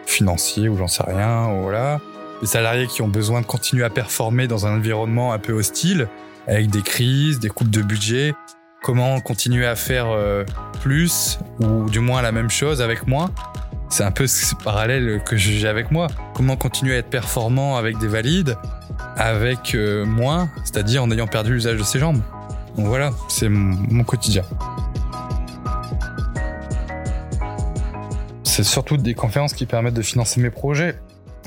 financier 0.07 0.69
ou 0.69 0.77
j'en 0.77 0.89
sais 0.89 1.05
rien, 1.07 1.49
voilà. 1.63 2.01
Des 2.41 2.47
salariés 2.47 2.87
qui 2.87 3.03
ont 3.03 3.09
besoin 3.09 3.43
de 3.43 3.47
continuer 3.47 3.85
à 3.85 3.91
performer 3.91 4.47
dans 4.47 4.67
un 4.67 4.77
environnement 4.77 5.33
un 5.33 5.39
peu 5.39 5.53
hostile, 5.53 6.09
avec 6.47 6.71
des 6.71 6.83
crises, 6.83 7.39
des 7.39 7.49
coupes 7.49 7.71
de 7.71 7.83
budget. 7.83 8.35
Comment 8.83 9.21
continuer 9.21 9.67
à 9.67 9.77
faire 9.77 10.07
euh, 10.09 10.45
plus 10.81 11.39
ou 11.59 11.89
du 11.91 12.01
moins 12.01 12.23
la 12.23 12.33
même 12.33 12.49
chose 12.49 12.81
avec 12.81 13.07
moins 13.07 13.31
C'est 13.91 14.05
un 14.05 14.11
peu 14.11 14.27
ce 14.27 14.55
parallèle 14.55 15.23
que 15.25 15.37
j'ai 15.37 15.69
avec 15.69 15.91
moi. 15.91 16.07
Comment 16.35 16.57
continuer 16.57 16.95
à 16.95 16.99
être 16.99 17.11
performant 17.11 17.77
avec 17.77 17.99
des 17.99 18.09
valides? 18.09 18.57
Avec 19.17 19.75
euh, 19.75 20.05
moins, 20.05 20.51
c'est-à-dire 20.65 21.03
en 21.03 21.11
ayant 21.11 21.27
perdu 21.27 21.53
l'usage 21.53 21.79
de 21.79 21.83
ses 21.83 21.99
jambes. 21.99 22.21
Donc 22.77 22.87
voilà, 22.87 23.11
c'est 23.29 23.49
mon, 23.49 24.05
quotidien. 24.05 24.43
C'est 28.45 28.65
surtout 28.65 28.97
des 28.97 29.15
conférences 29.15 29.53
qui 29.53 29.67
permettent 29.67 29.95
de 29.95 30.03
financer 30.03 30.41
mes 30.41 30.51
projets. 30.51 30.99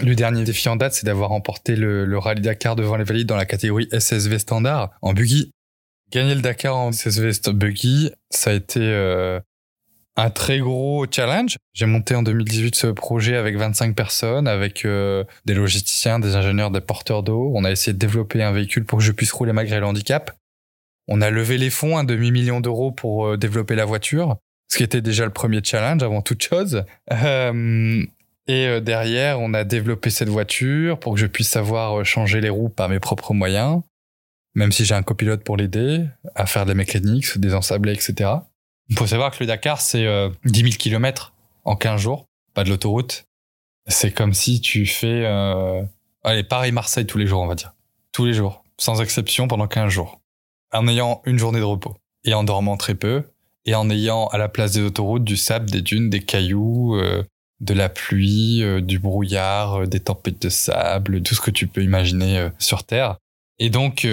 Le 0.02 0.16
dernier 0.16 0.44
défi 0.44 0.68
en 0.70 0.76
date, 0.76 0.94
c'est 0.94 1.06
d'avoir 1.06 1.30
remporté 1.30 1.76
le, 1.76 2.06
le 2.06 2.18
Rallye 2.18 2.42
Dakar 2.42 2.76
devant 2.76 2.98
les 2.98 3.04
valides 3.04 3.28
dans 3.28 3.36
la 3.36 3.46
catégorie 3.46 3.88
SSV 3.92 4.40
standard 4.40 4.92
en 5.02 5.14
buggy. 5.14 5.52
Gagner 6.12 6.36
le 6.36 6.42
Dakar 6.42 6.76
en 6.76 6.92
SSV 6.92 7.32
buggy, 7.54 8.12
ça 8.30 8.52
a 8.52 8.54
été 8.54 8.82
euh, 8.82 9.40
un 10.16 10.30
très 10.30 10.60
gros 10.60 11.06
challenge. 11.10 11.58
J'ai 11.74 11.86
monté 11.86 12.16
en 12.16 12.24
2018 12.24 12.76
ce 12.76 12.88
projet 12.88 13.36
avec 13.36 13.58
25 13.58 13.96
personnes, 13.96 14.48
avec 14.48 14.86
euh, 14.86 15.24
des 15.46 15.54
logisticiens, 15.54 16.20
des 16.20 16.36
ingénieurs, 16.36 16.72
des 16.72 16.82
porteurs 16.82 17.24
d'eau. 17.24 17.52
On 17.56 17.64
a 17.64 17.72
essayé 17.72 17.94
de 17.94 17.98
développer 17.98 18.44
un 18.44 18.52
véhicule 18.52 18.86
pour 18.86 19.00
que 19.00 19.04
je 19.04 19.12
puisse 19.12 19.32
rouler 19.32 19.54
malgré 19.54 19.80
le 19.80 19.86
handicap. 19.86 20.32
On 21.08 21.22
a 21.22 21.30
levé 21.30 21.58
les 21.58 21.70
fonds, 21.70 21.98
un 21.98 22.04
demi-million 22.04 22.62
d'euros 22.62 22.92
pour 22.92 23.28
euh, 23.28 23.38
développer 23.38 23.76
la 23.76 23.86
voiture, 23.86 24.38
ce 24.72 24.78
qui 24.78 24.84
était 24.84 25.02
déjà 25.02 25.26
le 25.26 25.32
premier 25.32 25.62
challenge 25.64 26.04
avant 26.04 26.22
toute 26.22 26.44
chose. 26.44 26.84
Euh, 27.12 28.06
et 28.48 28.82
derrière, 28.82 29.40
on 29.40 29.54
a 29.54 29.64
développé 29.64 30.10
cette 30.10 30.28
voiture 30.28 31.00
pour 31.00 31.14
que 31.14 31.20
je 31.20 31.28
puisse 31.28 31.48
savoir 31.48 32.06
changer 32.06 32.42
les 32.42 32.50
roues 32.50 32.68
par 32.68 32.90
mes 32.90 33.00
propres 33.00 33.34
moyens, 33.34 33.82
même 34.54 34.74
si 34.74 34.84
j'ai 34.84 34.96
un 34.96 35.02
copilote 35.02 35.46
pour 35.46 35.56
l'aider 35.56 36.04
à 36.36 36.46
faire 36.46 36.66
des 36.66 36.74
mécaniques, 36.74 37.38
des 37.38 37.54
ensablés, 37.54 37.94
etc. 37.94 38.32
Il 38.90 38.98
faut 38.98 39.08
savoir 39.08 39.32
que 39.32 39.38
le 39.40 39.46
Dakar, 39.48 39.82
c'est 39.82 40.06
euh, 40.06 40.30
10 40.46 40.60
000 40.62 40.72
km 40.78 41.34
en 41.64 41.76
15 41.76 42.02
jours, 42.02 42.26
pas 42.54 42.64
de 42.64 42.70
l'autoroute. 42.70 43.26
C'est 43.88 44.12
comme 44.12 44.34
si 44.34 44.62
tu 44.62 44.86
fais... 44.86 45.24
Euh... 45.26 45.84
Allez, 46.24 46.44
Paris-Marseille 46.44 47.06
tous 47.06 47.18
les 47.18 47.28
jours, 47.28 47.42
on 47.42 47.48
va 47.48 47.56
dire. 47.56 47.74
Tous 48.12 48.26
les 48.26 48.34
jours, 48.34 48.64
sans 48.78 49.02
exception, 49.02 49.48
pendant 49.48 49.68
15 49.68 49.90
jours. 49.90 50.22
En 50.72 50.88
ayant 50.88 51.22
une 51.26 51.38
journée 51.38 51.60
de 51.60 51.66
repos. 51.66 51.96
Et 52.24 52.34
en 52.34 52.44
dormant 52.44 52.78
très 52.78 52.96
peu. 52.96 53.24
Et 53.66 53.76
en 53.76 53.90
ayant 53.90 54.28
à 54.28 54.38
la 54.38 54.48
place 54.48 54.74
des 54.74 54.82
autoroutes 54.82 55.24
du 55.24 55.38
sable, 55.38 55.70
des 55.70 55.82
dunes, 55.82 56.10
des 56.10 56.22
cailloux, 56.22 56.96
euh, 56.96 57.24
de 57.60 57.74
la 57.74 57.90
pluie, 57.90 58.64
euh, 58.64 58.82
du 58.82 59.00
brouillard, 59.00 59.88
des 59.88 60.00
tempêtes 60.00 60.42
de 60.42 60.50
sable, 60.50 61.22
tout 61.24 61.36
ce 61.36 61.42
que 61.42 61.52
tu 61.52 61.68
peux 61.68 61.84
imaginer 61.84 62.50
sur 62.60 62.84
Terre. 62.84 63.18
Et 63.60 63.70
donc, 63.70 64.08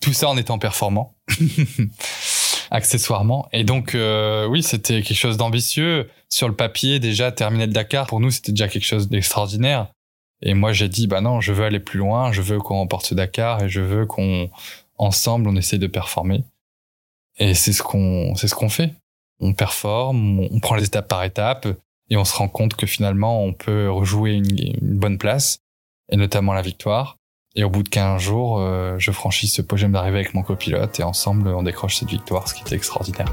tout 0.00 0.12
ça 0.12 0.28
en 0.28 0.36
étant 0.36 0.58
performant. 0.58 1.14
accessoirement. 2.74 3.48
Et 3.52 3.62
donc, 3.62 3.94
euh, 3.94 4.46
oui, 4.46 4.62
c'était 4.62 5.00
quelque 5.00 5.16
chose 5.16 5.36
d'ambitieux. 5.36 6.10
Sur 6.28 6.48
le 6.48 6.56
papier, 6.56 6.98
déjà, 6.98 7.30
terminer 7.30 7.66
le 7.66 7.72
Dakar, 7.72 8.08
pour 8.08 8.18
nous, 8.18 8.32
c'était 8.32 8.50
déjà 8.50 8.66
quelque 8.66 8.84
chose 8.84 9.08
d'extraordinaire. 9.08 9.86
Et 10.42 10.54
moi, 10.54 10.72
j'ai 10.72 10.88
dit, 10.88 11.06
bah 11.06 11.20
non, 11.20 11.40
je 11.40 11.52
veux 11.52 11.64
aller 11.64 11.78
plus 11.78 12.00
loin, 12.00 12.32
je 12.32 12.42
veux 12.42 12.58
qu'on 12.58 12.78
remporte 12.78 13.06
ce 13.06 13.14
Dakar 13.14 13.62
et 13.62 13.68
je 13.68 13.80
veux 13.80 14.06
qu'on, 14.06 14.50
ensemble, 14.98 15.48
on 15.48 15.54
essaye 15.54 15.78
de 15.78 15.86
performer. 15.86 16.42
Et 17.38 17.54
c'est 17.54 17.72
ce 17.72 17.82
qu'on, 17.82 18.34
c'est 18.34 18.48
ce 18.48 18.56
qu'on 18.56 18.68
fait. 18.68 18.92
On 19.38 19.54
performe, 19.54 20.40
on, 20.40 20.58
prend 20.58 20.74
les 20.74 20.84
étapes 20.84 21.08
par 21.08 21.22
étapes 21.22 21.68
et 22.10 22.16
on 22.16 22.24
se 22.24 22.36
rend 22.36 22.48
compte 22.48 22.74
que 22.74 22.86
finalement, 22.86 23.42
on 23.44 23.52
peut 23.52 23.88
rejouer 23.88 24.32
une 24.32 24.98
bonne 24.98 25.18
place 25.18 25.58
et 26.10 26.16
notamment 26.16 26.52
la 26.52 26.62
victoire. 26.62 27.16
Et 27.56 27.62
au 27.62 27.70
bout 27.70 27.84
de 27.84 27.88
15 27.88 28.20
jours, 28.20 28.58
euh, 28.58 28.96
je 28.98 29.12
franchis 29.12 29.46
ce 29.46 29.62
podium 29.62 29.92
d'arrivée 29.92 30.18
avec 30.18 30.34
mon 30.34 30.42
copilote 30.42 30.98
et 30.98 31.04
ensemble, 31.04 31.46
on 31.46 31.62
décroche 31.62 31.98
cette 31.98 32.08
victoire, 32.08 32.48
ce 32.48 32.54
qui 32.54 32.62
était 32.62 32.74
extraordinaire. 32.74 33.32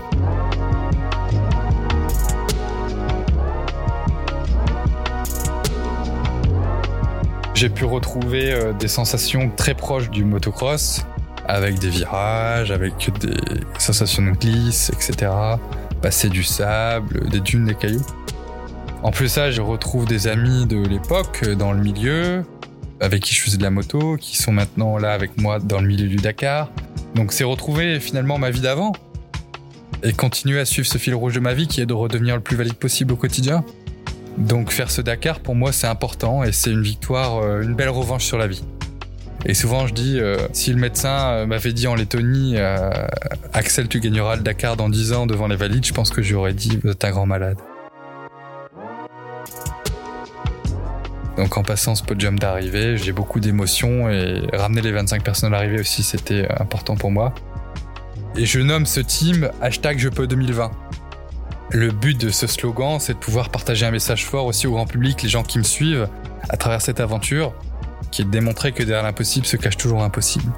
J'ai 7.56 7.70
pu 7.70 7.84
retrouver 7.84 8.54
euh, 8.54 8.74
des 8.74 8.88
sensations 8.88 9.50
très 9.58 9.74
proches 9.74 10.12
du 10.12 10.24
motocross, 10.24 11.04
avec 11.48 11.80
des 11.80 11.90
virages, 11.90 12.70
avec 12.70 13.10
des 13.22 13.34
sensations 13.80 14.22
de 14.22 14.38
glisse, 14.38 14.92
etc. 14.94 15.32
Passer 16.00 16.30
du 16.30 16.44
sable, 16.44 17.28
des 17.28 17.40
dunes, 17.40 17.66
des 17.66 17.76
cailloux. 17.76 18.06
En 19.02 19.10
plus 19.10 19.30
ça, 19.30 19.50
je 19.50 19.64
retrouve 19.64 20.06
des 20.06 20.28
amis 20.28 20.68
de 20.68 20.78
l'époque 20.78 21.42
euh, 21.42 21.56
dans 21.56 21.72
le 21.72 21.82
milieu, 21.82 22.44
avec 23.02 23.24
qui 23.24 23.34
je 23.34 23.42
faisais 23.42 23.58
de 23.58 23.64
la 23.64 23.72
moto, 23.72 24.16
qui 24.16 24.38
sont 24.38 24.52
maintenant 24.52 24.98
là 24.98 25.12
avec 25.12 25.42
moi 25.42 25.60
dans 25.60 25.82
le 25.82 25.88
milieu 25.88 26.08
du 26.08 26.18
Dakar. 26.18 26.72
Donc 27.16 27.34
c'est 27.34 27.44
retrouver 27.44 28.00
finalement 28.00 28.38
ma 28.38 28.52
vie 28.52 28.62
d'avant 28.62 28.94
et 30.04 30.14
continuer 30.14 30.60
à 30.60 30.66
suivre 30.66 30.88
ce 30.88 30.98
fil 30.98 31.14
rouge 31.14 31.34
de 31.34 31.40
ma 31.40 31.54
vie 31.54 31.68
qui 31.68 31.82
est 31.82 31.86
de 31.86 31.94
redevenir 31.94 32.36
le 32.36 32.42
plus 32.42 32.56
valide 32.56 32.76
possible 32.76 33.14
au 33.14 33.18
quotidien. 33.18 33.66
Donc 34.38 34.72
faire 34.72 34.90
ce 34.90 35.02
Dakar 35.02 35.40
pour 35.40 35.56
moi 35.56 35.72
c'est 35.72 35.88
important 35.88 36.44
et 36.44 36.52
c'est 36.52 36.72
une 36.72 36.84
victoire, 36.84 37.40
euh, 37.40 37.62
une 37.62 37.74
belle 37.74 37.90
revanche 37.90 38.24
sur 38.24 38.38
la 38.38 38.48
vie. 38.48 38.64
Et 39.46 39.56
souvent 39.56 39.88
je 39.88 39.94
dis, 39.94 40.20
euh, 40.20 40.38
si 40.54 40.72
le 40.72 40.78
médecin 40.80 41.32
euh, 41.32 41.46
m'avait 41.48 41.74
dit 41.74 41.88
en 41.88 41.96
Lettonie, 41.96 42.56
Axel 43.52 43.88
tu 43.88 44.00
gagneras 44.00 44.36
le 44.36 44.44
Dakar 44.44 44.78
dans 44.78 44.90
10 44.90 45.14
ans 45.14 45.26
devant 45.26 45.48
les 45.48 45.56
valides, 45.56 45.86
je 45.86 45.94
pense 45.94 46.12
que 46.12 46.22
j'aurais 46.22 46.54
dit, 46.54 46.80
vous 46.84 46.92
êtes 46.92 47.04
un 47.04 47.10
grand 47.10 47.26
malade. 47.26 47.58
Donc 51.38 51.58
en 51.58 51.64
passant 51.64 51.96
ce 51.96 52.04
podium 52.04 52.38
d'arrivée, 52.38 52.98
j'ai 52.98 53.14
beaucoup 53.14 53.40
d'émotions 53.40 54.10
et 54.10 54.42
ramener 54.54 54.82
les 54.82 54.92
25 54.92 55.24
personnes 55.24 55.54
à 55.54 55.58
l'arrivée 55.58 55.80
aussi, 55.80 56.04
c'était 56.04 56.48
important 56.60 56.96
pour 56.96 57.12
moi. 57.12 57.34
Et 58.36 58.46
je 58.46 58.60
nomme 58.60 58.86
ce 58.86 59.00
team 59.00 59.50
hashtag 59.62 59.98
Je 59.98 60.10
peux 60.10 60.28
2020. 60.28 60.72
Le 61.72 61.92
but 61.92 62.20
de 62.20 62.30
ce 62.30 62.48
slogan, 62.48 63.00
c'est 63.00 63.14
de 63.14 63.18
pouvoir 63.18 63.50
partager 63.50 63.86
un 63.86 63.92
message 63.92 64.26
fort 64.26 64.46
aussi 64.46 64.68
au 64.68 64.72
grand 64.72 64.86
public, 64.86 65.24
les 65.24 65.30
gens 65.30 65.44
qui 65.44 65.58
me 65.58 65.64
suivent, 65.64 66.10
à 66.50 66.58
travers 66.58 66.82
cette 66.82 67.00
aventure, 67.00 67.54
qui 68.12 68.24
est 68.24 68.26
de 68.26 68.30
démontrer 68.30 68.74
que 68.74 68.84
derrière 68.84 69.04
l'impossible 69.04 69.46
se 69.46 69.56
cache 69.56 69.78
toujours 69.78 70.00
l'impossible. 70.00 70.52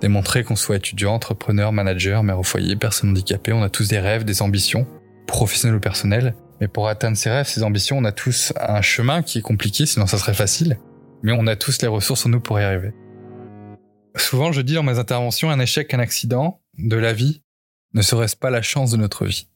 Démontrer 0.00 0.44
qu'on 0.44 0.54
soit 0.54 0.76
étudiant, 0.76 1.14
entrepreneur, 1.14 1.72
manager, 1.72 2.22
mère 2.22 2.38
au 2.38 2.44
foyer, 2.44 2.76
personne 2.76 3.10
handicapée, 3.10 3.52
on 3.52 3.62
a 3.62 3.68
tous 3.68 3.88
des 3.88 3.98
rêves, 3.98 4.24
des 4.24 4.42
ambitions, 4.42 4.86
professionnelles 5.26 5.78
ou 5.78 5.80
personnelles. 5.80 6.34
Mais 6.60 6.68
pour 6.68 6.88
atteindre 6.88 7.16
ces 7.16 7.30
rêves, 7.30 7.46
ces 7.46 7.62
ambitions, 7.62 7.98
on 7.98 8.04
a 8.04 8.12
tous 8.12 8.52
un 8.56 8.82
chemin 8.82 9.22
qui 9.22 9.38
est 9.38 9.42
compliqué, 9.42 9.86
sinon 9.86 10.06
ça 10.06 10.18
serait 10.18 10.34
facile. 10.34 10.78
Mais 11.22 11.32
on 11.32 11.46
a 11.46 11.56
tous 11.56 11.80
les 11.82 11.88
ressources 11.88 12.26
en 12.26 12.30
nous 12.30 12.40
pour 12.40 12.58
y 12.58 12.62
arriver. 12.62 12.92
Souvent, 14.16 14.52
je 14.52 14.60
dis 14.60 14.74
dans 14.74 14.82
mes 14.82 14.98
interventions, 14.98 15.50
un 15.50 15.60
échec, 15.60 15.94
un 15.94 16.00
accident 16.00 16.60
de 16.78 16.96
la 16.96 17.12
vie, 17.12 17.42
ne 17.94 18.02
serait-ce 18.02 18.36
pas 18.36 18.50
la 18.50 18.62
chance 18.62 18.90
de 18.90 18.96
notre 18.96 19.24
vie 19.24 19.48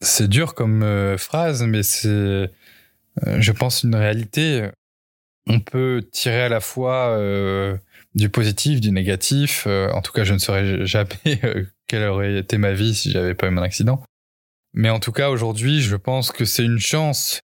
C'est 0.00 0.28
dur 0.28 0.54
comme 0.54 0.82
euh, 0.82 1.16
phrase, 1.16 1.62
mais 1.62 1.82
c'est, 1.82 2.08
euh, 2.08 2.46
je 3.38 3.52
pense, 3.52 3.84
une 3.84 3.94
réalité. 3.94 4.68
On 5.46 5.60
peut 5.60 6.02
tirer 6.10 6.42
à 6.42 6.48
la 6.48 6.60
fois 6.60 7.10
euh, 7.10 7.76
du 8.14 8.28
positif, 8.28 8.80
du 8.80 8.90
négatif. 8.90 9.66
En 9.66 10.00
tout 10.02 10.12
cas, 10.12 10.24
je 10.24 10.32
ne 10.32 10.38
serai 10.38 10.86
jamais 10.86 11.40
quelle 11.86 12.04
aurait 12.04 12.38
été 12.38 12.58
ma 12.58 12.72
vie 12.72 12.94
si 12.94 13.10
j'avais 13.10 13.34
pas 13.34 13.46
eu 13.46 13.50
mon 13.50 13.62
accident. 13.62 14.02
Mais 14.74 14.90
en 14.90 14.98
tout 14.98 15.12
cas, 15.12 15.30
aujourd'hui, 15.30 15.80
je 15.80 15.94
pense 15.94 16.32
que 16.32 16.44
c'est 16.44 16.64
une 16.64 16.80
chance 16.80 17.40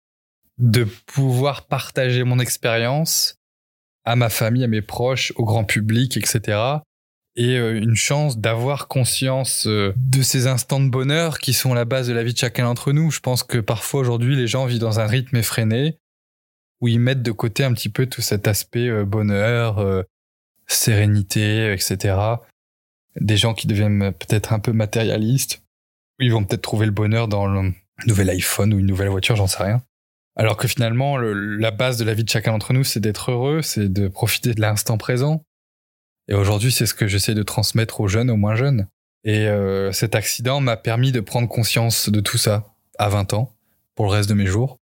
de 0.58 0.84
pouvoir 1.06 1.66
partager 1.66 2.24
mon 2.24 2.40
expérience 2.40 3.36
à 4.04 4.16
ma 4.16 4.28
famille, 4.28 4.64
à 4.64 4.68
mes 4.68 4.82
proches, 4.82 5.32
au 5.36 5.44
grand 5.44 5.64
public, 5.64 6.16
etc. 6.16 6.58
Et 7.36 7.56
euh, 7.56 7.78
une 7.78 7.94
chance 7.94 8.38
d'avoir 8.38 8.88
conscience 8.88 9.66
euh, 9.68 9.94
de 9.96 10.22
ces 10.22 10.48
instants 10.48 10.80
de 10.80 10.90
bonheur 10.90 11.38
qui 11.38 11.52
sont 11.52 11.72
la 11.72 11.84
base 11.84 12.08
de 12.08 12.12
la 12.12 12.24
vie 12.24 12.32
de 12.32 12.38
chacun 12.38 12.64
d'entre 12.64 12.92
nous. 12.92 13.12
Je 13.12 13.20
pense 13.20 13.44
que 13.44 13.58
parfois 13.58 14.00
aujourd'hui, 14.00 14.34
les 14.34 14.48
gens 14.48 14.66
vivent 14.66 14.80
dans 14.80 14.98
un 14.98 15.06
rythme 15.06 15.36
effréné 15.36 15.98
où 16.80 16.88
ils 16.88 16.98
mettent 16.98 17.22
de 17.22 17.32
côté 17.32 17.62
un 17.62 17.72
petit 17.72 17.90
peu 17.90 18.06
tout 18.06 18.22
cet 18.22 18.48
aspect 18.48 18.88
euh, 18.88 19.04
bonheur, 19.04 20.04
sérénité, 20.66 21.72
etc. 21.72 22.16
Des 23.20 23.36
gens 23.36 23.54
qui 23.54 23.68
deviennent 23.68 24.12
peut-être 24.12 24.52
un 24.52 24.58
peu 24.58 24.72
matérialistes. 24.72 25.62
Ils 26.20 26.32
vont 26.32 26.44
peut-être 26.44 26.62
trouver 26.62 26.86
le 26.86 26.92
bonheur 26.92 27.28
dans 27.28 27.46
le 27.46 27.72
nouvel 28.06 28.30
iPhone 28.30 28.74
ou 28.74 28.78
une 28.78 28.86
nouvelle 28.86 29.08
voiture, 29.08 29.36
j'en 29.36 29.46
sais 29.46 29.62
rien. 29.62 29.82
Alors 30.36 30.56
que 30.56 30.68
finalement, 30.68 31.16
la 31.18 31.70
base 31.70 31.96
de 31.96 32.04
la 32.04 32.14
vie 32.14 32.24
de 32.24 32.28
chacun 32.28 32.52
d'entre 32.52 32.72
nous, 32.72 32.84
c'est 32.84 33.00
d'être 33.00 33.30
heureux, 33.30 33.62
c'est 33.62 33.92
de 33.92 34.08
profiter 34.08 34.54
de 34.54 34.60
l'instant 34.60 34.96
présent. 34.96 35.44
Et 36.28 36.34
aujourd'hui, 36.34 36.70
c'est 36.70 36.86
ce 36.86 36.94
que 36.94 37.06
j'essaie 37.06 37.34
de 37.34 37.42
transmettre 37.42 38.00
aux 38.00 38.08
jeunes, 38.08 38.30
aux 38.30 38.36
moins 38.36 38.54
jeunes. 38.54 38.86
Et 39.24 39.48
euh, 39.48 39.92
cet 39.92 40.14
accident 40.14 40.60
m'a 40.60 40.76
permis 40.76 41.12
de 41.12 41.20
prendre 41.20 41.48
conscience 41.48 42.08
de 42.08 42.20
tout 42.20 42.38
ça 42.38 42.72
à 42.98 43.08
20 43.08 43.34
ans, 43.34 43.54
pour 43.94 44.06
le 44.06 44.12
reste 44.12 44.28
de 44.28 44.34
mes 44.34 44.46
jours. 44.46 44.78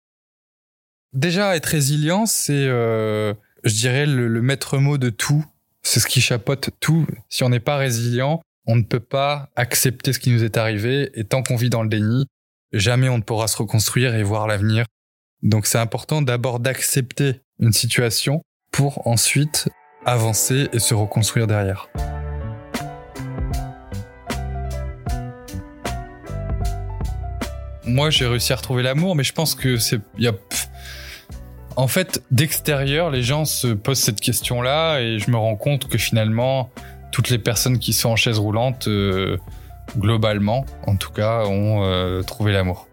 Déjà, 1.13 1.55
être 1.55 1.67
résilient, 1.67 2.25
c'est, 2.25 2.67
euh, 2.67 3.33
je 3.63 3.73
dirais, 3.73 4.05
le, 4.05 4.27
le 4.27 4.41
maître 4.41 4.77
mot 4.77 4.97
de 4.97 5.09
tout. 5.09 5.45
C'est 5.81 5.99
ce 5.99 6.07
qui 6.07 6.19
chapeaute 6.19 6.71
tout. 6.79 7.07
Si 7.29 7.43
on 7.43 7.49
n'est 7.49 7.61
pas 7.61 7.77
résilient, 7.77 8.41
on 8.67 8.75
ne 8.75 8.83
peut 8.83 8.99
pas 8.99 9.49
accepter 9.55 10.13
ce 10.13 10.19
qui 10.19 10.29
nous 10.29 10.43
est 10.43 10.57
arrivé. 10.57 11.09
Et 11.15 11.23
tant 11.23 11.41
qu'on 11.41 11.55
vit 11.55 11.69
dans 11.69 11.81
le 11.81 11.89
déni, 11.89 12.25
jamais 12.73 13.09
on 13.09 13.17
ne 13.17 13.23
pourra 13.23 13.47
se 13.47 13.57
reconstruire 13.57 14.13
et 14.13 14.23
voir 14.23 14.45
l'avenir 14.45 14.85
donc 15.43 15.67
c'est 15.67 15.77
important 15.77 16.21
d'abord 16.21 16.59
d'accepter 16.59 17.41
une 17.59 17.71
situation 17.71 18.41
pour 18.71 19.07
ensuite 19.07 19.69
avancer 20.05 20.67
et 20.73 20.79
se 20.79 20.93
reconstruire 20.93 21.47
derrière. 21.47 21.89
Moi, 27.85 28.09
j'ai 28.09 28.25
réussi 28.25 28.51
à 28.51 28.57
retrouver 28.57 28.83
l'amour, 28.83 29.15
mais 29.15 29.23
je 29.23 29.31
pense 29.31 29.55
que 29.55 29.77
c'est, 29.77 30.01
en 31.75 31.87
fait, 31.87 32.21
d'extérieur, 32.31 33.11
les 33.11 33.23
gens 33.23 33.45
se 33.45 33.67
posent 33.67 33.99
cette 33.99 34.19
question-là 34.19 34.99
et 34.99 35.19
je 35.19 35.31
me 35.31 35.37
rends 35.37 35.55
compte 35.55 35.87
que 35.87 35.97
finalement, 35.97 36.69
toutes 37.11 37.29
les 37.29 37.37
personnes 37.37 37.79
qui 37.79 37.93
sont 37.93 38.09
en 38.09 38.15
chaise 38.15 38.39
roulante, 38.39 38.87
euh, 38.87 39.37
globalement, 39.97 40.65
en 40.85 40.95
tout 40.95 41.11
cas, 41.11 41.45
ont 41.45 41.83
euh, 41.83 42.21
trouvé 42.21 42.51
l'amour. 42.51 42.87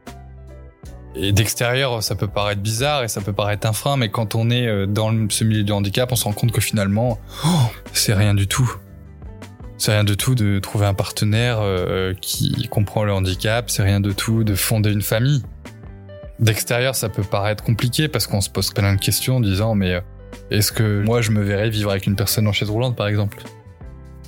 Et 1.17 1.33
d'extérieur, 1.33 2.03
ça 2.03 2.17
peut 2.17 2.27
paraître 2.27 2.61
bizarre 2.61 3.05
et 3.05 3.09
ça 3.09 3.21
peut 3.21 3.33
paraître 3.33 3.67
un 3.69 3.73
frein, 3.73 3.97
mais 3.97 4.09
quand 4.09 4.35
on 4.35 4.51
est 4.51 4.67
euh, 4.67 4.87
dans 4.87 5.12
ce 5.31 5.45
milieu 5.45 5.62
du 5.62 5.73
handicap, 5.73 6.11
on 6.11 6.17
se 6.17 6.25
rend 6.25 6.33
compte 6.33 6.53
que 6.53 6.61
finalement, 6.61 7.19
oh, 7.45 7.49
c'est 7.93 8.15
rien 8.15 8.35
du 8.35 8.49
tout. 8.49 8.77
C'est 9.77 9.93
rien 9.93 10.05
du 10.05 10.17
tout 10.17 10.35
de 10.35 10.59
trouver 10.61 10.87
un 10.87 10.95
partenaire 10.95 11.61
qui 12.21 12.69
comprend 12.71 13.03
le 13.03 13.12
handicap, 13.12 13.69
c'est 13.69 13.83
rien 13.83 14.01
de 14.01 14.12
tout 14.12 14.45
de 14.45 14.55
fonder 14.55 14.91
une 14.91 15.03
famille. 15.03 15.43
D'extérieur, 16.39 16.95
ça 16.95 17.09
peut 17.09 17.25
paraître 17.25 17.62
compliqué 17.62 18.09
parce 18.09 18.27
qu'on 18.27 18.41
se 18.41 18.49
pose 18.49 18.73
plein 18.73 18.95
de 18.95 19.01
questions 19.01 19.37
en 19.37 19.41
disant 19.41 19.75
mais 19.75 20.01
est-ce 20.51 20.73
que 20.73 21.03
moi 21.03 21.21
je 21.23 21.33
me 21.33 21.43
verrais 21.43 21.71
vivre 21.71 21.91
avec 21.91 22.07
une 22.07 22.17
personne 22.17 22.47
en 22.47 22.53
chaise 22.53 22.71
roulante 22.71 22.97
par 22.97 23.09
exemple? 23.09 23.43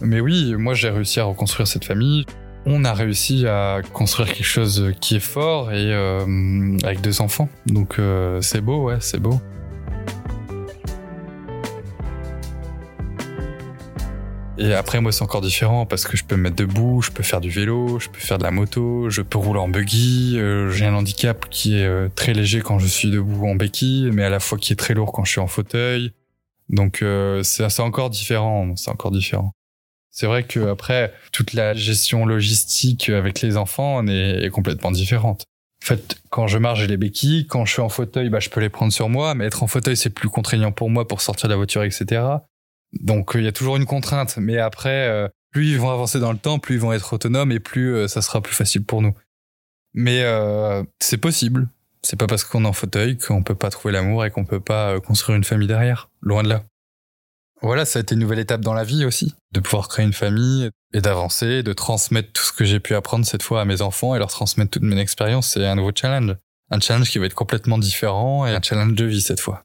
Mais 0.01 0.21
oui, 0.21 0.55
moi 0.57 0.75
j'ai 0.75 0.91
réussi 0.91 1.21
à 1.21 1.25
reconstruire 1.25 1.67
cette 1.67 1.85
famille 1.85 2.27
on 2.69 2.85
a 2.85 2.93
réussi 2.93 3.47
à 3.47 3.81
construire 3.93 4.29
quelque 4.29 4.45
chose 4.45 4.93
qui 5.01 5.17
est 5.17 5.21
fort 5.21 5.73
et 5.73 5.93
euh, 5.95 6.77
avec 6.83 7.01
deux 7.01 7.21
enfants. 7.21 7.49
Donc 7.67 7.99
euh, 7.99 8.41
c'est 8.41 8.61
beau, 8.61 8.87
ouais, 8.87 8.97
c'est 9.01 9.21
beau. 9.21 9.41
Et 14.59 14.73
après, 14.73 15.03
moi, 15.03 15.13
c'est 15.13 15.23
encore 15.23 15.43
différent 15.43 15.85
parce 15.85 16.07
que 16.07 16.17
je 16.17 16.25
peux 16.25 16.35
me 16.35 16.43
mettre 16.43 16.57
debout, 16.57 17.03
je 17.03 17.11
peux 17.11 17.23
faire 17.23 17.43
du 17.43 17.51
vélo, 17.51 17.99
je 18.01 18.09
peux 18.09 18.19
faire 18.19 18.39
de 18.39 18.43
la 18.43 18.51
moto, 18.51 19.11
je 19.11 19.21
peux 19.21 19.37
rouler 19.37 19.61
en 19.61 19.69
buggy. 19.69 20.39
Euh, 20.39 20.71
j'ai 20.71 20.87
un 20.87 20.95
handicap 20.95 21.47
qui 21.51 21.77
est 21.77 22.15
très 22.17 22.33
léger 22.33 22.63
quand 22.63 22.79
je 22.79 22.87
suis 22.87 23.11
debout 23.11 23.47
en 23.47 23.55
béquille, 23.55 24.11
mais 24.13 24.25
à 24.25 24.31
la 24.31 24.41
fois 24.41 24.57
qui 24.57 24.73
est 24.73 24.77
très 24.77 24.95
lourd 24.95 25.13
quand 25.13 25.25
je 25.25 25.33
suis 25.33 25.41
en 25.41 25.47
fauteuil. 25.47 26.13
Donc, 26.71 27.05
c'est 27.43 27.81
encore 27.81 28.09
différent. 28.11 28.75
C'est 28.77 28.91
encore 28.91 29.11
différent. 29.13 29.53
C'est 30.17 30.27
vrai 30.27 30.45
que 30.45 30.71
après 30.71 31.13
toute 31.31 31.53
la 31.53 31.75
gestion 31.75 32.25
logistique 32.25 33.11
avec 33.11 33.43
les 33.43 33.59
enfants 33.59 34.03
est, 34.07 34.49
complètement 34.51 34.91
différente. 34.91 35.45
En 35.83 35.87
fait, 35.87 36.17
quand 36.31 36.47
je 36.47 36.57
marche, 36.57 36.81
j'ai 36.81 36.87
les 36.87 36.97
béquilles. 36.97 37.47
Quand 37.47 37.67
je 37.67 37.75
suis 37.75 37.83
en 37.83 37.91
fauteuil, 37.91 38.31
bah, 38.31 38.41
je 38.41 38.49
peux 38.49 38.63
les 38.63 38.71
prendre 38.71 38.95
sur 38.95 39.11
moi. 39.11 39.35
Mais 39.35 39.45
être 39.45 39.63
en 39.63 39.67
fauteuil, 39.67 39.95
c'est 39.95 40.09
plus 40.09 40.31
contraignant 40.31 40.73
pour 40.73 40.89
moi 40.89 41.07
pour 41.07 41.21
sortir 41.21 41.49
de 41.49 41.53
la 41.53 41.59
voiture, 41.59 41.83
etc. 41.83 42.23
Donc, 42.95 43.33
il 43.35 43.43
y 43.43 43.47
a 43.47 43.53
toujours 43.53 43.77
une 43.77 43.85
contrainte. 43.85 44.39
Mais 44.39 44.57
après, 44.57 45.07
euh, 45.07 45.29
plus 45.53 45.73
ils 45.73 45.79
vont 45.79 45.91
avancer 45.91 46.19
dans 46.19 46.33
le 46.33 46.39
temps, 46.39 46.59
plus 46.59 46.77
ils 46.77 46.81
vont 46.81 46.95
être 46.95 47.13
autonomes 47.13 47.53
et 47.53 47.61
plus 47.61 47.95
euh, 47.95 48.09
ça 48.09 48.23
sera 48.23 48.41
plus 48.41 48.55
facile 48.55 48.85
pour 48.85 49.03
nous. 49.03 49.13
Mais 49.93 50.23
euh, 50.23 50.83
c'est 50.99 51.19
possible. 51.19 51.69
C'est 52.01 52.19
pas 52.19 52.27
parce 52.27 52.43
qu'on 52.43 52.65
est 52.65 52.69
en 52.69 52.73
fauteuil 52.73 53.19
qu'on 53.19 53.43
peut 53.43 53.55
pas 53.55 53.69
trouver 53.69 53.93
l'amour 53.93 54.25
et 54.25 54.31
qu'on 54.31 54.47
peut 54.47 54.61
pas 54.61 54.99
construire 54.99 55.37
une 55.37 55.45
famille 55.45 55.69
derrière. 55.69 56.09
Loin 56.23 56.43
de 56.43 56.49
là. 56.49 56.63
Voilà, 57.67 57.85
ça 57.85 57.99
a 57.99 58.03
été 58.03 58.15
une 58.15 58.21
nouvelle 58.21 58.39
étape 58.39 58.61
dans 58.61 58.75
la 58.75 58.85
vie 58.85 59.05
aussi, 59.05 59.35
de 59.51 59.59
pouvoir 59.59 59.89
créer 59.89 60.07
une 60.07 60.13
famille 60.13 60.71
et 60.95 61.01
d'avancer, 61.01 61.65
de 61.65 61.73
transmettre 61.73 62.33
tout 62.33 62.45
ce 62.45 62.53
que 62.53 62.65
j'ai 62.65 62.79
pu 62.79 62.95
apprendre 62.95 63.27
cette 63.27 63.43
fois 63.43 63.61
à 63.61 63.65
mes 63.65 63.83
enfants 63.83 64.15
et 64.15 64.21
leur 64.21 64.29
transmettre 64.29 64.71
toute 64.71 64.85
mon 64.85 64.97
expérience. 64.97 65.49
C'est 65.49 65.67
un 65.67 65.75
nouveau 65.75 65.91
challenge. 65.93 66.37
Un 66.71 66.79
challenge 66.79 67.11
qui 67.11 67.19
va 67.19 67.27
être 67.27 67.35
complètement 67.35 67.79
différent 67.79 68.47
et 68.47 68.51
un 68.51 68.63
challenge 68.63 68.95
de 68.95 69.05
vie 69.05 69.21
cette 69.21 69.41
fois. 69.41 69.65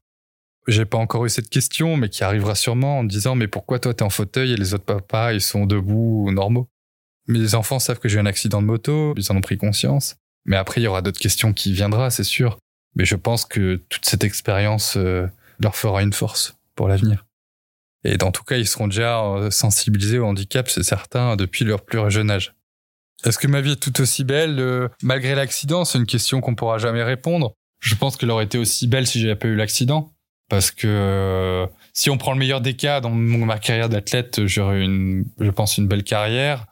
J'ai 0.66 0.84
pas 0.84 0.98
encore 0.98 1.26
eu 1.26 1.28
cette 1.28 1.48
question, 1.48 1.96
mais 1.96 2.08
qui 2.08 2.24
arrivera 2.24 2.56
sûrement 2.56 2.98
en 2.98 3.04
disant 3.04 3.36
mais 3.36 3.46
pourquoi 3.46 3.78
toi 3.78 3.94
t'es 3.94 4.02
en 4.02 4.10
fauteuil 4.10 4.50
et 4.50 4.56
les 4.56 4.74
autres 4.74 4.84
papas 4.84 5.34
ils 5.34 5.40
sont 5.40 5.64
debout 5.64 6.24
ou 6.26 6.32
normaux? 6.32 6.68
Mes 7.28 7.54
enfants 7.54 7.78
savent 7.78 8.00
que 8.00 8.08
j'ai 8.08 8.16
eu 8.16 8.20
un 8.20 8.26
accident 8.26 8.60
de 8.60 8.66
moto, 8.66 9.14
ils 9.16 9.30
en 9.30 9.36
ont 9.36 9.40
pris 9.40 9.58
conscience. 9.58 10.16
Mais 10.44 10.56
après 10.56 10.80
il 10.80 10.84
y 10.84 10.88
aura 10.88 11.02
d'autres 11.02 11.20
questions 11.20 11.52
qui 11.52 11.72
viendra, 11.72 12.10
c'est 12.10 12.24
sûr. 12.24 12.58
Mais 12.96 13.04
je 13.04 13.14
pense 13.14 13.44
que 13.44 13.76
toute 13.88 14.06
cette 14.06 14.24
expérience 14.24 14.96
euh, 14.96 15.28
leur 15.60 15.76
fera 15.76 16.02
une 16.02 16.12
force 16.12 16.56
pour 16.74 16.88
l'avenir. 16.88 17.24
Et 18.04 18.16
dans 18.16 18.32
tout 18.32 18.44
cas, 18.44 18.56
ils 18.56 18.66
seront 18.66 18.88
déjà 18.88 19.22
euh, 19.22 19.50
sensibilisés 19.50 20.18
au 20.18 20.26
handicap, 20.26 20.68
c'est 20.68 20.82
certain, 20.82 21.36
depuis 21.36 21.64
leur 21.64 21.84
plus 21.84 21.98
jeune 22.10 22.30
âge. 22.30 22.54
Est-ce 23.24 23.38
que 23.38 23.46
ma 23.46 23.60
vie 23.60 23.72
est 23.72 23.76
tout 23.76 24.00
aussi 24.00 24.24
belle 24.24 24.58
euh, 24.58 24.88
malgré 25.02 25.34
l'accident? 25.34 25.84
C'est 25.84 25.98
une 25.98 26.06
question 26.06 26.40
qu'on 26.40 26.54
pourra 26.54 26.78
jamais 26.78 27.04
répondre. 27.04 27.54
Je 27.80 27.94
pense 27.94 28.16
qu'elle 28.16 28.30
aurait 28.30 28.44
été 28.44 28.58
aussi 28.58 28.88
belle 28.88 29.06
si 29.06 29.20
j'avais 29.20 29.36
pas 29.36 29.48
eu 29.48 29.54
l'accident. 29.54 30.12
Parce 30.48 30.70
que 30.70 30.86
euh, 30.86 31.66
si 31.92 32.10
on 32.10 32.18
prend 32.18 32.32
le 32.32 32.38
meilleur 32.38 32.60
des 32.60 32.74
cas 32.74 33.00
dans 33.00 33.10
ma 33.10 33.58
carrière 33.58 33.88
d'athlète, 33.88 34.46
j'aurais 34.46 34.82
une, 34.82 35.24
je 35.38 35.50
pense, 35.50 35.78
une 35.78 35.86
belle 35.86 36.04
carrière 36.04 36.66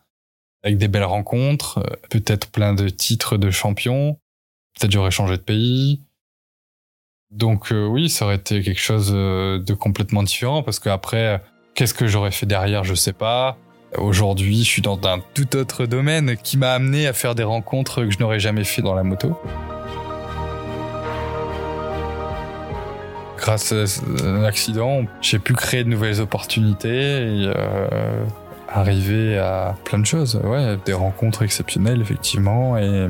avec 0.62 0.76
des 0.76 0.88
belles 0.88 1.04
rencontres, 1.04 1.82
peut-être 2.10 2.50
plein 2.50 2.74
de 2.74 2.90
titres 2.90 3.38
de 3.38 3.50
champion. 3.50 4.18
Peut-être 4.78 4.92
j'aurais 4.92 5.10
changé 5.10 5.36
de 5.36 5.42
pays. 5.42 6.02
Donc 7.30 7.70
euh, 7.70 7.86
oui, 7.86 8.10
ça 8.10 8.24
aurait 8.24 8.36
été 8.36 8.60
quelque 8.60 8.80
chose 8.80 9.12
euh, 9.14 9.60
de 9.60 9.72
complètement 9.72 10.24
différent 10.24 10.64
parce 10.64 10.80
qu'après, 10.80 11.40
qu'est-ce 11.74 11.94
que 11.94 12.08
j'aurais 12.08 12.32
fait 12.32 12.46
derrière, 12.46 12.82
je 12.82 12.94
sais 12.94 13.12
pas. 13.12 13.56
Aujourd'hui, 13.96 14.58
je 14.58 14.68
suis 14.68 14.82
dans 14.82 14.98
un 15.04 15.20
tout 15.34 15.56
autre 15.56 15.86
domaine 15.86 16.36
qui 16.36 16.58
m'a 16.58 16.72
amené 16.72 17.06
à 17.06 17.12
faire 17.12 17.36
des 17.36 17.44
rencontres 17.44 18.04
que 18.04 18.10
je 18.10 18.18
n'aurais 18.18 18.40
jamais 18.40 18.64
fait 18.64 18.82
dans 18.82 18.94
la 18.94 19.04
moto. 19.04 19.40
Grâce 23.36 23.72
à 23.72 23.84
un 24.24 24.42
accident, 24.42 25.04
j'ai 25.22 25.38
pu 25.38 25.54
créer 25.54 25.84
de 25.84 25.88
nouvelles 25.88 26.20
opportunités 26.20 26.88
et 26.88 27.52
euh, 27.56 28.24
arriver 28.68 29.38
à 29.38 29.76
plein 29.84 30.00
de 30.00 30.06
choses. 30.06 30.40
Ouais, 30.44 30.76
des 30.84 30.92
rencontres 30.92 31.42
exceptionnelles 31.42 32.00
effectivement. 32.00 32.76
Et 32.76 33.06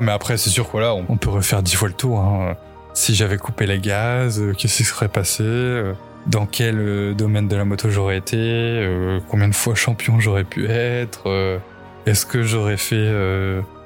mais 0.00 0.12
après, 0.12 0.36
c'est 0.36 0.50
sûr 0.50 0.68
quoi 0.68 0.94
on 0.94 1.16
peut 1.16 1.30
refaire 1.30 1.62
dix 1.62 1.76
fois 1.76 1.88
le 1.88 1.94
tour. 1.94 2.18
Hein 2.20 2.56
si 2.94 3.14
j'avais 3.14 3.38
coupé 3.38 3.66
les 3.66 3.78
gaz, 3.78 4.40
euh, 4.40 4.52
qu'est-ce 4.52 4.78
qui 4.78 4.84
serait 4.84 5.08
passé, 5.08 5.42
euh, 5.44 5.92
dans 6.26 6.46
quel 6.46 6.78
euh, 6.78 7.14
domaine 7.14 7.48
de 7.48 7.56
la 7.56 7.64
moto 7.64 7.90
j'aurais 7.90 8.18
été, 8.18 8.88
combien 9.28 9.48
de 9.48 9.54
fois 9.54 9.74
champion 9.74 10.20
j'aurais 10.20 10.44
pu 10.44 10.66
être, 10.68 11.60
est-ce 12.06 12.26
que 12.26 12.42
j'aurais 12.42 12.76
fait 12.76 13.10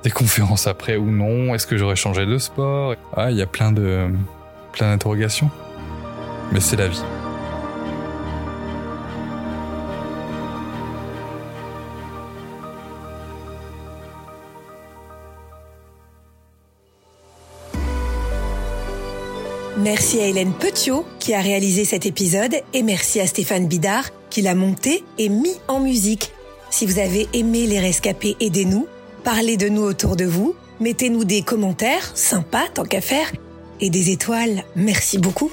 des 0.03 0.11
conférences 0.11 0.67
après 0.67 0.97
ou 0.97 1.11
non, 1.11 1.55
est-ce 1.55 1.67
que 1.67 1.77
j'aurais 1.77 1.97
changé 1.97 2.27
de 2.27 2.39
sport? 2.39 2.95
Ah, 3.17 3.31
il 3.31 3.37
y 3.37 3.43
a 3.43 3.47
plein 3.47 3.73
de 3.73 4.09
plein 4.73 4.91
d'interrogations. 4.91 5.51
Mais 6.53 6.61
c'est 6.61 6.77
la 6.77 6.89
vie. 6.89 7.03
Merci 19.79 20.21
à 20.21 20.27
Hélène 20.27 20.55
Petiot 20.55 21.05
qui 21.19 21.35
a 21.35 21.41
réalisé 21.41 21.85
cet 21.85 22.07
épisode 22.07 22.55
et 22.73 22.83
merci 22.83 23.21
à 23.21 23.27
Stéphane 23.27 23.67
Bidard 23.67 24.09
qui 24.31 24.41
l'a 24.41 24.55
monté 24.55 25.05
et 25.19 25.29
mis 25.29 25.55
en 25.69 25.81
musique. 25.81 26.33
Si 26.71 26.87
vous 26.87 26.99
avez 26.99 27.29
aimé 27.35 27.67
les 27.67 27.79
rescapés, 27.79 28.37
aidez-nous. 28.41 28.87
Parlez 29.23 29.59
de 29.59 29.69
nous 29.69 29.83
autour 29.83 30.17
de 30.17 30.25
vous. 30.25 30.55
Mettez-nous 30.81 31.25
des 31.25 31.43
commentaires, 31.43 32.11
sympas 32.15 32.69
tant 32.73 32.85
qu'à 32.85 33.03
faire, 33.03 33.31
et 33.81 33.91
des 33.91 34.11
étoiles. 34.11 34.65
Merci 34.77 35.19
beaucoup. 35.19 35.51